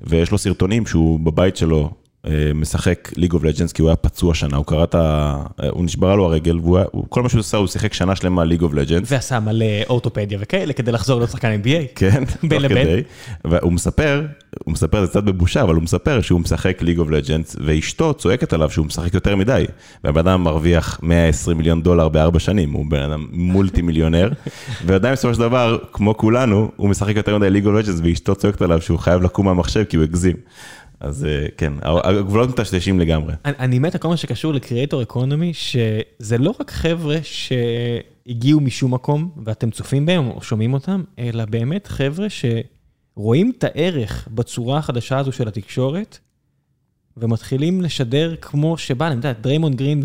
ויש 0.00 0.30
לו 0.30 0.38
סרטונים 0.38 0.86
שהוא 0.86 1.20
בבית 1.20 1.56
שלו 1.56 1.90
משחק 2.54 3.12
League 3.16 3.32
of 3.32 3.44
Legends, 3.44 3.72
כי 3.72 3.82
הוא 3.82 3.88
היה 3.88 3.96
פצוע 3.96 4.34
שנה, 4.34 4.56
הוא 4.56 4.66
קרא 4.66 4.84
את 4.84 4.94
ה... 4.94 4.98
אה, 5.62 5.68
הוא 5.68 5.84
נשברה 5.84 6.16
לו 6.16 6.24
הרגל, 6.24 6.58
והוא 6.62 6.76
היה- 6.78 6.86
כל 7.08 7.22
מה 7.22 7.28
שהוא 7.28 7.40
עשה, 7.40 7.56
הוא 7.56 7.66
שיחק 7.66 7.92
שנה 7.92 8.16
שלמה 8.16 8.44
League 8.44 8.62
of 8.62 8.74
Legends. 8.74 9.12
ועשה 9.12 9.40
מלא 9.40 9.64
אורתופדיה 9.88 10.38
וכאלה 10.40 10.72
כדי 10.72 10.92
לחזור 10.92 11.18
להיות 11.18 11.30
שחקן 11.30 11.60
NBA. 11.64 11.86
כן, 11.94 12.24
בין 12.48 12.62
לבין. 12.62 12.84
כדי. 12.86 13.02
והוא 13.44 13.72
מספר, 13.72 14.26
הוא 14.64 14.72
מספר, 14.72 15.04
זה 15.04 15.10
קצת 15.10 15.22
בבושה, 15.24 15.62
אבל 15.62 15.74
הוא 15.74 15.82
מספר 15.82 16.20
שהוא 16.20 16.40
משחק 16.40 16.82
League 16.82 16.98
of 16.98 17.10
Legends, 17.10 17.56
ואשתו 17.64 18.14
צועקת 18.14 18.52
עליו 18.52 18.70
שהוא 18.70 18.86
משחק 18.86 19.14
יותר 19.14 19.36
מדי. 19.36 19.64
והבן 20.04 20.20
אדם 20.28 20.42
מרוויח 20.44 21.00
120 21.02 21.56
מיליון 21.58 21.82
דולר 21.82 22.08
בארבע 22.08 22.38
שנים, 22.38 22.72
הוא 22.72 22.86
בן 22.88 23.02
אדם 23.02 23.26
מולטי 23.32 23.82
מיליונר, 23.82 24.28
ועדיין 24.86 25.14
בסופו 25.14 25.34
של 25.34 25.40
דבר, 25.40 25.78
כמו 25.92 26.16
כולנו, 26.16 26.70
הוא 26.76 26.88
משחק 26.88 27.16
יותר 27.16 27.38
מדי 27.38 27.50
League 27.50 27.66
of 27.66 27.74
Legends, 27.74 28.00
ואשתו 28.04 28.34
צועקת 28.34 28.62
עליו 28.62 28.80
שהוא 28.80 28.98
חייב 28.98 29.22
לקום 29.22 29.46
מהמחשב 29.46 29.84
כי 29.84 29.96
הוא 29.96 30.04
הגזים. 30.04 30.36
אז 31.00 31.24
אה, 31.24 31.46
כן, 31.56 31.72
הגבולות 31.82 32.48
מטשטשים 32.48 33.00
לגמרי. 33.00 33.34
אני, 33.44 33.54
אני 33.58 33.78
מת 33.78 33.94
על 33.94 34.00
כל 34.00 34.08
מה 34.08 34.16
שקשור 34.16 34.52
ל 34.54 34.60
creator 34.60 35.02
economy, 35.02 35.52
שזה 35.54 36.38
לא 36.38 36.54
רק 36.60 36.70
חבר'ה 36.70 37.16
שהגיעו 37.22 38.60
משום 38.60 38.94
מקום 38.94 39.30
ואתם 39.44 39.70
צופים 39.70 40.06
בהם 40.06 40.28
או 40.30 40.42
שומעים 40.42 40.74
אותם, 40.74 41.02
אלא 41.18 41.44
באמת 41.44 41.86
חבר'ה 41.86 42.26
שרואים 42.28 43.52
את 43.58 43.64
הערך 43.64 44.28
בצורה 44.30 44.78
החדשה 44.78 45.18
הזו 45.18 45.32
של 45.32 45.48
התקשורת, 45.48 46.18
ומתחילים 47.16 47.80
לשדר 47.80 48.34
כמו 48.40 48.78
שבא 48.78 49.08
להם, 49.08 49.18
אתה 49.18 49.28
יודע, 49.28 49.40
דריימונד 49.40 49.76
גרין 49.76 50.02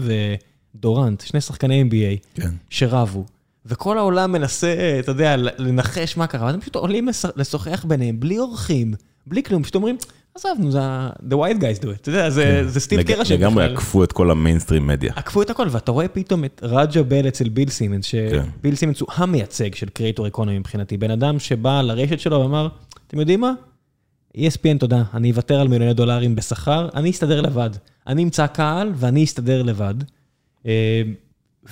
ודורנט, 0.76 1.22
שני 1.22 1.42
שחקני 1.42 1.84
NBA, 1.84 2.42
כן. 2.42 2.50
שרבו. 2.70 3.26
וכל 3.66 3.98
העולם 3.98 4.32
מנסה, 4.32 5.00
אתה 5.00 5.12
יודע, 5.12 5.36
לנחש 5.38 6.18
מה 6.18 6.28
קרה, 6.28 6.48
ואתם 6.48 6.60
פשוט 6.60 6.76
עולים 6.76 7.08
לש- 7.08 7.26
לשוחח 7.36 7.86
ביניהם, 7.88 8.20
בלי 8.20 8.40
אורחים, 8.40 8.94
בלי 9.28 9.44
כלום, 9.44 9.64
פשוט 9.64 9.76
אומרים, 9.76 9.98
עזבנו, 10.36 10.72
זה 10.72 10.80
ה- 10.82 11.10
the 11.30 11.34
white 11.34 11.60
guys 11.62 11.84
do 11.84 11.86
it, 11.86 11.96
אתה 12.02 12.10
יודע, 12.10 12.30
זה 12.30 12.64
זה 12.70 12.80
סטיב 12.80 13.00
שם 13.24 13.34
לגמרי. 13.34 13.66
עקפו 13.66 14.04
את 14.04 14.12
כל 14.12 14.32
ה 14.32 14.37
mainstream 14.37 14.88
media. 14.88 15.14
עקפו 15.16 15.42
את 15.42 15.50
הכל, 15.50 15.68
ואתה 15.72 15.92
רואה 15.92 16.08
פתאום 16.08 16.46
את 16.46 16.62
ראג'ה 16.64 17.04
בל 17.04 17.28
אצל 17.28 17.50
ביל 17.50 17.70
סימונס, 17.70 18.12
כן. 18.12 18.44
שביל 18.60 18.76
סימונס 18.76 19.00
הוא 19.00 19.10
המייצג 19.16 19.76
של 19.76 19.88
creator 19.90 20.28
economy 20.28 20.60
מבחינתי, 20.60 20.98
בן 20.98 21.12
אדם 21.12 21.40
שבא 21.40 21.82
לרשת 21.82 22.20
שלו 22.20 22.40
ואמר, 22.42 22.68
אתם 23.08 23.20
יודעים 23.20 23.42
מה? 23.42 23.54
ESPN 24.38 24.78
תודה, 24.80 25.04
אני 25.14 25.32
אוותר 25.32 25.60
על 25.60 25.68
מיליוני 25.68 25.94
דולרים 25.94 26.36
בשכר, 26.36 26.90
אני 26.96 27.10
אסתדר 27.10 27.42
לבד. 27.42 27.70
אני 28.08 28.24
אמצא 28.24 28.48
קהל 28.48 28.92
ואני 28.96 29.24
אסתדר 29.24 29.64
לבד. 29.64 29.94
אה, 30.66 31.02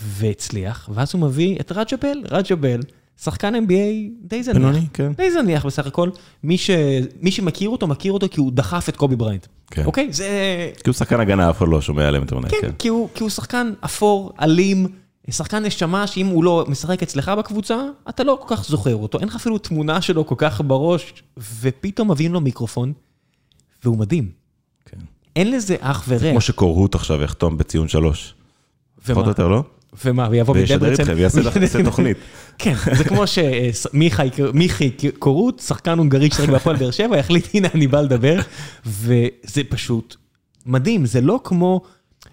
והצליח, 0.01 0.89
ואז 0.93 1.13
הוא 1.13 1.21
מביא 1.21 1.57
את 1.59 1.71
רג'ה 1.71 1.97
בל, 1.97 2.17
רג'ה 2.31 2.55
בל, 2.55 2.79
שחקן 3.23 3.55
NBA 3.55 4.11
די 4.21 4.43
זניח. 4.43 4.57
בינוני, 4.57 4.85
כן. 4.93 5.13
די 5.13 5.31
זניח 5.31 5.65
בסך 5.65 5.87
הכל. 5.87 6.09
מי, 6.43 6.57
ש... 6.57 6.69
מי 7.21 7.31
שמכיר 7.31 7.69
אותו, 7.69 7.87
מכיר 7.87 8.13
אותו 8.13 8.27
כי 8.31 8.39
הוא 8.39 8.51
דחף 8.51 8.89
את 8.89 8.97
קובי 8.97 9.15
בריינט. 9.15 9.47
כן. 9.71 9.85
אוקיי? 9.85 10.07
זה... 10.13 10.27
כי 10.83 10.89
הוא 10.89 10.93
שחקן 10.93 11.19
הגנה, 11.19 11.49
אף 11.49 11.57
אחד 11.57 11.67
לא 11.67 11.81
שומע 11.81 12.07
עליהם 12.07 12.23
יותר 12.23 12.39
מדי. 12.39 12.49
כן, 12.61 12.71
כי 12.79 12.87
הוא, 12.87 13.09
כי 13.15 13.23
הוא 13.23 13.29
שחקן 13.29 13.73
אפור, 13.85 14.31
אלים, 14.41 14.87
שחקן 15.29 15.65
נשמה 15.65 16.07
שאם 16.07 16.25
הוא 16.25 16.43
לא 16.43 16.65
משחק 16.67 17.03
אצלך 17.03 17.29
בקבוצה, 17.29 17.77
אתה 18.09 18.23
לא 18.23 18.39
כל 18.41 18.55
כך 18.55 18.63
זוכר 18.63 18.95
אותו, 18.95 19.19
אין 19.19 19.27
לך 19.27 19.35
אפילו 19.35 19.57
תמונה 19.57 20.01
שלו 20.01 20.27
כל 20.27 20.35
כך 20.37 20.61
בראש, 20.67 21.13
ופתאום 21.61 22.11
מביאים 22.11 22.33
לו 22.33 22.41
מיקרופון, 22.41 22.93
והוא 23.83 23.97
מדהים. 23.97 24.29
כן. 24.85 24.97
אין 25.35 25.51
לזה 25.51 25.75
אח 25.79 26.05
ורע. 26.07 26.31
כמו 26.31 26.41
שקורהוט 26.41 26.95
עכשיו 26.95 27.21
יחתום 27.21 27.57
בציון 27.57 27.87
שלוש. 27.87 28.33
פחות 29.07 29.23
או 29.23 29.29
יותר, 29.29 29.47
לא? 29.47 29.63
ומה, 30.05 30.27
ויבוא 30.31 30.53
וישדר 30.55 30.75
מדברצן? 30.77 31.01
איתכם, 31.01 31.15
ויעשה 31.61 31.83
תוכנית. 31.83 32.17
כן, 32.59 32.73
זה 32.97 33.03
כמו 33.03 33.23
שמיכי 33.27 34.29
קורות, 35.19 35.59
שחקן 35.59 35.97
הונגרי 35.97 36.29
ששחק 36.31 36.49
בהפועל 36.49 36.75
באר 36.75 36.91
שבע, 36.91 37.17
החליט, 37.19 37.47
הנה 37.53 37.67
אני 37.75 37.87
בא 37.87 38.01
לדבר, 38.01 38.39
וזה 38.85 39.61
פשוט 39.69 40.15
מדהים, 40.65 41.05
זה 41.05 41.21
לא 41.21 41.39
כמו, 41.43 41.81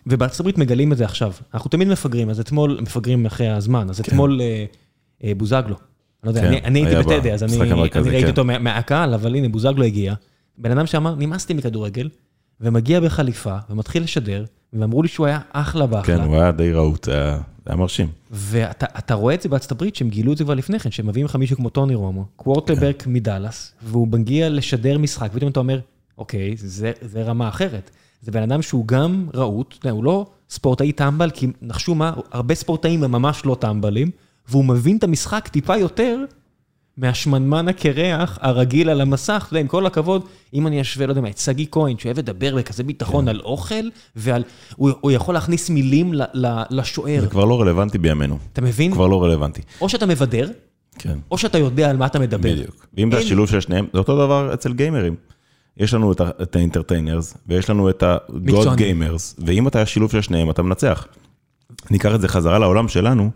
ובארצות 0.07 0.41
הברית 0.41 0.59
מגלים 0.59 0.93
את 0.93 0.97
זה 0.97 1.05
עכשיו, 1.05 1.33
אנחנו 1.55 1.71
תמיד 1.71 1.89
מפגרים, 1.89 2.31
אז 2.31 2.41
אתמול, 2.41 2.79
מפגרים 2.83 3.27
אחרי 3.27 3.49
הזמן, 3.49 3.91
אז 3.91 4.01
אתמול 4.01 4.41
אה, 4.41 4.65
אה, 5.25 5.33
בוזגלו, 5.37 5.77
לא 6.25 6.31
יודע, 6.31 6.41
כן, 6.41 6.65
אני- 6.65 6.87
הייתי 6.87 7.03
בטדי, 7.03 7.33
אז 7.33 7.43
אני 7.43 7.57
ראיתי 7.57 7.91
כן. 8.23 8.27
אותו 8.31 8.45
מה- 8.45 8.59
מהקהל, 8.59 9.15
אבל 9.15 9.35
הנה, 9.35 9.49
בוזגלו 9.49 9.85
הגיע, 9.85 10.15
בן 10.59 10.71
אדם 10.71 10.87
שאמר, 10.87 11.15
נמאסתי 11.15 11.55
מכדורגל, 11.55 12.09
ומגיע 12.61 13.01
בחליפה, 13.01 13.57
ומתחיל 13.71 14.03
לשדר, 14.03 14.45
ואמרו 14.73 15.03
לי 15.03 15.09
שהוא 15.09 15.27
היה 15.27 15.41
אחלה 15.53 15.87
באחלה. 15.87 16.17
כן, 16.17 16.25
הוא 16.25 16.37
היה 16.37 16.53
די 16.53 16.73
רהוט, 16.73 17.09
היה 17.09 17.39
היה 17.69 17.77
מרשים. 17.77 18.09
ואתה 18.31 18.87
אתה 18.99 19.15
רואה 19.15 19.35
את 19.35 19.43
זה 19.43 19.49
בארצות 19.49 19.73
הברית, 19.73 19.97
שהם 19.97 20.09
גילו 20.09 20.33
את 20.33 20.37
זה 20.39 20.45
כבר 20.45 20.55
לפני 20.55 20.79
כן, 20.79 20.91
שהם 20.91 21.07
מביאים 21.07 21.27
לך 21.27 21.37
מישהו 21.37 21.57
כמו 21.57 21.69
טוני 21.69 21.95
רומו, 21.95 22.25
קוורטרבק 22.37 23.05
מדאלאס, 23.07 23.73
והוא 23.83 24.09
מגיע 24.09 24.49
לשדר 24.49 24.99
משחק, 24.99 25.29
ופתאום 25.33 25.51
אתה 25.51 25.61
אומר, 25.61 25.81
אוקיי, 26.19 26.55
זה, 26.57 26.93
זה 27.01 27.23
רמה 27.23 27.49
אחרת. 27.49 27.91
זה 28.23 28.33
בן 28.33 28.43
אדם 28.43 28.63
שהוא 28.63 28.87
גם 28.87 29.27
רהוט, 29.35 29.87
הוא 29.91 30.05
לא 30.05 30.27
ספורטאי 30.51 30.93
טמבל, 30.93 31.31
כי 31.31 31.47
נחשו 31.63 31.95
מה, 31.95 32.13
הרבה 32.33 32.55
ספורטאים 32.55 33.05
הם 33.05 33.13
ממש 33.13 33.43
לא 33.45 33.57
טמבלים, 33.61 34.11
והוא 34.49 34.65
מבין 34.65 34.97
את 34.97 35.05
המשחק 35.05 35.49
טיפה 35.49 35.77
יותר 35.77 36.25
מהשמנמן 36.99 37.69
הקרח 37.69 38.39
הרגיל 38.41 38.91
על 38.91 39.01
המסך, 39.01 39.45
אתה 39.47 39.55
יודע, 39.55 39.61
עם 39.61 39.67
כל 39.67 39.87
הכבוד, 39.87 40.23
אם 40.55 40.67
אני 40.67 40.81
אשווה, 40.81 41.07
לא 41.07 41.13
יודע 41.13 41.21
מה, 41.21 41.29
את 41.29 41.39
שגיא 41.39 41.67
כהן, 41.71 41.99
שאוהב 41.99 42.19
לדבר 42.19 42.57
בכזה 42.57 42.83
ביטחון 42.83 43.25
כן. 43.25 43.29
על 43.29 43.41
אוכל, 43.41 43.75
ועל, 44.17 44.43
הוא, 44.77 44.91
הוא 45.01 45.11
יכול 45.11 45.35
להכניס 45.35 45.71
מילים 45.71 46.15
ל, 46.15 46.23
ל, 46.35 46.63
לשוער. 46.71 47.21
זה 47.21 47.27
כבר 47.27 47.45
לא 47.45 47.61
רלוונטי 47.61 47.99
בימינו. 47.99 48.39
אתה 48.53 48.61
מבין? 48.61 48.93
כבר 48.93 49.07
לא 49.07 49.25
רלוונטי. 49.25 49.63
או 49.81 49.89
שאתה 49.89 50.07
מבדר, 50.07 50.49
כן. 50.99 51.19
או 51.31 51.39
שאתה 51.39 51.59
יודע 51.59 51.91
על 51.91 51.97
מה 51.97 52.07
אתה 52.07 52.19
מדבר. 52.19 52.53
בדיוק. 52.53 52.87
ואם 52.95 53.11
זה 53.13 53.19
השילוב 53.19 53.49
של 53.49 53.61
שניהם, 53.61 53.87
זה 53.93 53.99
אותו 53.99 54.17
דבר 54.17 54.55
אצל 54.55 54.73
גיימרים. 54.73 55.15
יש 55.77 55.95
לנו 55.95 56.13
את 56.43 56.57
האינטרטיינרס, 56.57 57.37
ויש 57.47 57.71
לנו 57.71 57.91
את 57.91 58.03
ה-God. 58.03 58.79
Gamers, 58.79 59.43
ואם 59.47 59.69
אתה 59.69 59.83
השילוב 59.83 60.11
של 60.11 60.21
שניהם, 60.21 60.51
אתה 60.51 60.63
מנצח. 60.63 61.07
ניקח 61.91 62.15
את 62.15 62.21
זה 62.21 62.29
חזרה 62.29 62.59
לעולם 62.59 62.89
שלנו, 62.89 63.31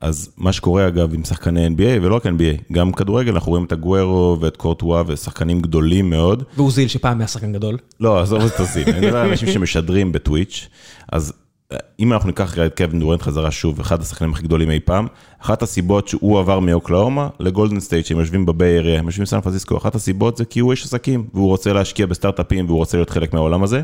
אז 0.00 0.30
מה 0.36 0.52
שקורה 0.52 0.88
אגב 0.88 1.14
עם 1.14 1.24
שחקני 1.24 1.66
NBA, 1.66 2.02
ולא 2.02 2.16
רק 2.16 2.26
NBA, 2.26 2.72
גם 2.72 2.92
כדורגל, 2.92 3.32
אנחנו 3.32 3.50
רואים 3.50 3.64
את 3.64 3.72
אגוורו 3.72 4.36
ואת 4.40 4.56
קורטואה 4.56 5.02
ושחקנים 5.06 5.60
גדולים 5.60 6.10
מאוד. 6.10 6.42
ואוזיל 6.56 6.88
שפעם 6.88 7.20
היה 7.20 7.28
שחקן 7.28 7.52
גדול. 7.52 7.78
לא, 8.00 8.20
עזוב 8.20 8.42
את 8.42 8.56
אוזיל, 8.56 8.88
אני 8.88 9.06
מדבר 9.06 9.18
על 9.18 9.28
אנשים 9.28 9.48
שמשדרים 9.48 10.12
בטוויץ', 10.12 10.68
אז 11.12 11.32
אה, 11.72 11.76
אם 12.00 12.12
אנחנו 12.12 12.26
ניקח 12.26 12.58
את 12.58 12.76
קווין 12.76 13.00
דורנט 13.00 13.22
חזרה 13.22 13.50
שוב, 13.50 13.80
אחד 13.80 14.00
השחקנים 14.00 14.32
הכי 14.32 14.42
גדולים 14.42 14.70
אי 14.70 14.80
פעם, 14.80 15.06
אחת 15.42 15.62
הסיבות 15.62 16.08
שהוא 16.08 16.38
עבר 16.38 16.60
מאוקלהומה 16.60 17.28
לגולדן 17.40 17.80
סטייט, 17.80 18.06
שהם 18.06 18.18
יושבים 18.18 18.46
ב 18.46 18.54
Bay 18.54 18.78
Area, 18.78 18.98
הם 18.98 19.06
יושבים 19.06 19.24
בסן 19.24 19.40
פרנסיסקו, 19.40 19.76
אחת 19.76 19.94
הסיבות 19.94 20.36
זה 20.36 20.44
כי 20.44 20.60
הוא 20.60 20.70
איש 20.70 20.84
עסקים, 20.84 21.26
והוא 21.34 21.48
רוצה 21.48 21.72
להשקיע 21.72 22.06
בסטארט-אפים, 22.06 22.66
והוא 22.66 22.78
רוצה 22.78 22.96
להיות 22.96 23.10
חלק 23.10 23.34
מהעולם 23.34 23.62
הזה, 23.62 23.82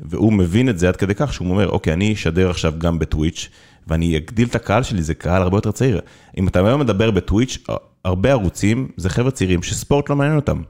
והוא 0.00 0.32
מבין 0.32 0.68
את 0.68 0.78
זה 0.78 0.88
עד 0.88 0.96
כדי 0.96 1.14
כך 1.14 1.32
שהוא 1.32 1.50
אומר, 1.50 1.68
אוקיי, 1.68 1.92
אני 1.92 2.12
אשדר 2.12 2.50
עכשיו 2.50 2.72
גם 2.78 2.98
בטוויץ', 2.98 3.48
ואני 3.88 4.16
אגדיל 4.16 4.48
את 4.48 4.54
הקהל 4.54 4.82
שלי, 4.82 5.02
זה 5.02 5.14
קהל 5.14 5.42
הרבה 5.42 5.56
יותר 5.56 5.72
צעיר. 5.72 6.00
אם 6.38 6.48
אתה 6.48 6.66
היום 6.66 6.80
מדבר 6.80 7.10
בטוויץ', 7.10 7.58
הרבה 8.04 8.30
ערוצים 8.30 8.88
זה 8.96 9.08
חבר'ה 9.08 9.30
צעירים 9.30 9.62
שספורט 9.62 10.10
לא 10.10 10.16
מעניין 10.16 10.36
אותם. 10.36 10.62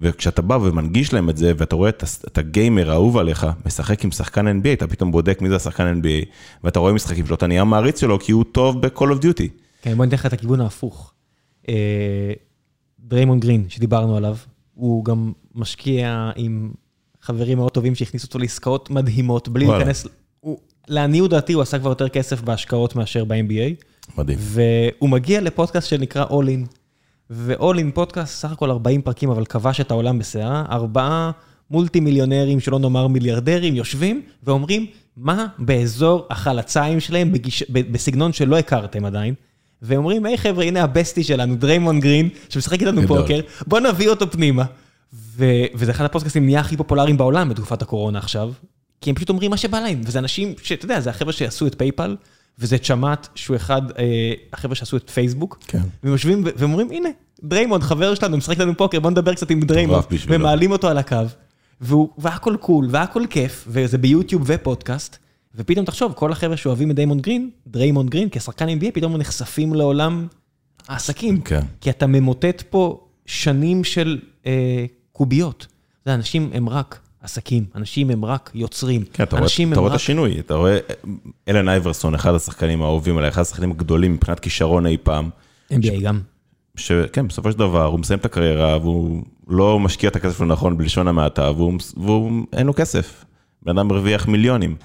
וכשאתה 0.00 0.42
בא 0.42 0.54
ומנגיש 0.54 1.12
להם 1.12 1.30
את 1.30 1.36
זה, 1.36 1.52
ואתה 1.56 1.76
רואה 1.76 1.88
את, 1.88 2.04
את 2.26 2.38
הגיימר 2.38 2.90
האהוב 2.90 3.16
עליך, 3.16 3.46
משחק 3.66 4.04
עם 4.04 4.10
שחקן 4.10 4.60
NBA, 4.60 4.72
אתה 4.72 4.86
פתאום 4.86 5.12
בודק 5.12 5.42
מי 5.42 5.48
זה 5.48 5.56
השחקן 5.56 6.00
NBA, 6.00 6.26
ואתה 6.64 6.78
רואה 6.78 6.92
משחקים 6.92 7.26
שלו, 7.26 7.36
אתה 7.36 7.46
נהיה 7.46 7.64
מעריץ 7.64 8.00
שלו, 8.00 8.18
כי 8.18 8.32
הוא 8.32 8.44
טוב 8.52 8.86
ב-Call 8.86 9.00
of 9.00 9.22
Duty. 9.22 9.48
כן, 9.82 9.94
בוא 9.94 10.04
ניתן 10.04 10.16
לך 10.16 10.26
את 10.26 10.32
הכיוון 10.32 10.60
ההפוך. 10.60 11.12
אה, 11.68 12.32
דריימון 13.00 13.40
גרין, 13.40 13.64
שדיברנו 13.68 14.16
עליו, 14.16 14.36
הוא 14.74 15.04
גם 15.04 15.32
משקיע 15.54 16.30
עם 16.36 16.70
חברים 17.22 17.58
מאוד 17.58 17.72
טובים 17.72 17.94
שהכניסו 17.94 18.26
אותו 18.26 18.38
לעסקאות 18.38 18.90
מדהימות, 18.90 19.48
בלי 19.48 19.64
וואלה. 19.64 19.78
להיכנס... 19.78 20.06
לעניות 20.90 21.30
דעתי 21.30 21.52
הוא 21.52 21.62
עשה 21.62 21.78
כבר 21.78 21.90
יותר 21.90 22.08
כסף 22.08 22.42
בהשקעות 22.42 22.96
מאשר 22.96 23.24
ב-NBA, 23.24 23.84
מדהים. 24.18 24.38
והוא 24.40 25.10
מגיע 25.10 25.40
לפודקאסט 25.40 25.88
שנקרא 25.88 26.24
All 26.24 26.46
In. 26.46 26.74
ו-All 27.30 27.76
In 27.76 27.94
פודקאסט, 27.94 28.34
סך 28.34 28.52
הכל 28.52 28.70
40 28.70 29.02
פרקים, 29.02 29.30
אבל 29.30 29.44
כבש 29.44 29.80
את 29.80 29.90
העולם 29.90 30.18
בסערה, 30.18 30.64
ארבעה 30.70 31.30
מולטי 31.70 32.00
מיליונרים, 32.00 32.60
שלא 32.60 32.78
נאמר 32.78 33.06
מיליארדרים, 33.06 33.74
יושבים 33.74 34.22
ואומרים 34.42 34.86
מה 35.16 35.46
באזור 35.58 36.26
החלציים 36.30 37.00
שלהם, 37.00 37.32
בגיש... 37.32 37.62
בסגנון 37.70 38.32
שלא 38.32 38.58
הכרתם 38.58 39.04
עדיין. 39.04 39.34
ואומרים, 39.82 40.26
היי 40.26 40.38
חבר'ה, 40.38 40.64
הנה 40.64 40.82
ה 40.82 40.88
bestie 40.88 41.24
שלנו, 41.24 41.56
דריימונד 41.56 42.00
גרין, 42.00 42.28
שמשחק 42.48 42.80
איתנו. 42.80 43.02
פוקר, 43.06 43.40
בוא 43.66 43.80
נביא 43.80 44.08
אותו 44.08 44.30
פנימה. 44.30 44.64
ו... 45.12 45.44
וזה 45.74 45.90
אחד 45.90 46.04
הפודקאסטים 46.04 46.44
נהיה 46.44 46.60
הכי 46.60 46.76
פופולריים 46.76 47.16
בעולם 47.16 47.48
בתקופת 47.48 47.82
הקורונה 47.82 48.18
עכשיו, 48.18 48.52
כי 49.00 49.10
הם 49.10 49.16
פשוט 49.16 49.28
אומרים 49.28 49.50
מה 49.50 49.56
שבא 49.56 49.80
להם, 49.80 50.00
וזה 50.04 50.18
אנשים 50.18 50.54
שאתה 50.62 50.84
יודע, 50.84 51.00
זה 51.00 51.10
החבר'ה 51.10 51.32
שעשו 51.32 51.66
את 51.66 51.74
פייפל, 51.78 52.16
וזה 52.58 52.78
צ'מאט, 52.78 53.28
שהוא 53.34 53.56
אחד 53.56 53.82
אה, 53.98 54.04
החבר'ה 54.52 54.74
שעשו 54.74 54.96
את 54.96 55.10
פייסבוק, 55.10 55.58
כן. 55.66 55.82
והם 56.02 56.12
יושבים 56.12 56.44
ואומרים, 56.56 56.90
הנה, 56.90 57.08
דריימונד, 57.42 57.82
חבר 57.82 58.14
שלנו, 58.14 58.36
משחק 58.36 58.50
איתנו 58.60 58.76
פוקר, 58.76 59.00
בוא 59.00 59.10
נדבר 59.10 59.34
קצת 59.34 59.50
עם 59.50 59.60
דריימונד. 59.60 59.96
ומעלים 60.40 60.70
אותו 60.72 60.88
על 60.88 60.98
הקו, 60.98 61.16
והוא- 61.80 62.08
והכל 62.18 62.56
cool, 62.60 62.86
והכל 62.90 63.22
כיף, 63.30 63.64
וזה 63.68 63.98
ביוטיוב 63.98 64.42
ופודקאסט, 64.46 65.16
ופתאום 65.54 65.84
תחשוב, 65.86 66.12
כל 66.12 66.32
החבר'ה 66.32 66.56
שאוהבים 66.56 66.90
את 66.90 66.96
דריימונד 66.96 67.20
גרין, 67.22 67.50
דריימונד 67.66 68.10
גרין, 68.10 68.28
כשחקן 68.32 68.68
NBA, 68.68 68.86
פתאום 68.94 69.16
נחשפים 69.16 69.74
לעולם 69.74 70.26
העסקים. 70.88 71.40
כן. 71.40 71.60
כי 71.80 71.90
אתה 71.90 72.06
ממוטט 72.06 72.62
פה 72.70 73.06
שנים 73.26 73.84
של 73.84 74.18
אה, 74.46 74.84
קוביות. 75.12 75.66
זה, 76.06 76.14
אנשים 76.14 76.50
הם 76.54 76.68
רק 76.68 76.98
עסקים, 77.22 77.64
אנשים 77.74 78.10
הם 78.10 78.24
רק 78.24 78.50
יוצרים. 78.54 79.04
כן, 79.12 79.22
אתה 79.22 79.36
רואה, 79.36 79.48
אתה 79.72 79.72
את 79.72 79.78
רק... 79.78 79.92
השינוי, 79.92 80.40
אתה 80.40 80.54
רואה 80.54 80.78
אלן 81.48 81.68
אייברסון, 81.68 82.14
אחד 82.14 82.34
השחקנים 82.34 82.82
האהובים 82.82 83.18
עליי, 83.18 83.28
אחד 83.28 83.42
השחקנים 83.42 83.70
הגדולים 83.70 84.12
מבחינת 84.12 84.40
כישרון 84.40 84.86
אי 84.86 84.96
פעם, 85.02 85.30
NBA 85.72 86.00
גם. 86.02 86.20
שכן, 86.76 87.28
בסופו 87.28 87.52
של 87.52 87.58
דבר, 87.58 87.84
הוא 87.84 88.00
מסיים 88.00 88.18
את 88.18 88.24
הקריירה, 88.24 88.78
והוא 88.78 89.22
לא 89.48 89.78
משקיע 89.78 90.10
את 90.10 90.16
הכסף 90.16 90.38
שלו 90.38 90.46
נכון 90.46 90.78
בלשון 90.78 91.08
המעטה, 91.08 91.50
והוא, 91.50 91.72
והוא 91.96 92.46
אין 92.52 92.66
לו 92.66 92.74
כסף. 92.74 93.24
בן 93.62 93.78
אדם 93.78 93.88
מרוויח 93.88 94.28
מיליונים. 94.28 94.76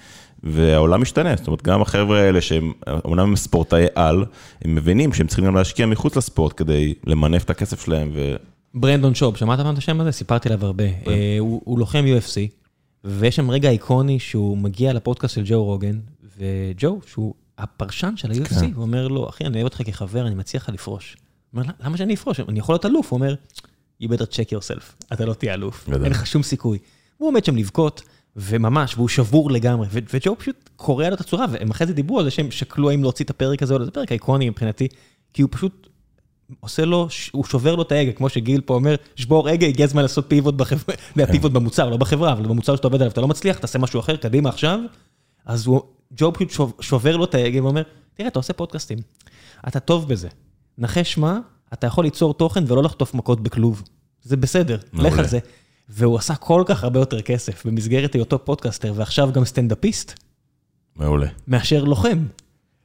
והעולם 0.44 1.02
משתנה, 1.02 1.36
זאת 1.36 1.48
אומרת, 1.48 1.62
גם 1.64 1.82
החבר'ה 1.82 2.20
האלה 2.20 2.42
שהם, 2.42 2.74
אמנם 3.08 3.20
הם 3.20 3.36
ספורטאי 3.36 3.86
על, 3.96 4.26
הם 4.66 4.76
מבינים 4.76 5.14
שהם 5.14 5.28
צריכים 5.28 5.46
גם 5.46 5.56
להשקיע 5.56 5.86
מחוץ 5.86 6.16
לספורט 6.16 6.54
כדי 6.58 6.94
למנף 7.06 7.44
את 7.44 7.50
הכסף 7.50 7.86
שלהם, 7.86 8.12
ו... 8.14 8.36
ברנדון 8.76 9.16
שופ, 9.16 9.38
שמעת 9.38 9.60
פעם 9.60 9.74
את 9.74 9.78
השם 9.78 10.02
הזה? 10.02 10.12
סיפרתי 10.12 10.50
עליו 10.50 10.66
הרבה. 10.66 10.84
אה, 10.84 11.38
הוא 11.40 11.62
הוא 11.66 11.80
לוחם 11.80 12.06
UFC, 12.18 12.56
ויש 13.04 13.36
שם 13.36 13.52
רגע 13.52 13.70
איקוני 13.70 14.20
שהוא 14.20 14.58
מגיע 14.58 14.94
לפודקאסט 14.94 15.36
של 15.36 15.42
ג'ו 15.46 15.64
רוגן, 15.64 16.00
וג'ו, 16.38 17.00
שהוא 17.08 17.34
הפרשן 17.58 18.14
של 18.16 18.32
ה-UFC, 18.32 18.60
כן. 18.60 18.74
הוא 18.76 18.82
אומר 18.82 19.08
לו, 19.08 19.30
אחי, 19.30 19.46
אני 19.46 19.56
אוהב 19.56 19.66
אותך 19.66 19.82
כחבר, 19.86 20.28
אני 20.28 20.36
מציע 20.36 20.60
לך 20.60 20.70
לפרוש. 20.70 21.18
הוא 21.52 21.62
אומר, 21.62 21.74
למה 21.80 21.98
שאני 21.98 22.14
אפרוש? 22.14 22.40
אני 22.40 22.60
יכול 22.60 22.74
להיות 22.74 22.86
אלוף. 22.86 23.12
הוא 23.12 23.18
אומר, 23.18 23.36
you 24.04 24.06
better 24.06 24.32
check 24.32 24.50
yourself, 24.50 25.06
אתה 25.14 25.26
לא 25.26 25.34
תהיה 25.34 25.54
אלוף. 25.54 25.90
אין 26.04 26.12
לך 26.12 26.28
שום 26.28 26.44
סיכוי. 26.44 26.78
הוא 27.18 27.28
עומד 27.28 27.46
שם 27.46 27.56
לבכות, 27.56 28.02
וממש, 28.36 28.96
והוא 28.96 29.08
שבור 29.08 29.52
לגמרי, 29.52 29.88
וג'ו 29.92 30.36
פשוט 30.40 30.70
קורע 30.76 31.10
לו 31.10 31.16
את 31.16 31.22
הצורה, 31.22 31.46
והם 31.52 31.72
אחרי 31.72 31.88
זה 31.88 31.94
דיברו 31.94 32.20
על 32.20 32.26
זה 32.26 32.32
שהם 32.32 32.52
שקלו 32.52 32.90
האם 32.90 33.02
להוציא 33.02 33.26
את 33.26 33.30
הפרק 33.30 33.64
הזה 33.64 33.74
או 33.74 33.80
לא, 33.80 33.86
זה 33.86 33.92
פרק 33.92 34.12
איקוני 34.12 34.50
מבחינתי, 34.50 34.88
כי 35.34 35.42
הוא 35.42 35.50
פשוט 35.52 35.88
עושה 36.60 36.86
לו, 36.86 37.08
הוא 37.32 37.46
שובר 37.46 37.76
לו 37.76 37.82
את 37.84 37.92
ההגה, 37.92 38.12
כמו 38.12 38.30
שגיל 38.30 38.62
פה 38.62 38.74
אומר, 38.74 38.96
שבור 39.16 39.50
הגה, 39.50 39.68
הגיע 39.68 39.86
הזמן 39.86 40.02
לעשות 40.02 40.26
פיבוט 40.28 40.56
בחברה, 40.56 40.96
כן. 41.16 41.32
פיבוט 41.32 41.52
במוצר, 41.52 41.90
לא 41.90 41.98
בחברה, 41.98 42.32
אבל 42.34 42.44
במוצר 42.48 42.76
שאתה 42.76 42.88
עובד 42.88 43.02
עליו, 43.02 43.12
אתה 43.12 43.22
לא 43.22 43.28
מצליח, 43.28 43.58
תעשה 43.58 43.80
משהו 43.80 44.00
אחר, 44.00 44.16
קדימה 44.16 44.50
עכשיו. 44.50 44.80
אז 45.46 45.66
הוא, 45.68 45.82
ג'ו 46.18 46.34
פשוט 46.34 46.50
שוב- 46.50 46.74
שובר 46.82 47.18
לו 47.18 47.24
את 47.24 47.36
ההגה 47.36 47.64
ואומר, 47.64 47.82
תראה, 48.14 48.30
אתה 48.30 48.40
עושה 48.40 48.54
פודקאסטים, 48.54 48.98
אתה 49.68 49.80
טוב 49.80 50.08
בזה. 50.10 50.28
נחש 50.78 51.18
מה, 51.18 51.40
אתה 51.74 51.88
יכול 51.88 52.04
ליצור 52.04 52.34
תוכן 52.34 52.64
ולא 52.68 52.84
לחטוף 52.84 53.14
מכות 53.14 53.42
בכלוב. 53.44 53.84
זה 54.24 54.38
בסדר, 54.38 54.78
לך. 54.94 55.20
על 55.20 55.28
זה. 55.28 55.40
והוא 55.90 56.18
עשה 56.18 56.36
כל 56.36 56.64
כך 56.66 56.84
הרבה 56.84 57.00
יותר 57.00 57.22
כסף 57.22 57.66
במסגרת 57.66 58.14
היותו 58.14 58.46
פודקאסטר, 58.46 58.94
ועכשיו 58.96 59.30
גם 59.34 59.46
סטנדאפיסט, 59.46 60.14
מעולה. 60.96 61.28
מאשר 61.48 61.84
לוחם. 61.84 62.26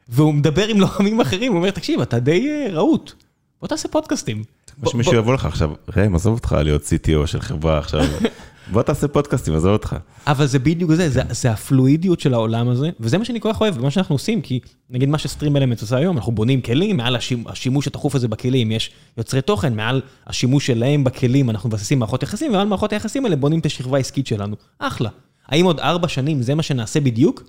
והוא 0.09 0.35
מדבר 0.35 0.69
עם 0.69 0.81
לוחמים 0.81 1.21
אחרים, 1.21 1.53
הוא 1.53 1.59
אומר, 1.59 1.71
תקשיב, 1.71 2.01
אתה 2.01 2.19
די 2.19 2.49
אה, 2.51 2.67
רהוט, 2.73 3.13
בוא 3.61 3.69
תעשה 3.69 3.89
פודקאסטים. 3.89 4.45
כמו 4.81 4.91
שמישהו 4.91 5.15
יבוא 5.15 5.35
לך 5.35 5.45
עכשיו, 5.45 5.71
ראם, 5.97 6.15
עזוב 6.15 6.35
אותך 6.35 6.57
להיות 6.65 6.83
CTO 6.83 7.27
של 7.27 7.41
חברה 7.41 7.79
עכשיו, 7.79 8.05
בוא 8.73 8.83
תעשה 8.83 9.09
פודקאסטים, 9.09 9.55
עזוב 9.55 9.73
אותך. 9.73 9.97
אבל 10.27 10.47
זה 10.47 10.59
בדיוק 10.59 10.91
זה, 10.93 11.11
זה, 11.11 11.23
זה 11.31 11.51
הפלואידיות 11.51 12.21
של 12.21 12.35
העולם 12.35 12.69
הזה, 12.69 12.91
וזה 13.01 13.19
מה 13.19 13.25
שאני 13.25 13.41
כל 13.41 13.53
כך 13.53 13.61
אוהב, 13.61 13.79
ומה 13.79 13.91
שאנחנו 13.91 14.15
עושים, 14.15 14.43
כי 14.43 14.61
נגיד 14.91 15.09
מה 15.09 15.19
שסטרים 15.19 15.57
אלמנט 15.57 15.81
עושה 15.81 15.97
היום, 15.97 16.17
אנחנו 16.17 16.33
בונים 16.33 16.61
כלים, 16.61 16.97
מעל 16.97 17.17
השימ, 17.17 17.45
השימוש 17.49 17.87
התכוף 17.87 18.15
הזה 18.15 18.29
בכלים, 18.29 18.73
יש 18.73 18.91
יוצרי 19.19 19.43
תוכן, 19.43 19.75
מעל 19.75 20.01
השימוש 20.27 20.67
שלהם 20.67 21.05
בכלים, 21.05 21.51
אנחנו 21.51 21.69
מבססים 21.69 21.99
מערכות 21.99 22.23
יחסים, 22.23 22.53
ומעל 22.53 22.67
מערכות 22.67 22.93
היחסים 22.93 23.25
האלה 23.25 23.37
בונים 23.37 23.61
את 23.61 23.67
השכבה 23.67 23.97
העסקית 23.97 24.27
שלנו. 24.27 24.57
אחלה. 24.79 25.11
האם 25.49 25.65
עוד 25.65 25.81
ארבע 25.81 26.09
שנים 26.09 26.43
זה 26.43 26.55
מה 26.55 26.63
שנעשה 26.63 27.01
בדיוק? 27.01 27.43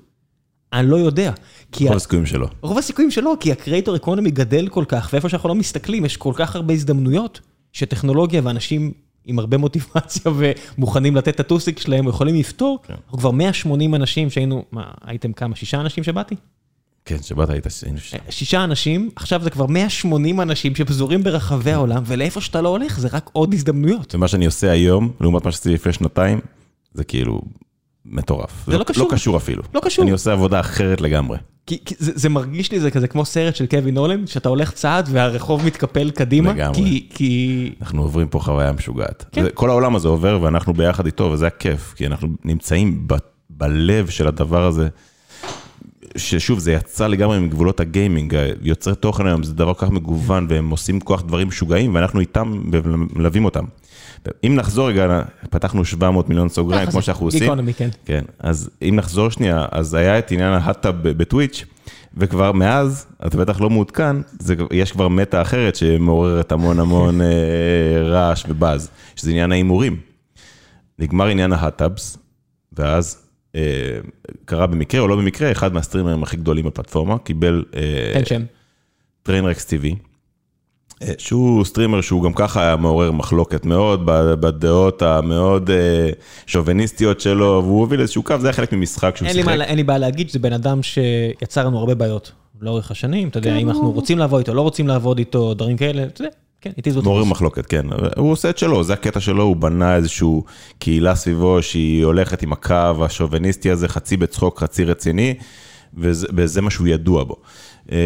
אני 0.74 0.88
לא 0.90 0.96
יודע. 0.96 1.32
ה- 1.90 1.94
הסיכויים 1.96 2.26
שלו. 2.26 2.48
רוב 2.62 2.78
הסיכויים 2.78 3.12
שלא, 3.12 3.34
כי 3.40 3.52
הקרייטור 3.52 3.96
אקונומי 3.96 4.32
גדל 4.32 4.68
כל 4.68 4.86
כך, 4.88 5.10
ואיפה 5.14 5.30
שאנחנו 5.30 5.50
לא 5.50 5.56
מסתכלים, 5.56 6.06
יש 6.06 6.18
כל 6.18 6.34
כך 6.36 6.56
הרבה 6.56 6.74
הזדמנויות, 6.74 7.40
שטכנולוגיה 7.74 8.42
ואנשים 8.44 8.92
עם 9.26 9.40
הרבה 9.40 9.58
מוטיבציה 9.58 10.32
ומוכנים 10.78 11.16
לתת 11.16 11.36
את 11.36 11.40
הטוסיק 11.40 11.80
שלהם, 11.80 12.08
יכולים 12.08 12.36
לפתור. 12.36 12.80
כן. 12.84 12.94
אנחנו 13.06 13.18
כבר 13.18 13.32
180 13.32 13.96
אנשים 13.96 14.30
שהיינו, 14.30 14.66
מה, 14.72 14.84
הייתם 15.06 15.34
כמה? 15.34 15.56
שישה 15.56 15.82
אנשים 15.82 16.04
שבאתי? 16.04 16.36
כן, 17.06 17.22
שבאת 17.24 17.50
היית, 17.50 17.66
היינו 17.84 17.98
שם. 18.00 18.18
שישה 18.30 18.64
אנשים, 18.64 19.10
עכשיו 19.16 19.44
זה 19.44 19.50
כבר 19.50 19.66
180 19.66 20.42
אנשים 20.42 20.76
שפזורים 20.76 21.24
ברחבי 21.24 21.72
העולם, 21.72 22.04
ולאיפה 22.06 22.42
שאתה 22.42 22.62
לא 22.62 22.70
הולך, 22.70 23.00
זה 23.00 23.08
רק 23.12 23.30
עוד 23.34 23.54
הזדמנויות. 23.54 24.16
ומה 24.16 24.28
שאני 24.28 24.46
עושה 24.46 24.72
היום, 24.72 25.12
לעומת 25.22 25.46
מה 25.46 25.52
שעשיתי 25.52 25.70
לפני 25.74 25.94
שנתיים, 25.94 26.40
זה 26.94 27.04
כאילו 27.04 27.42
מטורף. 28.06 28.64
זה 28.68 28.78
לא 28.78 28.84
קשור. 28.84 29.08
לא 29.08 29.16
קשור 29.16 29.38
אפילו. 29.38 29.64
לא 29.74 29.80
קשור. 29.80 30.04
אני 30.04 30.12
עושה 30.12 30.32
עבודה 30.32 30.60
אחרת 30.60 31.02
לגמרי. 31.02 31.38
כי, 31.66 31.78
כי 31.86 31.96
זה, 32.00 32.12
זה 32.16 32.30
מרגיש 32.30 32.72
לי 32.72 32.80
זה 32.80 32.92
כזה 32.92 33.08
כמו 33.08 33.26
סרט 33.26 33.56
של 33.56 33.66
קווין 33.66 33.94
נולן, 33.94 34.28
שאתה 34.28 34.50
הולך 34.50 34.72
צעד 34.72 35.10
והרחוב 35.12 35.66
מתקפל 35.66 36.12
קדימה, 36.12 36.54
לגמרי. 36.54 36.74
כי, 36.76 37.08
כי 37.14 37.72
אנחנו 37.82 38.02
עוברים 38.02 38.28
פה 38.28 38.40
חוויה 38.40 38.72
משוגעת. 38.72 39.26
כן. 39.32 39.44
זה- 39.44 39.50
כל 39.50 39.70
העולם 39.70 39.96
הזה 39.96 40.08
עובר 40.08 40.40
ואנחנו 40.42 40.74
ביחד 40.74 41.06
איתו, 41.06 41.24
וזה 41.24 41.48
הכיף, 41.48 41.94
כי 41.98 42.08
אנחנו 42.08 42.28
נמצאים 42.46 43.04
ב- 43.08 43.16
בלב 43.50 44.10
של 44.10 44.28
הדבר 44.28 44.64
הזה, 44.66 44.88
ששוב, 46.18 46.60
זה 46.60 46.72
יצא 46.74 47.08
לגמרי 47.08 47.40
מגבולות 47.40 47.80
הגיימינג, 47.80 48.36
יוצרי 48.62 48.96
תוכן 48.96 49.28
היום 49.28 49.44
זה 49.44 49.54
דבר 49.54 49.74
כל 49.74 49.86
כך 49.86 49.92
מגוון, 49.92 50.46
והם 50.50 50.70
עושים 50.70 51.00
כוח 51.00 51.22
דברים 51.22 51.48
משוגעים, 51.48 51.96
ואנחנו 51.96 52.20
איתם 52.20 52.62
ומלווים 52.72 53.46
אותם. 53.46 53.66
אם 54.44 54.56
נחזור 54.56 54.90
רגע, 54.90 55.22
פתחנו 55.50 55.86
700 55.86 56.30
מיליון 56.30 56.50
סוגריים, 56.50 56.92
כמו 56.92 57.02
שאנחנו 57.02 57.26
עושים. 57.26 57.40
גיקונומי, 57.40 57.74
כן. 57.74 57.90
כן, 58.06 58.24
אז 58.40 58.70
אם 58.82 58.96
נחזור 58.96 59.30
שנייה, 59.30 59.66
אז 59.72 59.94
היה 59.94 60.20
את 60.20 60.32
עניין 60.32 60.54
ההאטה 60.54 60.92
ב- 60.92 61.08
בטוויץ', 61.08 61.66
וכבר 62.18 62.52
מאז, 62.52 63.06
אתה 63.26 63.38
בטח 63.38 63.62
לא 63.62 63.70
מעודכן, 63.70 64.16
זה, 64.40 64.56
יש 64.72 64.92
כבר 64.92 65.08
מטה 65.08 65.42
אחרת 65.42 65.76
שמעוררת 65.76 66.52
המון 66.52 66.80
המון 66.80 67.22
אה, 67.22 67.28
רעש 68.04 68.46
ובאז, 68.50 68.90
שזה 69.16 69.32
עניין 69.32 69.52
ההימורים. 69.52 69.98
נגמר 71.00 71.28
עניין 71.28 71.54
ה 71.54 71.61
hot 71.61 71.82
tubs, 71.82 72.18
ואז 72.74 73.28
אה, 73.56 73.62
קרה 74.46 74.68
במקרה 74.68 75.02
או 75.02 75.08
לא 75.08 75.16
במקרה, 75.16 75.52
אחד 75.52 75.74
מהסטרימרים 75.74 76.24
הכי 76.24 76.38
גדולים 76.38 76.66
בפלטפורמה, 76.66 77.18
קיבל... 77.18 77.64
אה, 77.76 78.12
תן 78.14 78.26
שם. 78.26 78.42
TrainwrecksTV, 79.24 79.86
אה, 79.86 79.92
שהוא 81.18 81.66
סטרימר 81.66 82.02
שהוא 82.02 82.24
גם 82.24 82.34
ככה 82.34 82.62
היה 82.62 82.76
מעורר 82.76 83.12
מחלוקת 83.12 83.66
מאוד 83.66 84.02
בדעות 84.40 85.02
המאוד 85.02 85.70
אה, 85.70 86.10
שוביניסטיות 86.46 87.22
שלו, 87.22 87.62
והוא 87.66 87.80
הוביל 87.80 88.02
איזשהו 88.02 88.24
קו, 88.24 88.36
זה 88.40 88.48
היה 88.48 88.54
חלק 88.54 88.74
ממשחק 88.74 89.16
שהוא 89.16 89.28
שיחק. 89.30 89.48
אין 89.62 89.76
לי 89.76 89.84
בעיה 89.84 90.00
להגיד 90.00 90.30
שזה 90.30 90.40
בן 90.40 90.54
אדם 90.54 90.80
שיצר 90.84 91.66
לנו 91.68 91.80
הרבה 91.80 91.96
בעיות 91.96 92.32
לאורך 92.62 92.92
השנים, 92.92 93.28
אתה 93.28 93.38
יודע, 93.38 93.58
אם 93.58 93.70
אנחנו 93.70 93.92
רוצים 93.92 94.18
לעבוד 94.18 94.40
איתו, 94.40 94.54
לא 94.54 94.62
רוצים 94.62 94.88
לעבוד 94.88 95.18
איתו, 95.18 95.54
דברים 95.54 95.78
כאלה, 95.78 96.04
אתה 96.04 96.22
יודע, 96.22 96.32
כן, 96.62 96.72
איתי 96.78 96.92
זאת. 96.92 97.04
מעורר 97.04 97.24
מחלוקת, 97.24 97.66
כן. 97.66 97.86
הוא 98.18 98.32
עושה 98.32 98.50
את 98.50 98.58
שלו, 98.58 98.84
זה 98.84 98.94
הקטע 98.94 99.20
שלו, 99.20 99.44
הוא 99.44 99.56
בנה 99.56 99.96
איזושהי 99.96 100.28
קהילה 100.80 101.16
סביבו 101.16 101.62
שהיא 101.62 102.06
הולכת 102.06 102.44
עם 102.44 102.54
הקו 102.54 103.06
השוביניסטי 103.06 103.72
הזה, 103.72 103.88
חצי 103.88 104.18
בצחוק, 104.18 104.60
חצי 104.60 104.84
רציני, 104.84 105.34
וזה, 105.98 106.28
וזה 106.36 106.62
מה 106.62 106.70
שהוא 106.70 106.88
ידוע 106.88 107.24
בו. 107.24 107.36
אה, 107.92 107.98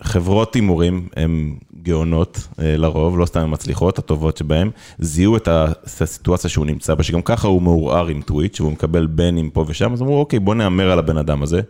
וחברות 0.00 0.54
הימורים 0.54 1.08
הן 1.16 1.56
גאונות 1.82 2.48
אה, 2.58 2.76
לרוב, 2.76 3.18
לא 3.18 3.26
סתם 3.26 3.40
הן 3.40 3.52
מצליחות, 3.52 3.98
הטובות 3.98 4.36
שבהן, 4.36 4.70
זיהו 4.98 5.36
את 5.36 5.48
הסיטואציה 5.48 6.50
שהוא 6.50 6.66
נמצא 6.66 6.94
בה, 6.94 7.02
שגם 7.02 7.22
ככה 7.22 7.48
הוא 7.48 7.62
מעורער 7.62 8.06
עם 8.06 8.22
טוויץ', 8.22 8.60
והוא 8.60 8.72
מקבל 8.72 9.06
בנים 9.06 9.50
פה 9.50 9.64
ושם, 9.68 9.92
אז 9.92 10.02
אמרו, 10.02 10.18
אוקיי, 10.18 10.38
בוא 10.38 10.54
נהמר 10.54 10.90
על 10.90 10.98
הבן 10.98 11.16
אדם 11.16 11.42
הזה, 11.42 11.60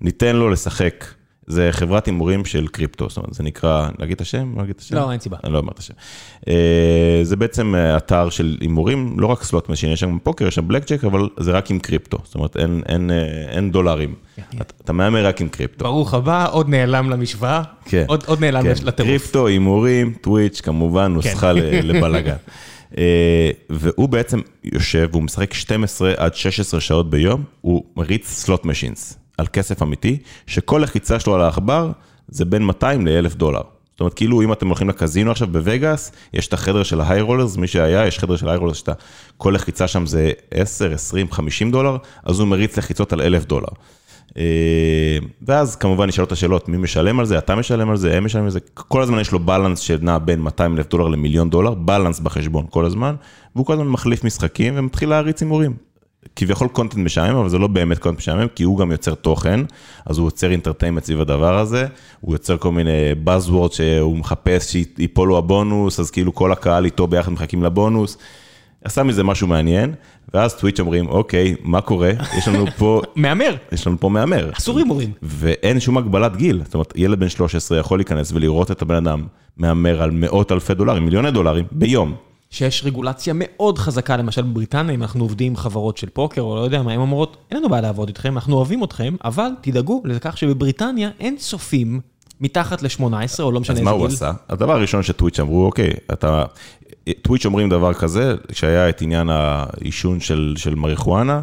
ניתן 0.00 0.36
לו 0.36 0.50
לשחק. 0.50 1.04
זה 1.46 1.68
חברת 1.72 2.06
הימורים 2.06 2.44
של 2.44 2.66
קריפטו, 2.66 3.08
זאת 3.08 3.16
אומרת, 3.16 3.34
זה 3.34 3.42
נקרא, 3.42 3.88
להגיד 3.98 4.14
את 4.14 4.20
השם? 4.20 4.52
לא 4.52 4.58
להגיד 4.58 4.74
את 4.74 4.80
השם? 4.80 4.94
לא, 4.94 5.12
אין 5.12 5.20
סיבה. 5.20 5.36
אני 5.44 5.52
לא 5.52 5.58
אומר 5.58 5.72
את 5.72 5.78
השם. 5.78 5.94
אה, 6.48 7.20
זה 7.22 7.36
בעצם 7.36 7.74
אה, 7.74 7.96
אתר 7.96 8.30
של 8.30 8.56
הימורים, 8.60 9.20
לא 9.20 9.26
רק 9.26 9.42
slot 9.42 9.68
machine, 9.68 9.92
יש 9.92 10.00
שם 10.00 10.18
פוקר, 10.22 10.46
יש 10.46 10.54
שם 10.54 10.68
בלק 10.68 10.84
ג'ק, 10.84 11.04
אבל 11.04 11.28
זה 11.40 11.52
רק 11.52 11.70
עם 11.70 11.78
קריפטו, 11.78 12.18
זאת 12.24 12.34
אומרת, 12.34 12.56
אין, 12.56 12.82
אין, 12.88 13.10
אה, 13.10 13.16
אין 13.48 13.70
דולרים. 13.70 14.14
אתה, 14.84 14.92
מהמר 14.92 15.26
רק 15.26 15.40
עם 15.40 15.48
קריפטו. 15.48 15.84
ברוך 15.84 16.14
הבא, 16.14 16.48
עוד 16.50 16.68
נעלם 16.68 17.10
למשוואה, 17.10 17.62
כן. 17.84 18.04
עוד, 18.08 18.24
עוד 18.26 18.40
נעלם 18.40 18.62
כן. 18.62 18.68
לטירוף. 18.68 19.10
קריפטו, 19.10 19.46
הימורים, 19.46 20.14
טוויץ', 20.20 20.60
כמובן, 20.60 21.12
נוסחה 21.12 21.52
ל- 21.52 21.92
לבלאגן. 21.92 22.36
והוא 23.70 24.08
בעצם 24.08 24.40
יושב, 24.64 25.08
והוא 25.12 25.22
משחק 25.22 25.54
12 25.54 26.12
עד 26.16 26.34
16 26.34 26.80
שעות 26.80 27.10
ביום, 27.10 27.44
הוא 27.60 27.84
מריץ 27.96 28.26
slot 28.28 28.64
machines 28.64 29.18
על 29.38 29.46
כסף 29.46 29.82
אמיתי, 29.82 30.18
שכל 30.46 30.80
לחיצה 30.82 31.20
שלו 31.20 31.34
על 31.34 31.40
העכבר 31.40 31.90
זה 32.28 32.44
בין 32.44 32.62
200 32.62 33.06
ל-1,000 33.06 33.36
דולר. 33.36 33.62
זאת 33.94 34.00
אומרת, 34.00 34.14
כאילו 34.14 34.42
אם 34.42 34.52
אתם 34.52 34.66
הולכים 34.66 34.88
לקזינו 34.88 35.30
עכשיו 35.30 35.48
בווגאס, 35.48 36.12
יש 36.32 36.48
את 36.48 36.52
החדר 36.52 36.82
של 36.82 37.00
ההיי 37.00 37.20
רולרס, 37.20 37.56
מי 37.56 37.66
שהיה, 37.66 38.06
יש 38.06 38.18
חדר 38.18 38.36
של 38.36 38.48
ההיי 38.48 38.58
רולרס, 38.58 38.76
שאתה, 38.76 38.92
כל 39.36 39.50
לחיצה 39.50 39.88
שם 39.88 40.06
זה 40.06 40.32
10, 40.50 40.92
20, 40.94 41.30
50 41.30 41.70
דולר, 41.70 41.96
אז 42.24 42.40
הוא 42.40 42.48
מריץ 42.48 42.78
לחיצות 42.78 43.12
על 43.12 43.20
1,000 43.20 43.44
דולר. 43.44 43.68
אה, 44.36 45.18
ואז 45.42 45.76
כמובן 45.76 46.08
נשאלות 46.08 46.32
השאלות, 46.32 46.68
מי 46.68 46.76
משלם 46.76 47.20
על 47.20 47.26
זה, 47.26 47.38
אתה 47.38 47.54
משלם 47.54 47.90
על 47.90 47.96
זה, 47.96 48.16
הם 48.16 48.24
משלמים 48.24 48.44
על 48.44 48.50
זה, 48.50 48.60
כל 48.74 49.02
הזמן 49.02 49.20
יש 49.20 49.32
לו 49.32 49.38
בלנס 49.38 49.78
שנע 49.78 50.18
בין 50.18 50.40
200 50.40 50.76
אלף 50.76 50.88
דולר 50.88 51.08
למיליון 51.08 51.50
דולר, 51.50 51.74
בלנס 51.74 52.20
בחשבון 52.20 52.66
כל 52.70 52.84
הזמן, 52.84 53.14
והוא 53.54 53.66
כל 53.66 53.72
הזמן 53.72 53.86
מחליף 53.86 54.24
משחקים 54.24 54.74
ומתחיל 54.76 55.08
להריץ 55.08 55.42
הימורים. 55.42 55.76
כביכול 56.36 56.68
content 56.68 57.04
משעמם, 57.04 57.36
אבל 57.36 57.48
זה 57.48 57.58
לא 57.58 57.66
באמת 57.66 57.98
content 57.98 58.18
משעמם, 58.18 58.46
כי 58.54 58.62
הוא 58.62 58.78
גם 58.78 58.92
יוצר 58.92 59.14
תוכן, 59.14 59.60
אז 60.06 60.18
הוא 60.18 60.26
יוצר 60.26 60.50
entertainment 60.50 61.04
סביב 61.04 61.20
הדבר 61.20 61.58
הזה, 61.58 61.86
הוא 62.20 62.34
יוצר 62.34 62.56
כל 62.56 62.72
מיני 62.72 63.12
buzzword 63.26 63.72
שהוא 63.72 64.16
מחפש 64.18 64.72
שיפול 64.72 65.28
לו 65.28 65.38
הבונוס, 65.38 66.00
אז 66.00 66.10
כאילו 66.10 66.34
כל 66.34 66.52
הקהל 66.52 66.84
איתו 66.84 67.06
ביחד 67.06 67.32
מחכים 67.32 67.62
לבונוס. 67.62 68.18
עשה 68.84 69.02
מזה 69.02 69.24
משהו 69.24 69.46
מעניין, 69.46 69.94
ואז 70.34 70.54
טוויץ' 70.54 70.80
אומרים, 70.80 71.08
אוקיי, 71.08 71.54
מה 71.62 71.80
קורה? 71.80 72.10
יש 72.38 72.48
לנו 72.48 72.66
פה 72.78 73.02
מהמר, 73.16 73.56
יש 73.72 73.86
לנו 73.86 74.00
פה 74.00 74.08
מהמר. 74.08 74.50
אסור 74.52 74.78
הימורים. 74.78 75.10
ואין 75.22 75.80
שום 75.80 75.98
הגבלת 75.98 76.36
גיל. 76.36 76.62
זאת 76.64 76.74
אומרת, 76.74 76.92
ילד 76.96 77.20
בן 77.20 77.28
13 77.28 77.78
יכול 77.78 77.98
להיכנס 77.98 78.32
ולראות 78.32 78.70
את 78.70 78.82
הבן 78.82 78.94
אדם 78.94 79.22
מהמר 79.56 80.02
על 80.02 80.10
מאות 80.10 80.52
אלפי 80.52 80.74
דולרים, 80.74 81.04
מיליוני 81.04 81.30
דולרים, 81.30 81.64
ביום. 81.72 82.14
שיש 82.54 82.84
רגולציה 82.84 83.34
מאוד 83.36 83.78
חזקה, 83.78 84.16
למשל 84.16 84.42
בבריטניה, 84.42 84.94
אם 84.94 85.02
אנחנו 85.02 85.24
עובדים 85.24 85.52
עם 85.52 85.56
חברות 85.56 85.96
של 85.96 86.08
פוקר, 86.08 86.40
או 86.40 86.56
לא 86.56 86.60
יודע 86.60 86.82
מה, 86.82 86.92
הן 86.92 87.00
אומרות, 87.00 87.36
אין 87.50 87.58
לנו 87.58 87.68
בעיה 87.68 87.82
לעבוד 87.82 88.08
איתכם, 88.08 88.34
אנחנו 88.34 88.56
אוהבים 88.56 88.84
אתכם, 88.84 89.16
אבל 89.24 89.48
תדאגו 89.60 90.02
לכך 90.04 90.38
שבבריטניה 90.38 91.10
אין 91.20 91.36
צופים 91.36 92.00
מתחת 92.40 92.82
ל-18, 92.82 93.42
או 93.42 93.52
לא 93.52 93.60
משנה 93.60 93.74
אז 93.74 93.78
איזה 93.78 93.82
מה 93.84 93.90
גיל. 93.90 94.00
הוא 94.00 94.06
עשה? 94.06 94.32
הדבר 94.48 94.72
הראשון 94.72 95.02
שטוויץ' 95.02 95.40
אמרו, 95.40 95.66
אוקיי, 95.66 95.90
אתה... 96.12 96.44
טוויץ' 97.22 97.46
אומרים 97.46 97.68
דבר 97.68 97.94
כזה, 97.94 98.34
כשהיה 98.48 98.88
את 98.88 99.02
עניין 99.02 99.28
העישון 99.30 100.20
של, 100.20 100.54
של 100.56 100.74
מריחואנה, 100.74 101.42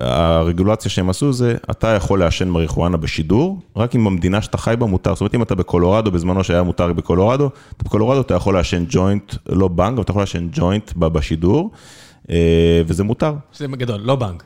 הרגולציה 0.00 0.90
שהם 0.90 1.10
עשו 1.10 1.32
זה, 1.32 1.54
אתה 1.70 1.88
יכול 1.88 2.20
לעשן 2.20 2.48
מריחואנה 2.48 2.96
בשידור, 2.96 3.60
רק 3.76 3.96
אם 3.96 4.04
במדינה 4.04 4.42
שאתה 4.42 4.58
חי 4.58 4.74
בה 4.78 4.86
מותר. 4.86 5.14
זאת 5.14 5.20
אומרת, 5.20 5.34
אם 5.34 5.42
אתה 5.42 5.54
בקולורדו, 5.54 6.10
בזמנו 6.10 6.44
שהיה 6.44 6.62
מותר 6.62 6.92
בקולורדו, 6.92 7.50
בקולורדו 7.84 8.20
אתה 8.20 8.34
יכול 8.34 8.54
לעשן 8.54 8.84
ג'וינט, 8.88 9.34
לא 9.48 9.68
באנג, 9.68 9.92
אבל 9.92 10.02
אתה 10.02 10.10
יכול 10.10 10.22
לעשן 10.22 10.48
ג'וינט 10.52 10.92
בשידור, 10.96 11.70
אה, 12.30 12.82
וזה 12.86 13.04
מותר. 13.04 13.34
זה 13.54 13.66
גדול, 13.66 14.00
לא 14.00 14.16
באנג. 14.16 14.44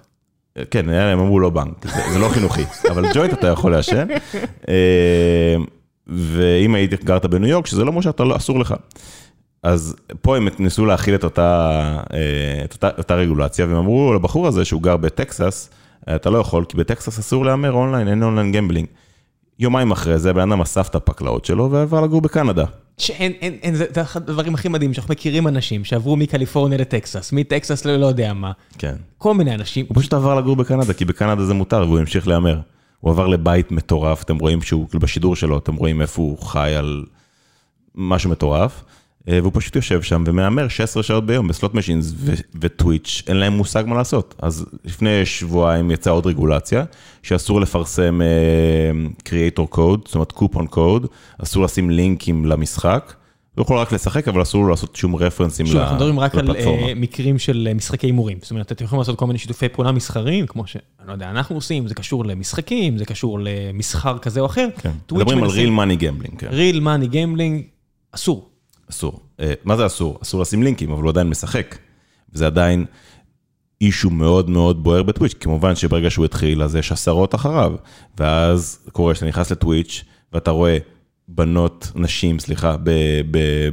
כן, 0.70 0.88
הם 0.88 1.18
אמרו 1.18 1.40
לא 1.40 1.50
באנג, 1.50 1.86
זה, 1.86 2.00
זה 2.12 2.18
לא 2.18 2.28
חינוכי, 2.28 2.64
אבל 2.90 3.12
ג'וינט 3.14 3.32
אתה 3.32 3.46
יכול 3.46 3.72
לעשן. 3.72 4.06
אה, 4.68 5.56
ואם 6.06 6.74
היית 6.74 7.04
גרת 7.04 7.26
בניו 7.26 7.48
יורק, 7.48 7.66
שזה 7.66 7.84
לא 7.84 8.02
שאתה 8.02 8.24
לא, 8.24 8.36
אסור 8.36 8.58
לך. 8.58 8.74
אז 9.64 9.96
פה 10.22 10.36
הם 10.36 10.48
ניסו 10.58 10.86
להכיל 10.86 11.14
את 11.14 11.24
אותה, 11.24 11.80
אה, 12.12 12.64
את 12.64 12.72
אותה, 12.72 12.90
אותה 12.98 13.14
רגולציה, 13.14 13.66
והם 13.66 13.76
אמרו 13.76 14.14
לבחור 14.14 14.46
הזה 14.46 14.64
שהוא 14.64 14.82
גר 14.82 14.96
בטקסס, 14.96 15.70
אתה 16.16 16.30
לא 16.30 16.38
יכול, 16.38 16.64
כי 16.64 16.76
בטקסס 16.76 17.18
אסור 17.18 17.44
להמר 17.44 17.72
אונליין, 17.72 18.08
אין 18.08 18.22
online 18.22 18.52
gambling. 18.52 18.86
יומיים 19.58 19.90
אחרי 19.90 20.18
זה, 20.18 20.30
הבן 20.30 20.52
אדם 20.52 20.60
אסף 20.60 20.88
את 20.88 20.94
הפקלאות 20.94 21.44
שלו 21.44 21.70
ועבר 21.70 22.00
לגור 22.00 22.20
בקנדה. 22.20 22.64
שאין, 22.98 23.32
אין, 23.40 23.58
אין, 23.62 23.74
זה 23.74 23.84
זה 23.94 24.02
אחד 24.02 24.30
הדברים 24.30 24.54
הכי 24.54 24.68
מדהים, 24.68 24.94
שאנחנו 24.94 25.12
מכירים 25.12 25.48
אנשים 25.48 25.84
שעברו 25.84 26.16
מקליפורניה 26.16 26.78
לטקסס, 26.78 27.32
מטקסס 27.32 27.84
ללא 27.84 28.06
יודע 28.06 28.32
מה. 28.32 28.52
כן. 28.78 28.94
כל 29.18 29.34
מיני 29.34 29.54
אנשים. 29.54 29.86
הוא 29.88 29.96
פשוט 29.96 30.14
עבר 30.14 30.34
לגור 30.34 30.56
בקנדה, 30.56 30.92
כי 30.94 31.04
בקנדה 31.04 31.44
זה 31.44 31.54
מותר, 31.54 31.84
והוא 31.86 31.98
המשיך 31.98 32.28
להמר. 32.28 32.60
הוא 33.00 33.10
עבר 33.10 33.26
לבית 33.26 33.70
מטורף, 33.70 34.22
אתם 34.22 34.38
רואים 34.38 34.62
שהוא, 34.62 34.86
בשידור 34.94 35.36
שלו, 35.36 35.58
אתם 35.58 35.74
רואים 35.74 36.00
איפה 36.00 36.22
הוא 36.22 36.38
חי 36.38 36.74
על 36.74 37.04
משהו 37.94 38.30
מטורף, 38.30 38.72
אה, 38.82 38.84
והוא 39.26 39.52
פשוט 39.54 39.76
יושב 39.76 40.02
שם 40.02 40.24
ומהמר 40.26 40.68
16 40.68 41.02
שעות 41.02 41.26
ביום 41.26 41.48
בסלוט 41.48 41.74
משינס 41.74 42.14
וטוויץ', 42.60 43.22
אין 43.26 43.36
להם 43.36 43.52
מושג 43.52 43.84
מה 43.86 43.96
לעשות. 43.96 44.34
אז 44.38 44.66
לפני 44.84 45.26
שבועיים 45.26 45.90
יצאה 45.90 46.12
עוד 46.12 46.26
רגולציה, 46.26 46.84
שאסור 47.22 47.60
לפרסם 47.60 48.20
קריאייטור 49.22 49.70
קוד, 49.70 50.00
זאת 50.06 50.14
אומרת 50.14 50.32
קופון 50.32 50.66
קוד, 50.66 51.06
אסור 51.38 51.64
לשים 51.64 51.90
לינקים 51.90 52.44
למשחק. 52.44 53.14
הוא 53.54 53.62
יכול 53.62 53.78
רק 53.78 53.92
לשחק, 53.92 54.28
אבל 54.28 54.42
אסור 54.42 54.62
לו 54.62 54.68
לעשות 54.68 54.96
שום 54.96 55.16
רפרנסים 55.16 55.66
שוב, 55.66 55.76
אנחנו 55.76 55.96
מדברים 55.96 56.20
רק 56.20 56.34
על 56.34 56.44
לפלטפורמה. 56.44 56.88
אה, 56.88 56.94
מקרים 56.94 57.38
של 57.38 57.68
אה, 57.70 57.74
משחקי 57.74 58.06
הימורים. 58.06 58.38
זאת 58.42 58.50
אומרת, 58.50 58.72
אתם 58.72 58.84
יכולים 58.84 59.00
לעשות 59.00 59.18
כל 59.18 59.26
מיני 59.26 59.38
שיתופי 59.38 59.68
פעולה 59.68 59.92
מסחריים, 59.92 60.46
כמו 60.46 60.66
שאני 60.66 60.82
לא 61.06 61.12
יודע, 61.12 61.30
אנחנו 61.30 61.54
עושים, 61.54 61.88
זה 61.88 61.94
קשור 61.94 62.24
למשחקים, 62.24 62.98
זה 62.98 63.04
קשור 63.04 63.38
למסחר 63.42 64.18
כזה 64.18 64.40
או 64.40 64.46
אחר. 64.46 64.68
כן. 64.78 64.90
מדברים 65.12 65.44
על 65.44 65.50
real 65.50 65.78
money 65.78 66.02
gambling, 66.02 66.36
כן. 66.38 66.48
real 66.50 66.80
money 66.80 67.12
gambling, 67.12 67.62
אסור. 68.12 68.50
אסור. 68.90 69.20
אה, 69.40 69.52
מה 69.64 69.76
זה 69.76 69.86
אסור? 69.86 70.18
אסור 70.22 70.40
לשים 70.40 70.62
לינקים, 70.62 70.90
אבל 70.90 71.02
הוא 71.02 71.10
עדיין 71.10 71.28
משחק. 71.28 71.78
וזה 72.32 72.46
עדיין 72.46 72.84
issue 73.80 74.10
מאוד 74.10 74.50
מאוד 74.50 74.82
בוער 74.84 75.02
בטוויץ', 75.02 75.34
כמובן 75.40 75.74
שברגע 75.74 76.10
שהוא 76.10 76.24
התחיל, 76.24 76.62
אז 76.62 76.76
יש 76.76 76.92
עשרות 76.92 77.34
אחריו. 77.34 77.72
ואז 78.18 78.78
קורה 78.92 79.14
שאתה 79.14 79.26
נכנס 79.26 79.50
לטוויץ', 79.52 80.04
ואתה 80.32 80.50
רואה 80.50 80.78
בנות, 81.28 81.92
נשים, 81.94 82.38
סליחה, 82.38 82.76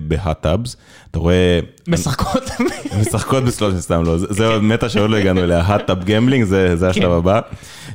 ב 0.07 0.15
hot 0.15 0.38
tubs, 0.38 0.75
אתה 1.11 1.19
רואה... 1.19 1.59
משחקות. 1.87 2.43
משחקות 3.01 3.43
ב 3.43 3.49
slot, 3.49 3.75
סתם 3.79 4.03
לא, 4.03 4.17
זה- 4.17 4.27
זה 4.29 4.59
meta 4.61 4.89
שעוד 4.89 5.09
לא 5.09 5.17
הגענו 5.17 5.43
אליה, 5.43 5.61
hot 5.61 5.79
tub 5.79 5.97
gambling, 6.03 6.43
זה 6.43 6.75
זה 6.75 6.89
השלב 6.89 7.03
כן. 7.03 7.11
הבא. 7.11 7.39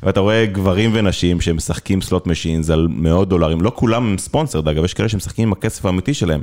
ואתה 0.02 0.20
רואה 0.20 0.46
גברים 0.46 0.90
ונשים 0.94 1.40
שמשחקים 1.40 2.00
slot 2.02 2.26
machines 2.26 2.70
על 2.70 2.86
מאות 2.90 3.28
דולרים, 3.28 3.60
לא 3.60 3.72
כולם 3.74 4.06
הם 4.06 4.18
sponsored, 4.18 4.68
אגב, 4.68 4.84
יש 4.84 4.94
כאלה 4.94 5.08
שמשחקים 5.08 5.48
עם 5.48 5.52
הכסף 5.52 5.86
האמיתי 5.86 6.14
שלהם, 6.14 6.42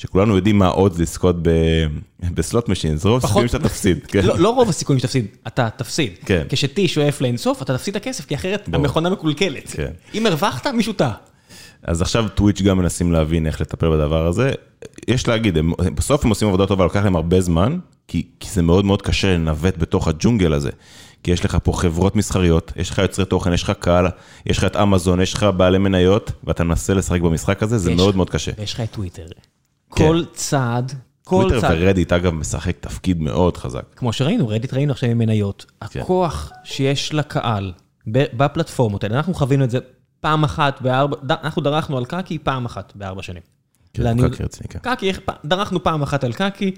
שכולנו 0.00 0.36
יודעים 0.36 0.58
מה 0.58 0.66
עוד 0.66 0.98
לזכות 0.98 1.36
ב- 1.42 1.86
בסלוט 2.34 2.68
משינס, 2.68 3.04
רוב 3.06 3.24
הסיכויים 3.24 3.48
שאתה 3.48 3.68
תפסיד. 3.68 3.98
כן. 4.08 4.24
לא 4.24 4.38
לא 4.38 4.48
רוב 4.54 4.68
הסיכויים 4.68 4.98
שתפסיד, 5.00 5.26
אתה 5.46 5.68
תפסיד. 5.76 6.12
כן. 6.24 6.46
כשתי 6.48 6.88
שואף 6.88 7.20
לאינסוף, 7.20 7.62
אתה 7.62 7.78
תפסיד 7.78 7.96
את 7.96 8.02
הכסף, 8.02 8.26
כי 8.26 8.34
אחרת. 8.34 8.68
המכונה 8.72 9.10
מקולקלת. 9.10 9.68
כן. 9.70 9.90
אם 10.14 10.26
הרווחת, 10.26 10.66
מישהו 10.66 10.92
טעה. 10.92 11.12
אז 11.82 12.02
עכשיו 12.02 12.26
טוויץ' 12.34 12.62
גם 12.62 12.78
מנסים 12.78 13.12
להבין 13.12 13.46
איך 13.46 13.60
לטפל 13.60 13.90
בדבר 13.90 14.26
הזה. 14.26 14.52
יש 15.08 15.28
להגיד, 15.28 15.56
הם, 15.56 15.72
בסוף 15.94 16.24
הם 16.24 16.30
עושים 16.30 16.48
עבודה 16.48 16.66
טובה, 16.66 16.84
לוקח 16.84 17.04
להם 17.04 17.16
הרבה 17.16 17.40
זמן, 17.40 17.78
כי, 18.08 18.26
כי 18.40 18.48
זה 18.50 18.62
מאוד 18.62 18.84
מאוד 18.84 19.02
קשה 19.02 19.34
לנווט 19.34 19.76
בתוך 19.78 20.08
הג'ונגל 20.08 20.52
הזה. 20.52 20.70
כי 21.22 21.30
יש 21.30 21.44
לך 21.44 21.58
פה 21.62 21.72
חברות 21.72 22.16
מסחריות, 22.16 22.72
יש 22.76 22.90
לך 22.90 22.98
יוצרי 22.98 23.24
תוכן, 23.24 23.52
יש 23.52 23.62
לך 23.62 23.72
קהל, 23.80 24.06
יש 24.46 24.58
לך 24.58 24.64
את 24.64 24.76
אמזון, 24.76 25.20
יש 25.20 25.34
לך 25.34 25.46
בעלי 25.56 25.78
מניות, 25.78 26.32
ואתה 26.44 26.64
מנסה 26.64 26.94
לשחק 26.94 27.20
במשחק 27.20 27.62
הזה, 27.62 27.78
זה 27.78 27.90
יש- 27.90 27.96
מאוד 27.96 28.16
מאוד 28.16 28.30
קשה. 28.30 28.52
ויש 28.58 28.74
לך 28.74 28.80
את 28.80 28.90
טוויטר. 28.90 29.26
כל 29.90 30.24
צעד, 30.32 30.92
כל 31.24 31.42
טוויטר 31.42 31.60
צעד, 31.60 31.76
ורדיט, 31.80 32.12
אגב, 32.12 32.32
משחק 32.32 32.76
תפקיד 32.80 33.20
מאוד 33.20 33.56
חזק. 33.56 33.84
כמו 33.96 34.12
שראינו, 34.12 34.48
רדיט 34.48 34.74
ראינו 34.74 34.92
עכשיו 34.92 35.10
עם 35.10 35.18
מניות. 35.18 35.66
כן. 35.90 36.00
הכוח 36.00 36.52
שיש 36.64 37.14
לקהל 37.14 37.72
בפלטפורמות 38.06 39.04
האלה, 39.04 39.16
אנחנו 39.16 39.34
חווינו 39.34 39.64
את 39.64 39.70
זה 39.70 39.78
פעם 40.20 40.44
אחת 40.44 40.82
בארבע, 40.82 41.16
אנחנו 41.30 41.62
דרכנו 41.62 41.98
על 41.98 42.04
קקי 42.04 42.38
פעם 42.38 42.64
אחת 42.64 42.92
בארבע 42.94 43.22
שנים. 43.22 43.42
כן, 43.94 44.30
קקי 44.30 44.42
רציני, 44.42 44.68
כן. 44.68 44.78
קקי, 44.78 45.12
דרכנו 45.44 45.82
פעם 45.82 46.02
אחת 46.02 46.24
על 46.24 46.32
קקי, 46.32 46.74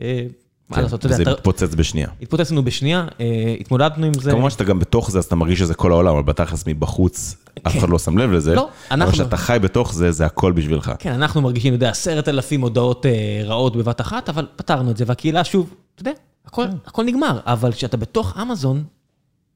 אה, 0.00 0.26
מה 0.70 0.76
כן, 0.76 0.82
לעשות, 0.82 1.00
אתה 1.00 1.06
יודע, 1.06 1.16
זה 1.16 1.30
מתפוצץ 1.30 1.74
בשנייה. 1.74 2.08
התפוצץ 2.22 2.50
לנו 2.50 2.64
בשנייה, 2.64 3.06
אה, 3.20 3.54
התמודדנו 3.60 4.06
עם 4.06 4.14
זה. 4.14 4.30
כמובן 4.30 4.50
שאתה 4.50 4.64
גם 4.64 4.78
בתוך 4.78 5.10
זה, 5.10 5.18
אז 5.18 5.24
אתה 5.24 5.36
מרגיש 5.36 5.58
שזה 5.58 5.74
כל 5.74 5.92
העולם, 5.92 6.12
אבל 6.14 6.22
בתכלס 6.22 6.64
מבחוץ, 6.66 7.36
אף 7.66 7.76
אחד 7.78 7.88
לא 7.88 7.98
שם 7.98 8.18
לב 8.18 8.30
לזה. 8.32 8.54
לא, 8.54 8.62
אבל 8.62 8.70
אנחנו- 8.90 9.12
כשאתה 9.12 9.36
חי 9.36 9.58
בתוך 9.62 9.94
זה, 9.94 10.12
זה 10.12 10.26
הכל 10.26 10.52
בשבילך. 10.52 10.92
כן, 10.98 11.12
אנחנו 11.12 11.42
מרגישים, 11.42 11.74
אתה 11.74 11.84
יודע, 11.84 11.90
עשרת 11.90 12.28
אלפים 12.28 12.60
הודעות 12.60 13.06
אה, 13.06 13.12
רעות 13.44 13.76
בבת 13.76 14.00
אחת, 14.00 14.28
אבל 14.28 14.46
פתרנו 14.56 14.90
את 14.90 14.96
זה, 14.96 15.04
והקהילה 15.06 15.44
שוב, 15.44 15.74
אתה 15.94 16.02
יודע, 16.02 16.12
כן. 16.52 16.70
הכל 16.86 17.04
נגמר. 17.04 17.40
אבל 17.46 17.72
כשאתה 17.72 17.96
בתוך 17.96 18.36
אמזון, 18.42 18.84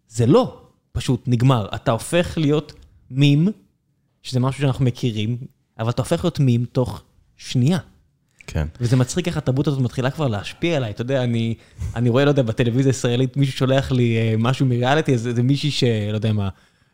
זה 0.08 0.26
לא 0.26 0.56
פשוט 0.92 1.22
נגמר. 1.26 1.66
אתה 1.74 1.90
הופך 1.92 2.34
להיות 2.36 2.72
מים, 3.10 3.48
שזה 4.22 4.40
משהו 4.40 4.60
שאנחנו 4.60 4.84
מכירים, 4.84 5.36
אבל 5.78 5.90
אתה 5.90 6.02
הופך 6.02 6.24
להיות 6.24 6.40
מים 6.40 6.64
תוך 6.72 7.02
שנייה. 7.36 7.78
כן. 8.52 8.66
וזה 8.80 8.96
מצחיק 8.96 9.28
איך 9.28 9.36
התרבות 9.36 9.66
הזאת 9.66 9.80
מתחילה 9.80 10.10
כבר 10.10 10.28
להשפיע 10.28 10.76
עליי, 10.76 10.90
אתה 10.90 11.02
יודע, 11.02 11.24
אני, 11.24 11.54
אני 11.96 12.08
רואה, 12.08 12.24
לא 12.24 12.30
יודע, 12.30 12.42
בטלוויזיה 12.42 12.90
הישראלית, 12.90 13.36
מישהו 13.36 13.58
שולח 13.58 13.92
לי 13.92 14.16
אה, 14.16 14.34
משהו 14.38 14.66
מריאליטי, 14.66 15.14
אז 15.14 15.20
זה 15.32 15.42
מישהי 15.42 15.70
שלא 15.70 16.14
יודע 16.14 16.32
מה, 16.32 16.48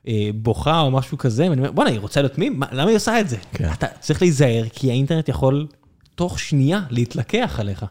אה, 0.08 0.30
בוכה 0.34 0.80
או 0.80 0.90
משהו 0.90 1.18
כזה, 1.18 1.42
ואני 1.50 1.60
אומר, 1.60 1.72
בואנה, 1.72 1.90
היא 1.90 1.98
רוצה 2.00 2.20
להיות 2.22 2.38
מי? 2.38 2.48
מה, 2.50 2.66
למה 2.72 2.88
היא 2.90 2.96
עושה 2.96 3.20
את 3.20 3.28
זה? 3.28 3.36
כן. 3.52 3.72
אתה 3.72 3.86
צריך 4.00 4.22
להיזהר, 4.22 4.64
כי 4.72 4.90
האינטרנט 4.90 5.28
יכול 5.28 5.66
תוך 6.14 6.38
שנייה 6.38 6.80
להתלקח 6.90 7.56
עליך. 7.60 7.84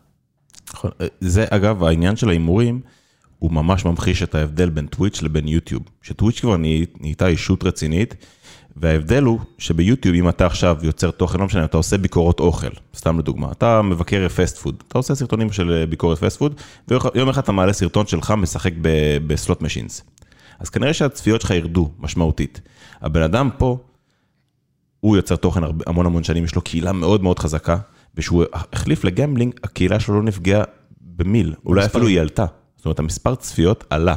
נכון. 0.73 0.91
זה 1.21 1.45
אגב, 1.49 1.83
העניין 1.83 2.15
של 2.15 2.29
ההימורים, 2.29 2.81
הוא 3.39 3.51
ממש 3.51 3.85
ממחיש 3.85 4.23
את 4.23 4.35
ההבדל 4.35 4.69
בין 4.69 4.87
טוויץ' 4.87 5.21
לבין 5.21 5.47
יוטיוב. 5.47 5.83
שטוויץ' 6.01 6.39
כבר 6.39 6.57
נה- 6.57 6.67
נהייתה 6.99 7.27
ישות 7.27 7.63
רצינית, 7.63 8.15
וההבדל 8.77 9.23
הוא 9.23 9.39
שביוטיוב, 9.57 10.15
אם 10.15 10.29
אתה 10.29 10.45
עכשיו 10.45 10.77
יוצר 10.81 11.11
תוכן, 11.11 11.39
לא 11.39 11.45
משנה, 11.45 11.65
אתה 11.65 11.77
עושה 11.77 11.97
ביקורות 11.97 12.39
אוכל, 12.39 12.69
סתם 12.95 13.19
לדוגמה, 13.19 13.51
אתה 13.51 13.81
מבקר 13.81 14.29
fast 14.29 14.57
food, 14.57 14.83
אתה 14.87 14.97
עושה 14.97 15.15
סרטונים 15.15 15.51
של 15.51 15.71
אה, 15.71 15.85
ביקורת 15.85 16.17
fast 16.17 16.37
food, 16.37 16.61
ויום 16.87 17.29
אחד 17.29 17.41
אתה 17.41 17.51
מעלה 17.51 17.73
סרטון 17.73 18.07
שלך 18.07 18.31
משחק 18.31 18.71
בסלוט 19.27 19.61
משינס. 19.61 20.03
אז 20.59 20.69
כנראה 20.69 20.93
שהצפיות 20.93 21.41
שלך 21.41 21.51
ירדו 21.51 21.91
משמעותית. 21.99 22.61
הבן 23.01 23.21
אדם 23.21 23.49
פה, 23.57 23.77
הוא 24.99 25.15
יוצר 25.15 25.35
תוכן 25.35 25.61
המון 25.85 26.05
המון 26.05 26.23
שנים, 26.23 26.43
יש 26.43 26.55
לו 26.55 26.61
קהילה 26.61 26.91
מאוד 26.91 27.23
מאוד 27.23 27.39
חזקה, 27.39 27.77
וכשהוא 28.15 28.43
החליף 28.53 29.03
לגמבלינג, 29.03 29.53
הקהילה 29.63 29.99
שלו 29.99 30.15
לא 30.15 30.23
נפגעה 30.23 30.63
במיל, 31.01 31.53
אולי 31.65 31.85
אפילו 31.85 32.07
היא 32.07 32.21
עלתה. 32.21 32.45
זאת 32.77 32.85
אומרת, 32.85 32.99
המספר 32.99 33.35
צפיות 33.35 33.83
עלה. 33.89 34.15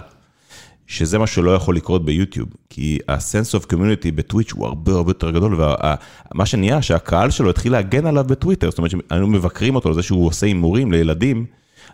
שזה 0.89 1.19
מה 1.19 1.27
שלא 1.27 1.51
יכול 1.51 1.77
לקרות 1.77 2.05
ביוטיוב, 2.05 2.49
כי 2.71 2.99
ה-sense 3.09 3.61
of 3.61 3.73
community 3.73 4.11
בטוויץ' 4.15 4.53
הוא 4.53 4.67
הרבה 4.67 4.93
הרבה 4.93 5.11
יותר 5.11 5.31
גדול, 5.31 5.61
ומה 5.61 6.47
שנהיה, 6.47 6.83
שהקהל 6.83 7.31
שלו 7.31 7.51
התחיל 7.51 7.73
להגן 7.73 8.07
עליו 8.07 8.25
בטוויטר, 8.25 8.71
זאת 8.71 8.79
אומרת 8.79 8.91
שהיינו 8.91 9.27
מבקרים 9.27 9.75
אותו 9.75 9.89
על 9.89 9.95
זה 9.95 10.03
שהוא 10.03 10.27
עושה 10.27 10.47
הימורים 10.47 10.93
לילדים, 10.93 11.47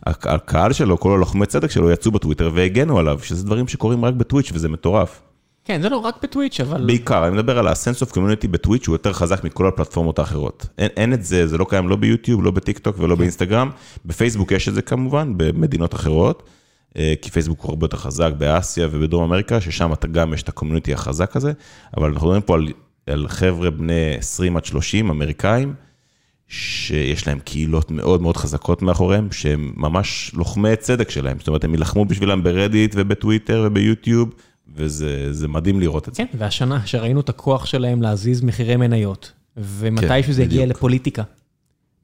הק- 0.06 0.26
הקהל 0.26 0.72
שלו, 0.72 1.00
כל 1.00 1.14
הלוחמי 1.14 1.46
צדק 1.46 1.70
שלו 1.70 1.90
יצאו 1.90 2.10
בטוויטר 2.10 2.50
והגנו 2.54 2.98
עליו, 2.98 3.18
שזה 3.22 3.44
דברים 3.44 3.68
שקורים 3.68 4.04
רק 4.04 4.14
בטוויץ' 4.14 4.50
וזה 4.54 4.68
מטורף. 4.68 5.20
כן, 5.64 5.82
זה 5.82 5.88
לא 5.88 5.96
רק 5.96 6.14
בטוויץ', 6.22 6.60
אבל... 6.60 6.86
בעיקר, 6.86 7.26
אני 7.26 7.34
מדבר 7.34 7.58
על 7.58 7.68
ה-sense 7.68 8.06
of 8.06 8.12
community 8.12 8.48
בטוויץ' 8.50 8.86
הוא 8.86 8.94
יותר 8.94 9.12
חזק 9.12 9.44
מכל 9.44 9.66
הפלטפורמות 9.66 10.18
האחרות. 10.18 10.66
אין, 10.78 10.88
אין 10.96 11.12
את 11.12 11.24
זה, 11.24 11.46
זה 11.46 11.58
לא 11.58 11.66
קיים 11.68 11.88
לא 11.88 11.96
ביוטיוב, 11.96 12.44
לא 12.44 12.50
בטיק 12.50 12.78
טוק 12.78 12.96
ולא 12.98 13.14
באינסטגרם. 13.14 13.70
בפייסבוק 14.06 14.52
יש 14.52 14.68
את 14.68 14.74
זה 14.74 14.82
כמובן, 14.82 15.32
במדינות 15.36 15.94
אחרות, 15.94 16.42
כי 17.22 17.30
פייסבוק 17.30 17.60
הוא 17.60 17.70
הרבה 17.70 17.84
יותר 17.84 17.96
חזק 17.96 18.32
באסיה 18.38 18.88
ובדרום 18.90 19.24
אמריקה, 19.24 19.60
ששם 19.60 19.92
אתה 19.92 20.06
גם 20.06 20.34
יש 20.34 20.42
את 20.42 20.48
ה 20.48 20.53
community 20.53 20.92
החזק 20.92 21.36
הזה, 21.36 21.52
אבל 21.96 22.08
אנחנו 22.08 22.26
מדברים 22.26 22.42
פה 22.42 22.54
על, 22.54 22.68
על 23.06 23.28
חבר'ה 23.28 23.70
בני 23.70 24.14
20 24.18 24.56
עד 24.56 24.64
30, 24.64 25.10
אמריקאים, 25.10 25.74
שיש 26.48 27.26
להם 27.26 27.38
קהילות 27.38 27.90
מאוד 27.90 28.22
מאוד 28.22 28.36
חזקות 28.36 28.82
מאחוריהם, 28.82 29.32
שהם 29.32 29.72
ממש 29.76 30.30
לוחמי 30.34 30.76
צדק 30.76 31.10
שלהם. 31.10 31.38
זאת 31.38 31.48
אומרת, 31.48 31.64
הם 31.64 31.74
יילחמו 31.74 32.04
בשבילם 32.04 32.42
ברדיט 32.42 32.94
ובטוויטר 32.98 33.62
וביוטיוב, 33.66 34.34
וזה 34.74 35.32
זה 35.32 35.48
מדהים 35.48 35.80
לראות 35.80 36.08
את 36.08 36.14
זה. 36.14 36.22
כן, 36.22 36.38
והשנה 36.38 36.86
שראינו 36.86 37.20
את 37.20 37.28
הכוח 37.28 37.66
שלהם 37.66 38.02
להזיז 38.02 38.42
מחירי 38.42 38.76
מניות, 38.76 39.32
ומתי 39.56 40.08
כן, 40.08 40.22
שזה 40.22 40.42
הגיע 40.42 40.62
בדיוק. 40.62 40.76
לפוליטיקה. 40.76 41.22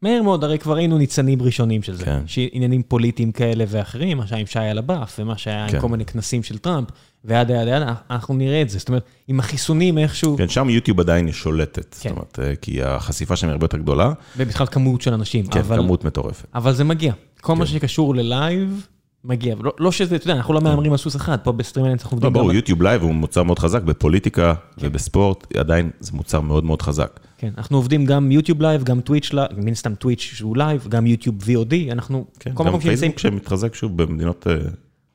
מהר 0.02 0.22
מאוד, 0.22 0.44
הרי 0.44 0.58
כבר 0.58 0.76
היינו 0.76 0.98
ניצנים 0.98 1.42
ראשונים 1.42 1.82
של 1.82 1.94
זה. 1.94 2.04
כן. 2.04 2.20
שעניינים 2.26 2.82
פוליטיים 2.82 3.32
כאלה 3.32 3.64
ואחרים, 3.68 4.18
מה 4.18 4.26
שהיה 4.26 4.40
עם 4.40 4.46
שי 4.46 4.58
על 4.58 4.78
הבאף, 4.78 5.16
ומה 5.18 5.38
שהיה 5.38 5.68
כן. 5.68 5.76
עם 5.76 5.82
כל 5.82 5.88
מיני 5.88 6.04
כנסים 6.04 6.42
של 6.42 6.58
טראמפ, 6.58 6.88
וידה 7.24 7.54
ידה 7.54 7.76
ידה, 7.76 7.94
אנחנו 8.10 8.34
נראה 8.34 8.62
את 8.62 8.70
זה. 8.70 8.78
זאת 8.78 8.88
אומרת, 8.88 9.04
עם 9.28 9.40
החיסונים 9.40 9.98
איכשהו, 9.98 10.36
כן, 10.36 10.48
שם 10.48 10.70
יוטיוב 10.70 11.00
עדיין 11.00 11.26
היא 11.26 11.34
שולטת, 11.34 11.94
זאת 11.94 12.02
כן. 12.02 12.10
אומרת, 12.10 12.38
אה, 12.42 12.56
כי 12.56 12.82
החשיפה 12.82 13.36
שם 13.36 13.46
היא 13.46 13.52
הרבה 13.52 13.64
יותר 13.64 13.78
גדולה, 13.78 14.12
ובכלל 14.36 14.66
כמות 14.66 15.02
של 15.02 15.14
אנשים. 15.14 15.46
כן, 15.46 15.60
אבל, 15.60 15.76
כמות 15.76 16.04
מטורפת. 16.04 16.46
אבל 16.54 16.72
זה 16.72 16.84
מגיע. 16.84 17.12
כל 17.40 17.54
מה 17.54 17.66
כן. 17.66 17.72
שקשור 17.72 18.14
ל 18.14 18.26
live, 18.26 18.86
מגיע. 19.24 19.54
לא, 19.60 19.72
לא 19.78 19.92
שזה, 19.92 20.16
אתה 20.16 20.24
יודע, 20.24 20.34
אנחנו 20.34 20.54
לא 20.54 20.60
מהמרים 20.60 20.92
על 20.92 20.98
סוס 20.98 21.16
אחד, 21.16 21.38
פה 21.42 21.52
ב 21.52 21.55
StreamElements 21.55 22.02
אנחנו 22.02 22.14
לא, 22.14 22.16
עובדים 22.16 22.32
ברור, 22.32 22.48
גם... 22.48 22.56
יוטיוב 22.56 22.82
live 22.82 23.02
הוא 23.02 23.14
מוצר 23.14 23.42
מאוד 23.42 23.58
חזק, 23.58 23.82
בפוליטיקה 23.82 24.54
ובספורט, 24.78 25.56
עדיין 25.56 25.90
זה 26.00 26.12
מוצר 26.14 26.40
מאוד 26.40 26.64
מאוד 26.64 26.82
חזק. 26.82 27.20
כן, 27.40 27.50
אנחנו 27.58 27.76
עובדים 27.76 28.04
גם 28.04 28.32
יוטיוב 28.32 28.62
live, 28.62 28.84
גם 28.84 29.00
טוויץ' 29.00 29.30
מן 29.56 29.74
סתם 29.74 29.94
טוויץ' 29.94 30.20
שהוא 30.20 30.56
live, 30.56 30.86
גם 30.88 31.06
יוטיוב 31.06 31.36
VOD, 31.42 31.92
אנחנו, 31.92 32.24
כן, 32.40 32.50
גם 32.54 32.78
פייסבוק 32.80 33.18
שמתחזק 33.18 33.74
שוב 33.74 34.02
במדינות... 34.02 34.46
אה, 34.46 34.54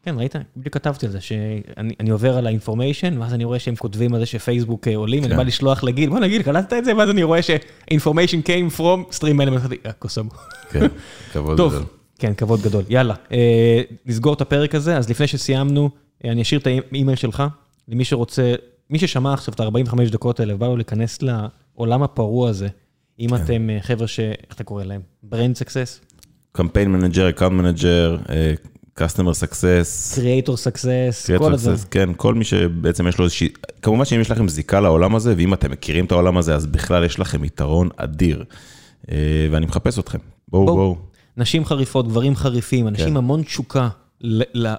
כן, 0.03 0.15
ראית? 0.17 0.35
בדיוק 0.57 0.73
כתבתי 0.73 1.05
על 1.05 1.11
זה, 1.11 1.21
שאני 1.21 1.93
אני 1.99 2.09
עובר 2.09 2.37
על 2.37 2.47
ה 2.47 2.53
Information, 2.53 3.17
ואז 3.17 3.33
אני 3.33 3.43
רואה 3.43 3.59
שהם 3.59 3.75
כותבים 3.75 4.13
על 4.13 4.19
זה 4.19 4.25
שפייסבוק 4.25 4.87
אה, 4.87 4.95
עולים, 4.95 5.23
אני 5.23 5.31
כן. 5.31 5.37
בא 5.37 5.43
לשלוח 5.43 5.83
לגיל, 5.83 6.09
בוא 6.09 6.19
נגיד, 6.19 6.41
קלטת 6.41 6.73
את 6.73 6.85
זה? 6.85 6.95
ואז 6.97 7.09
אני 7.09 7.23
רואה 7.23 7.41
ש-information 7.41 8.47
came 8.47 8.77
from 8.77 9.15
StreamElements, 9.17 9.73
"אה, 9.85 9.91
קוסם. 9.91 10.27
כן, 10.69 10.87
כבוד 11.33 11.53
גדול. 11.53 11.71
כן, 12.19 12.33
כבוד 12.33 12.61
גדול. 12.61 12.83
יאללה, 12.89 13.13
אה, 13.31 13.81
נסגור 14.05 14.33
את 14.33 14.41
הפרק 14.41 14.75
הזה, 14.75 14.97
אז 14.97 15.09
לפני 15.09 15.27
שסיימנו, 15.27 15.89
אני 16.23 16.41
אשאיר 16.41 16.59
את 16.59 16.67
האימייל 16.67 17.17
שלך, 17.17 17.43
למי 17.87 18.05
שרוצה, 18.05 18.53
מי 18.89 18.99
ששמע 18.99 19.33
עכשיו 19.33 19.53
את 19.53 19.59
ה-45 19.59 20.11
דקות 20.11 20.39
האלה, 20.39 20.55
ובא 20.55 20.67
לו 20.67 20.75
להיכנס 20.75 21.21
לעולם 21.77 22.03
הפרוע 22.03 22.49
הזה, 22.49 22.67
אם 23.19 23.29
כן. 23.29 23.35
אתם 23.35 23.69
אה, 23.69 23.77
חבר'ה 23.81 24.07
ש... 24.07 24.19
איך 24.19 24.55
אתה 24.55 24.63
קורא 24.63 24.83
להם? 24.83 25.01
brand 25.23 25.55
success? 25.55 26.01
campaign 26.51 26.91
manager, 26.91 27.29
account 27.29 27.53
manager, 27.53 28.17
customer 28.97 29.33
success, 29.33 30.13
creator 30.15 30.57
success, 30.57 31.29
כל 31.37 31.53
הדברים. 31.53 31.77
כן, 31.91 32.09
כל 32.17 32.33
מי 32.33 32.43
שבעצם 32.43 33.07
יש 33.07 33.17
לו 33.17 33.25
איזושהי, 33.25 33.49
כמובן 33.81 34.05
שאם 34.05 34.21
יש 34.21 34.31
לכם 34.31 34.47
זיקה 34.47 34.79
לעולם 34.79 35.15
הזה, 35.15 35.33
ואם 35.37 35.53
אתם 35.53 35.71
מכירים 35.71 36.05
את 36.05 36.11
העולם 36.11 36.37
הזה, 36.37 36.55
אז 36.55 36.65
בכלל 36.65 37.03
יש 37.03 37.19
לכם 37.19 37.43
יתרון 37.43 37.89
אדיר. 37.97 38.43
אה, 39.11 39.47
ואני 39.51 39.65
מחפש 39.65 39.99
אתכם. 39.99 40.17
בואו, 40.47 40.65
בואו. 40.65 40.75
בואו. 40.75 40.95
נשים 41.37 41.65
חריפות, 41.65 42.07
גברים 42.07 42.35
חריפים, 42.35 42.87
אנשים 42.87 43.09
כן. 43.09 43.17
המון 43.17 43.43
תשוקה 43.43 43.89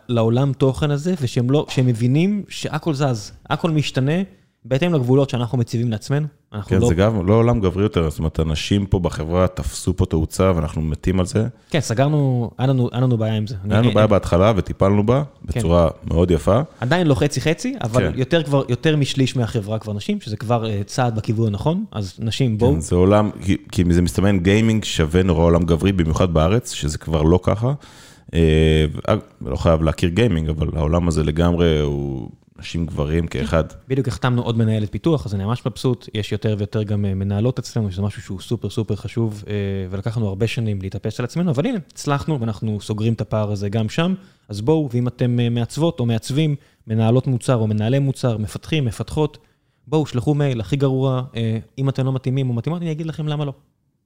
לעולם 0.09 0.53
תוכן 0.53 0.91
הזה, 0.91 1.15
ושהם 1.21 1.51
לא, 1.51 1.67
שהם 1.69 1.87
מבינים 1.87 2.45
שהכל 2.49 2.95
זז, 2.95 3.33
הכל 3.51 3.71
משתנה, 3.71 4.23
בהתאם 4.69 4.95
לגבולות 4.95 5.31
שאנחנו 5.31 5.59
מציבים 5.59 5.91
לעצמנו. 5.91 6.27
אנחנו 6.53 6.71
כן, 6.71 6.79
לא... 6.81 6.89
זה 6.89 6.95
גם 6.95 7.27
לא 7.27 7.35
עולם 7.35 7.61
גברי 7.61 7.83
יותר, 7.83 8.11
זאת 8.11 8.19
אומרת, 8.19 8.41
אנשים 8.41 8.87
פה 8.87 8.99
בחברה 8.99 9.47
תפסו 9.49 9.97
פה 9.97 10.07
תאוצה 10.07 10.53
ואנחנו 10.57 10.83
מתים 10.83 11.21
על 11.21 11.27
זה. 11.27 11.47
כן, 11.71 11.81
סגרנו, 11.81 12.51
היה 12.59 12.67
לנו, 12.69 12.89
היה 12.93 13.01
לנו 13.01 13.19
בעיה 13.19 13.35
עם 13.35 13.47
זה. 13.47 13.55
היה 13.71 13.81
לנו 13.81 13.91
בעיה 13.93 14.07
בהתחלה 14.07 14.53
וטיפלנו 14.57 15.07
בה 15.07 15.23
בצורה 15.45 15.89
מאוד 16.11 16.31
יפה. 16.31 16.61
עדיין 16.81 17.07
לא 17.07 17.15
חצי-חצי, 17.15 17.75
אבל 17.83 18.11
כן. 18.13 18.19
יותר 18.19 18.43
כבר, 18.43 18.63
יותר 18.69 18.97
משליש 18.97 19.37
מהחברה 19.37 19.79
כבר 19.79 19.93
נשים, 19.93 20.21
שזה 20.21 20.37
כבר 20.37 20.67
אה, 20.71 20.81
צעד 20.87 21.17
בכיוון 21.17 21.47
הנכון, 21.49 21.85
אז 21.93 22.15
נשים 22.19 22.59
בואו. 22.59 22.73
כן, 22.75 22.81
זה 22.81 22.95
עולם, 22.97 23.31
כי- 23.43 23.57
כי 23.73 23.85
זה 23.91 24.03
מסתמן 24.03 24.39
gaming 24.39 24.85
שווה 24.85 25.23
נורא 25.23 25.43
עולם 25.45 25.63
גברי, 25.63 25.93
במיוחד 25.93 26.35
בארץ, 26.35 26.73
שזה 26.73 26.99
כבר 26.99 27.23
לא 27.23 27.41
ככה. 27.43 27.73
אה, 28.35 28.41
ואג- 28.95 29.19
לא 29.47 29.57
חייב 29.57 29.83
להכיר 29.83 30.09
gaming, 30.11 30.49
אבל 30.49 30.69
העולם 30.77 31.09
הזה 31.09 31.23
לגמרי 31.25 31.81
הוא 31.81 32.29
נשים 32.59 32.87
גברים 32.87 33.27
כאחד. 33.27 33.65
בדיוק 33.89 34.09
החתמנו 34.09 34.43
עוד 34.43 34.59
מנהלת 34.59 34.93
פיתוח, 34.93 35.27
אז 35.27 35.35
אני 35.35 35.45
ממש 35.45 35.67
מבסוט, 35.67 36.09
יש 36.15 36.33
יותר 36.33 36.55
ויותר 36.59 36.83
גם 36.83 37.05
אה, 37.05 37.15
מנהלות 37.15 37.59
אצלנו, 37.59 37.93
שזה 37.93 38.03
משהו 38.03 38.23
שהוא 38.23 38.41
סופר 38.41 38.71
סופר 38.71 38.97
חשוב, 38.97 39.45
אה, 39.49 39.53
ולקח 39.91 40.17
לנו 40.17 40.29
הרבה 40.29 40.47
שנים 40.47 40.83
להתאפס 40.83 41.21
על 41.21 41.25
עצמנו, 41.25 41.51
אבל 41.51 41.67
הנה, 41.67 41.79
הצלחנו 41.93 42.41
ואנחנו 42.41 42.81
סוגרים 42.81 43.13
את 43.13 43.21
הפער 43.21 43.53
הזה 43.53 43.69
גם 43.69 43.89
שם, 43.89 44.15
אז 44.49 44.61
בואו, 44.61 44.89
ואם 44.93 45.09
אתם 45.09 45.41
אה, 45.41 45.49
מעצבות 45.49 46.01
או 46.01 46.07
מעצבים, 46.07 46.57
מנהלות 46.87 47.27
מוצר 47.27 47.57
או 47.57 47.67
מנהלי 47.67 47.99
מוצר, 47.99 48.39
מפתחים, 48.39 48.85
מפתחות, 48.85 49.39
בואו, 49.87 50.07
שלחו 50.07 50.35
מייל, 50.35 50.61
הכי 50.61 50.77
גרוע, 50.77 51.23
אם 51.79 51.89
אתם 51.89 52.07
לא 52.07 52.13
מתאימים 52.13 52.51
או 52.51 52.55
מתאימות, 52.55 52.83
אני 52.83 52.93
אגיד 52.93 53.07
לכם 53.07 53.29
למה 53.29 53.45
לא. 53.45 53.53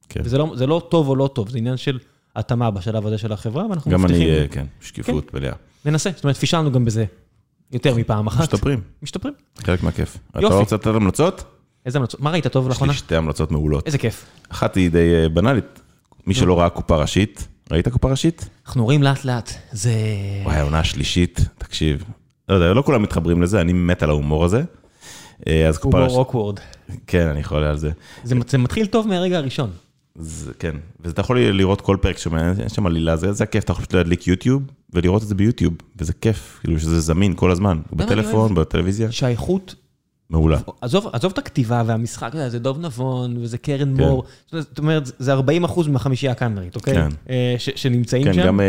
כן. 0.09 0.21
וזה 0.25 0.39
לא, 0.39 0.53
זה 0.55 0.67
לא 0.67 0.83
טוב 0.89 1.09
או 1.09 1.17
לא 1.17 1.31
טוב, 1.35 1.49
זה 1.49 1.59
עניין 1.59 1.77
של 1.77 1.99
התאמה 2.37 2.71
בשלב 2.71 3.07
הזה 3.07 3.19
של 3.19 3.33
החברה, 3.33 3.67
ואנחנו 3.71 3.91
גם 3.91 4.03
מבטיחים, 4.03 4.29
אני, 4.29 4.49
כן, 4.49 4.67
שקיפות 4.81 5.35
מלאה. 5.35 5.53
ננסה, 5.85 6.11
זאת 6.15 6.25
אומרת, 6.25 6.37
פישלנו 6.37 6.73
גם 6.73 6.85
בזה 6.85 7.05
יותר 7.73 7.95
מפעם 7.95 8.27
אחת. 8.27 8.41
משתפרים, 8.41 8.81
משתפרים. 9.03 9.35
חלק 9.59 9.83
מהכיף. 9.83 10.19
אתה 10.31 10.41
יופי. 10.41 10.55
לא 10.55 10.61
רוצה 10.61 10.75
לתת 10.75 10.87
המלצות? 10.87 11.45
איזה 11.87 11.99
המלצות? 11.99 12.21
מה 12.21 12.31
ראית 12.31 12.47
טוב 12.47 12.65
יש 12.65 12.69
לאחרונה? 12.69 12.93
לי 12.93 12.99
שתי 12.99 13.17
המלצות 13.17 13.51
מעולות. 13.51 13.87
איזה 13.87 13.99
כיף. 13.99 14.27
אחת 14.49 14.75
היא 14.75 14.91
די 14.91 15.15
אה, 15.15 15.29
בנאלית, 15.29 15.81
מי 16.27 16.35
שלא 16.35 16.61
ראה 16.61 16.71
קופה 16.71 16.97
ראשית, 16.97 17.49
ראית 17.71 17.89
קופה 17.89 18.11
ראשית? 18.11 18.49
אנחנו 18.67 18.85
רואים 18.85 19.03
לאט 19.03 19.25
לאט. 19.25 19.51
זה... 19.73 19.93
וואי, 20.45 20.57
העונה 20.57 20.79
השלישית, 20.79 21.41
תקשיב. 21.59 22.05
לא 22.49 22.55
יודע, 22.55 22.75
לא 22.75 22.83
כולם 22.83 23.03
מתחברים 23.03 23.43
לזה, 23.43 23.61
אני 23.61 23.73
מת 23.73 24.03
על 24.03 24.11
ההומור 24.11 24.45
הזה. 24.45 24.63
אה, 25.47 25.69
אז 25.69 25.79
קופה 25.79 25.97
הומור 25.97 26.05
ראשית, 26.05 26.19
אוקוורד. 26.19 26.59
כן, 27.07 27.27
אני 27.27 27.45
חולה 27.45 27.71
על 27.71 27.77
זה. 27.77 27.91
זה 28.25 28.59
מתחיל 28.59 28.87
טוב 28.87 29.09
מהרגע 29.09 29.39
הראשון. 29.39 29.71
כן, 30.59 30.77
ואתה 31.01 31.21
יכול 31.21 31.41
לראות 31.41 31.81
כל 31.81 31.97
פרק 32.01 32.19
שמעניין, 32.19 32.67
יש 32.67 32.73
שם 32.73 32.87
עלילה, 32.87 33.17
זה 33.17 33.45
הכיף, 33.45 33.65
אתה 33.65 33.73
יכול 33.73 33.85
פשוט 33.85 33.95
להדליק 33.95 34.27
יוטיוב 34.27 34.63
ולראות 34.95 35.23
את 35.23 35.29
זה 35.29 35.35
ביוטיוב, 35.35 35.75
וזה 35.99 36.13
כיף, 36.13 36.59
כאילו 36.61 36.81
שזה 36.81 37.01
זמין 37.01 37.35
כל 37.37 37.51
הזמן, 37.51 37.81
אני 37.93 38.05
בטלפון, 38.07 38.55
בטלוויזיה, 38.55 39.13
שהאיכות, 39.13 39.75
מעולה. 40.31 40.59
עזוב 40.81 41.07
עזוב 41.13 41.33
את 41.33 41.39
הכתיבה 41.39 41.83
והמשחק, 41.87 42.33
זה 42.49 42.59
דוב 42.59 42.79
נבון 42.81 43.37
וזה 43.37 43.59
קרן 43.59 43.97
כן. 43.97 44.05
מור. 44.05 44.25
זאת 44.51 44.79
אומרת, 44.79 45.11
זה 45.19 45.33
40 45.33 45.65
אחוז 45.65 45.89
מהחמישייה 45.89 46.33
הקאמרית, 46.33 46.77
אוקיי? 46.77 46.95
כן. 46.95 47.09
אה, 47.31 47.55
ש- 47.59 47.71
שנמצאים 47.77 48.25
כן, 48.25 48.33
שם. 48.33 48.47
גם 48.47 48.61
אה, 48.61 48.67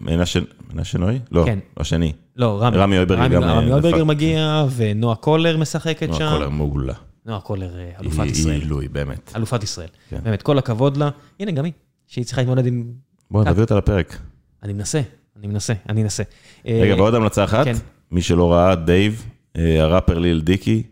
מנשה 0.00 0.40
מנשה 0.74 0.98
נוי? 0.98 1.18
לא, 1.30 1.42
כן. 1.46 1.58
השני. 1.76 2.12
לא, 2.36 2.58
רמי. 2.62 2.76
רמי 2.76 2.96
הויברגר 2.98 3.28
גם, 3.34 3.42
רמי 3.42 3.66
אה, 3.68 3.72
הויברגר 3.72 3.96
נפל. 3.96 4.04
מגיע, 4.04 4.64
ונועה 4.76 5.16
קולר 5.16 5.56
משחקת 5.56 6.08
לא, 6.08 6.14
שם. 6.18 6.24
הכל 6.24 6.48
מעולה. 6.48 6.92
נועה 7.26 7.40
קולר, 7.40 7.78
אה, 7.78 7.90
אלופת 8.00 8.22
היא- 8.22 8.30
ישראל. 8.30 8.54
היא 8.54 8.62
עילוי, 8.62 8.88
באמת. 8.88 9.32
אלופת 9.36 9.62
ישראל. 9.62 9.88
כן. 10.10 10.18
באמת, 10.22 10.42
כל 10.42 10.58
הכבוד 10.58 10.96
לה. 10.96 11.08
הנה, 11.40 11.50
גם 11.50 11.64
היא, 11.64 11.72
שהיא 12.06 12.24
צריכה 12.24 12.40
להתמודד 12.40 12.66
עם... 12.66 12.84
בוא 13.30 13.44
כן. 13.44 13.50
נביא 13.50 13.62
אותה 13.62 13.76
לפרק. 13.78 14.18
אני 14.62 14.72
מנסה, 14.72 15.00
אני 15.38 15.46
מנסה, 15.46 15.72
אני 15.88 16.02
אנסה. 16.02 16.22
רגע, 16.66 16.92
אה, 16.92 16.96
ועוד 16.96 17.14
המלצה 17.14 17.44
אחת, 17.44 17.64
כן. 17.64 17.76
מי 18.10 18.22
שלא 18.22 18.52
ראה, 18.52 18.74
דייב, 18.74 19.26
אה, 19.56 19.82
הראפר 19.82 20.18
ליל 20.18 20.40
דיקי, 20.40 20.82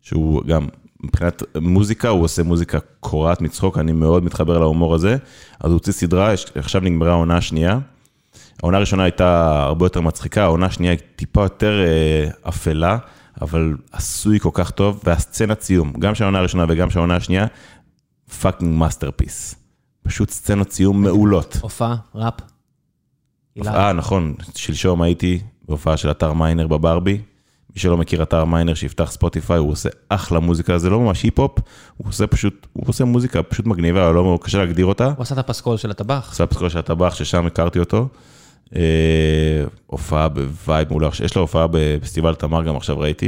שהוא 0.00 0.44
גם, 0.44 0.68
מבחינת 1.02 1.42
מוזיקה, 1.60 2.08
הוא 2.08 2.24
עושה 2.24 2.42
מוזיקה 2.42 2.78
קורעת 3.00 3.40
מצחוק, 3.40 3.78
אני 3.78 3.92
מאוד 3.92 4.24
מתחבר 4.24 4.58
להומור 4.58 4.94
הזה. 4.94 5.16
אז 5.60 5.70
הוא 5.70 5.72
הוציא 5.72 5.92
סדרה, 5.92 6.34
עכשיו 6.54 6.80
נגמרה 6.80 7.10
העונה 7.10 7.36
השנייה. 7.36 7.78
העונה 8.62 8.76
הראשונה 8.76 9.02
הייתה 9.02 9.60
הרבה 9.62 9.86
יותר 9.86 10.00
מצחיקה, 10.00 10.42
העונה 10.42 10.66
השנייה 10.66 10.92
היא 10.92 11.00
טיפה 11.16 11.42
יותר 11.42 11.80
אה, 11.80 12.48
אפלה, 12.48 12.98
אבל 13.40 13.76
עשוי 13.92 14.40
כל 14.40 14.50
כך 14.52 14.70
טוב, 14.70 15.00
והסצנת 15.04 15.60
סיום, 15.60 15.92
גם 15.98 16.14
של 16.14 16.24
העונה 16.24 16.38
הראשונה 16.38 16.64
וגם 16.68 16.90
של 16.90 16.98
העונה 16.98 17.16
השנייה, 17.16 17.46
fucking 18.40 18.78
masterpiece. 18.78 19.54
פשוט 20.02 20.30
סצנות 20.30 20.72
סיום 20.72 21.02
מעולות. 21.02 21.58
הופעה, 21.60 21.96
ראפ. 22.14 22.34
אה, 23.66 23.92
נכון, 23.92 24.34
שלשום 24.54 25.02
הייתי 25.02 25.40
בהופעה 25.68 25.96
של 25.96 26.10
עתר 26.10 26.32
מיינר 26.32 26.66
בברבי. 26.66 27.12
מי 27.74 27.80
שלא 27.80 27.96
מכיר 27.96 28.22
עתר 28.22 28.44
מיינר, 28.44 28.74
שיפתח 28.74 29.10
ספוטיפיי, 29.10 29.58
הוא 29.58 29.70
עושה 29.70 29.88
אחלה 30.08 30.40
מוזיקה, 30.40 30.78
זה 30.78 30.90
לא 30.90 31.00
ממש 31.00 31.22
היפ-הופ, 31.22 31.58
הוא 31.96 32.08
עושה 32.08 32.26
פשוט, 32.26 32.66
הוא 32.72 32.84
עושה 32.86 33.04
מוזיקה 33.04 33.42
פשוט 33.42 33.66
מגניבה, 33.66 34.12
לא 34.12 34.38
קשה 34.42 34.58
להגדיר 34.58 34.86
אותה. 34.86 35.06
הוא 35.06 35.14
עשה 35.22 35.34
את 35.34 35.38
הפסקול 35.38 35.76
של 35.76 35.90
הטבח. 35.90 36.28
עשה 36.32 36.46
פסקול 36.46 36.68
של 36.68 36.78
הטבח, 36.78 37.14
ששם 37.14 37.46
הכרתי 37.46 37.78
אותו. 37.78 38.08
אה, 38.76 38.80
הופעה 39.86 40.28
ב 40.28 40.40
vibe 40.40 40.88
מעולה, 40.90 41.08
יש 41.24 41.36
לו 41.36 41.42
הופעה 41.42 41.66
בפסטיבל 41.70 42.34
תמר 42.34 42.62
גם 42.64 42.76
עכשיו 42.76 42.98
ראיתי. 42.98 43.26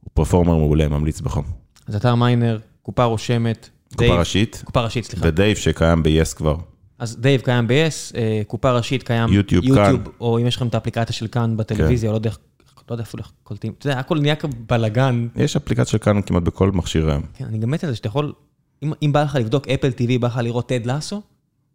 הוא 0.00 0.10
performer 0.14 0.56
מעולה, 0.56 0.88
ממליץ 0.88 1.20
בחום. 1.20 1.44
אז 1.88 1.96
עתר 1.96 2.14
מיינר, 2.14 2.58
קופה 2.82 3.04
רושמת. 3.04 3.68
קופה 3.90 4.04
דייב- 4.04 4.18
ראשית, 4.18 4.62
קופה 4.64 4.80
ראשית, 4.80 5.04
סליחה. 5.04 5.26
ודייב 5.28 5.56
שקיים 5.56 6.02
ב-yes 6.02 6.34
כבר. 6.36 6.56
אז 7.00 7.16
דייב 7.20 7.40
קיים 7.40 7.66
ב-yes, 7.66 8.16
אה, 8.16 8.42
קופה 8.46 8.72
ראשית 8.72 9.02
קיים 9.02 9.32
יוטיוב, 9.32 9.64
כאן. 9.74 9.96
או 10.20 10.38
אם 10.38 10.46
יש 10.46 10.56
לכם 10.56 10.66
את 10.66 10.74
האפליקציה 10.74 11.14
של 11.14 11.26
כאן 11.26 11.56
בטלוויזיה, 11.56 12.10
לא 12.10 12.16
יודע 12.16 12.30
איך, 12.30 12.38
לא 12.90 12.94
יודע 12.94 13.02
אפילו 13.04 13.22
איך 13.22 13.32
קולטים. 13.42 13.72
אתה 13.78 13.86
יודע, 13.88 13.98
הכל 14.00 14.18
נהיה 14.20 14.36
כבלאגן. 14.36 15.28
יש 15.36 15.56
אפליקציה 15.56 15.86
של 15.86 15.98
כאן 15.98 16.22
כמעט 16.22 16.42
בכל 16.42 16.70
מכשיר 16.70 17.10
היום. 17.10 17.22
כן, 17.34 17.44
אני 17.44 17.58
גם 17.58 17.70
מת 17.70 17.84
על 17.84 17.90
זה 17.90 17.96
שאתה 17.96 18.08
יכול, 18.08 18.32
אם- 18.82 18.92
אם 19.02 19.12
בא 19.12 19.22
לך 19.22 19.34
לבדוק 19.36 19.68
אפל 19.68 19.88
TV, 19.88 20.18
בא 20.20 20.28
לך 20.28 20.36
לראות 20.42 20.68
טד 20.68 20.86
לאסו, 20.86 21.22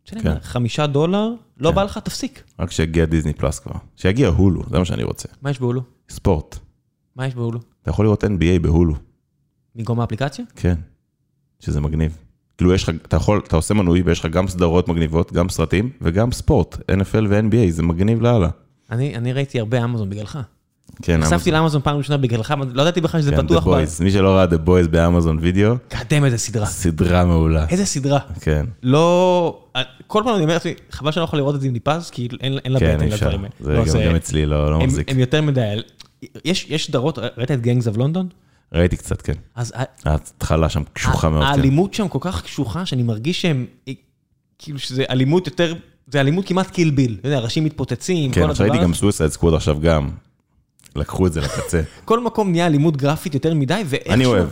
תשלם 0.03 0.21
כן. 0.21 0.35
חמישה 0.41 0.87
דולר, 0.87 1.29
לא 1.57 1.69
כן. 1.69 1.75
בא 1.75 1.83
לך, 1.83 1.97
תפסיק. 1.97 2.43
רק 2.59 2.71
שיגיע 2.71 3.05
דיסני 3.05 3.33
פלאס 3.33 3.59
כבר. 3.59 3.75
שיגיע 3.95 4.27
הולו, 4.27 4.63
זה 4.69 4.79
מה 4.79 4.85
שאני 4.85 5.03
רוצה. 5.03 5.27
מה 5.41 5.49
יש 5.49 5.59
בהולו? 5.59 5.81
ספורט. 6.09 6.57
מה 7.15 7.27
יש 7.27 7.35
בהולו? 7.35 7.59
אתה 7.81 7.89
יכול 7.89 8.05
לראות 8.05 8.23
NBA 8.23 8.59
בהולו, 8.61 8.95
במקום 9.75 9.99
האפליקציה? 9.99 10.45
כן. 10.55 10.75
שזה 11.59 11.81
מגניב. 11.81 12.17
כאילו 12.57 12.73
יש 12.73 12.83
לך, 12.83 12.89
אתה 13.07 13.15
יכול, 13.17 13.41
אתה 13.47 13.55
עושה 13.55 13.73
מנוי 13.73 14.01
ויש 14.05 14.19
לך 14.19 14.25
גם 14.25 14.47
סדרות 14.47 14.87
מגניבות, 14.87 15.33
גם 15.33 15.49
סרטים 15.49 15.89
וגם 16.01 16.31
ספורט, 16.31 16.75
NFL 16.75 17.25
ו-NBA, 17.29 17.69
זה 17.71 17.83
מגניב 17.83 18.21
לאללה. 18.21 18.49
אני 18.91 19.15
אני 19.15 19.33
ראיתי 19.33 19.59
הרבה 19.59 19.83
אמזון 19.83 20.09
בגללך. 20.09 20.39
כן, 21.01 21.19
נחשפתי 21.19 21.51
לאמזון 21.51 21.81
פעם 21.81 21.97
ראשונה 21.97 22.17
בגללך, 22.17 22.53
לא 22.73 22.81
ידעתי 22.81 23.01
בכלל 23.01 23.21
שזה 23.21 23.31
כן, 23.31 23.45
פתוח. 23.47 23.67
The 23.67 23.69
Boys. 23.69 24.03
מי 24.03 24.11
שלא 24.11 24.29
ראה 24.29 24.45
The 24.45 24.67
Boys 24.67 24.87
באמזון 24.89 25.37
וידאו, 25.41 25.75
קדם 25.87 26.25
איזה 26.25 26.37
סדרה. 26.37 26.65
סדרה 26.65 27.25
מעולה. 27.25 27.65
איזה 27.69 27.85
סדרה. 27.85 28.19
כן, 28.41 28.65
לא... 28.83 29.59
כל 30.07 30.21
פעם 30.25 30.35
אני 30.35 30.43
אומר 30.43 30.53
לעצמי, 30.53 30.73
חבל 30.91 31.11
שאני 31.11 31.21
לא 31.21 31.25
יכול 31.25 31.39
לראות 31.39 31.55
את 31.55 31.61
זה 31.61 31.67
עם 31.67 31.73
ליפז, 31.73 32.09
כי 32.09 32.27
אין 32.41 32.57
אין 32.65 32.71
לה 32.73 32.79
כן, 32.79 32.95
בטן 32.97 33.03
אי 33.07 33.13
אפשר. 33.13 33.25
לדברים 33.29 33.41
האלה. 33.43 33.53
זה 33.59 33.73
לא, 33.73 33.99
גם- 34.03 34.09
גם 34.09 34.15
אצלי 34.15 34.45
לא 34.45 34.69
לא 34.71 34.75
הם- 34.75 34.81
מחזיק. 34.83 35.11
הם 35.11 35.19
יותר 35.19 35.41
מדי... 35.41 35.75
יש 36.45 36.65
יש 36.69 36.85
סדרות, 36.87 37.19
ראית 37.37 37.51
את 37.51 37.61
Gangs 37.61 37.87
of 37.87 37.97
London? 37.97 38.27
ראיתי 38.73 38.97
קצת, 38.97 39.21
כן. 39.21 39.33
אז 39.55 39.73
ההתחלה 40.05 40.69
שם 40.69 40.83
קשוחה 40.93 41.29
מאוד. 41.29 41.43
כן. 41.43 41.49
האלימות 41.49 41.93
שם 41.93 42.07
כל 42.07 42.19
כך 42.21 42.43
קשוחה, 42.43 42.85
שאני 42.85 43.03
מרגיש 43.03 43.41
שהם... 43.41 43.65
כאילו 44.59 44.79
שזה 44.79 45.03
אלימות 45.09 45.47
יותר... 45.47 45.75
זה 46.07 46.19
אלימות 46.19 46.47
כמעט 46.47 46.69
Kill 46.69 46.91
Bill. 46.91 47.17
אתה 47.19 47.27
יודע, 47.27 47.39
ראשים 47.39 47.63
מתפוצצים, 47.63 48.31
כן, 48.31 48.41
כל 48.41 48.51
עכשיו 48.51 48.65
הדבר 48.65 48.73
ראיתי 48.73 48.85
גם 48.85 48.91
הזה. 48.91 48.99
Suicide 48.99 49.31
Squad 49.31 49.53
עכשיו 49.53 49.79
גם. 49.79 50.09
לקחו 50.95 51.27
את 51.27 51.33
זה 51.33 51.41
לקצה. 51.41 51.81
כל 52.05 52.19
מקום 52.19 52.51
נהיה 52.51 52.67
אלימות 52.67 52.97
גרפית 52.97 53.33
יותר 53.33 53.53
מדי, 53.53 53.83
ואיכשהו... 53.85 54.13
אני 54.13 54.25
אוהב. 54.25 54.47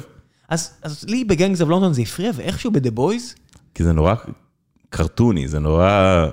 אז 0.49 0.72
אז 0.84 1.05
לי 1.07 1.24
ב 1.24 1.30
Gangs 1.30 1.61
of 1.61 1.69
London 1.69 1.93
זה 1.93 2.01
הפריע, 2.01 2.32
ואיכשהו 2.36 2.72
ב 2.71 2.76
The 2.76 2.91
Boys, 2.91 3.36
כי 3.74 3.84
זה 3.84 3.93
נורא 3.93 4.14
קרטוני, 4.89 5.47
זה 5.47 5.59
נורא... 5.59 6.26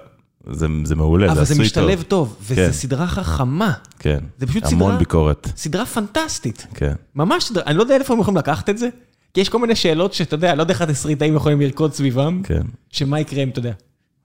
זה 0.46 0.66
זה 0.84 0.96
מעולה, 0.96 1.26
זה 1.26 1.32
אבל 1.32 1.44
זה 1.44 1.52
עשוי 1.52 1.64
משתלב 1.64 2.02
טוב. 2.02 2.34
טוב, 2.38 2.54
כן. 2.56 2.62
וזו 2.68 2.78
סדרה 2.78 3.06
חכמה. 3.06 3.72
כן. 3.98 4.18
זה 4.38 4.46
פשוט 4.46 4.64
המון 4.66 4.88
סדרה- 4.90 4.98
ביקורת. 4.98 5.48
סדרה 5.56 5.86
פנטסטית. 5.86 6.66
כן. 6.74 6.92
ממש 7.14 7.44
סדרה, 7.44 7.62
אני 7.66 7.76
לא 7.76 7.82
יודע 7.82 7.94
איפה 7.96 8.14
הם 8.14 8.20
יכולים 8.20 8.38
לקחת 8.38 8.70
את 8.70 8.78
זה, 8.78 8.88
כי 9.34 9.40
יש 9.40 9.48
כל 9.48 9.58
מיני 9.58 9.76
שאלות 9.76 10.12
שאתה 10.12 10.34
יודע, 10.34 10.54
לא 10.54 10.62
יודע 10.62 10.72
איך 10.74 10.82
התסריטאים 10.82 11.34
יכולים 11.36 11.60
לרקוד 11.60 11.92
סביבם, 11.94 12.40
כן. 12.44 12.62
שמה 12.90 13.20
יקרה 13.20 13.42
אם 13.42 13.48
אתה 13.48 13.58
יודע. 13.58 13.72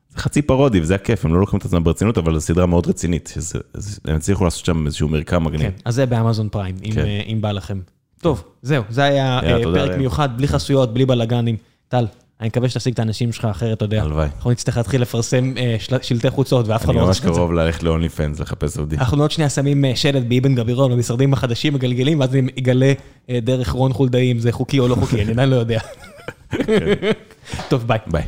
זה 0.09 0.22
חצי 0.22 0.41
פרודי, 0.41 0.82
וזה 0.82 0.95
הכיף, 0.95 1.26
הם 1.26 1.34
לא 1.34 1.39
לוקחים 1.39 1.59
את 1.59 1.66
עצמם 1.66 1.84
ברצינות, 1.84 2.18
אבל 2.18 2.34
זו 2.34 2.41
סדרה 2.41 2.66
מאוד 2.66 2.88
רצינית. 2.88 3.32
שזה- 3.36 3.59
הם 4.05 4.16
הצליחו 4.16 4.43
לעשות 4.43 4.66
שם 4.66 4.86
איזשהו 4.86 5.09
מרקם 5.09 5.43
מגניב. 5.43 5.61
כן, 5.61 5.72
אז 5.86 5.95
זה 5.95 6.05
באמזון 6.05 6.49
פריים, 6.49 6.76
אם, 6.86 6.91
כן. 6.91 7.05
אה, 7.05 7.22
אם 7.28 7.41
בא 7.41 7.51
לכם. 7.51 7.80
טוב, 8.22 8.43
זהו, 8.61 8.84
זה 8.89 9.03
היה 9.03 9.39
יאללה, 9.43 9.57
אה, 9.80 9.88
פרק. 9.88 9.97
מיוחד, 9.97 10.30
בלי 10.38 10.47
חסויות, 10.47 10.93
בלי 10.93 11.05
בלאגנים. 11.05 11.55
טל, 11.88 12.05
אני 12.41 12.47
מקווה 12.47 12.69
שתשיג 12.69 12.93
את 12.93 12.99
האנשים 12.99 13.31
שלך, 13.31 13.45
אחרת 13.45 13.77
אתה 13.77 13.86
יודע. 13.86 14.01
הלוואי. 14.03 14.27
אנחנו 14.38 14.51
נצטרך 14.51 14.77
להתחיל 14.77 15.01
לפרסם 15.01 15.53
אה, 15.57 15.75
של- 15.79 15.95
שלטי 16.01 16.29
חוצות, 16.29 16.67
ואף 16.67 16.81
אחד 16.81 16.89
אני 16.89 16.97
לא 16.97 17.05
ממש 17.07 17.17
רוצה 17.17 17.29
את 17.29 17.33
זה. 17.33 17.39
קרוב 17.39 17.53
ללכת 17.53 17.83
ל-only 17.83 18.17
fans 18.17 18.41
לחפש 18.41 18.77
עובדים. 18.77 18.99
אנחנו 18.99 19.21
עוד 19.21 19.31
שנייה 19.31 19.49
שמים 19.49 19.86
אה, 19.86 19.95
שלט 19.95 20.23
באבן 20.27 20.55
גבירון, 20.55 20.91
במשרדים 20.91 21.33
החדשים 21.33 21.73
מגלגלים, 21.73 22.19
ואז 22.19 22.36
אני 22.36 22.51
אגלה 22.59 22.93
אה, 23.29 23.39
דרך 23.39 23.69
רון 23.71 23.93
חולדאי 23.93 24.31
אם 24.31 24.39
זה 24.39 24.51
חוקי 24.51 24.79
או 24.79 24.88
לא 24.88 24.95
חוקי, 24.95 25.21
אני 25.23 25.31
עדיין 25.31 25.49
לא 25.49 25.55
יודע. 25.55 25.79
טוב, 27.69 27.88
ביי. 27.88 27.99
ביי. 28.07 28.23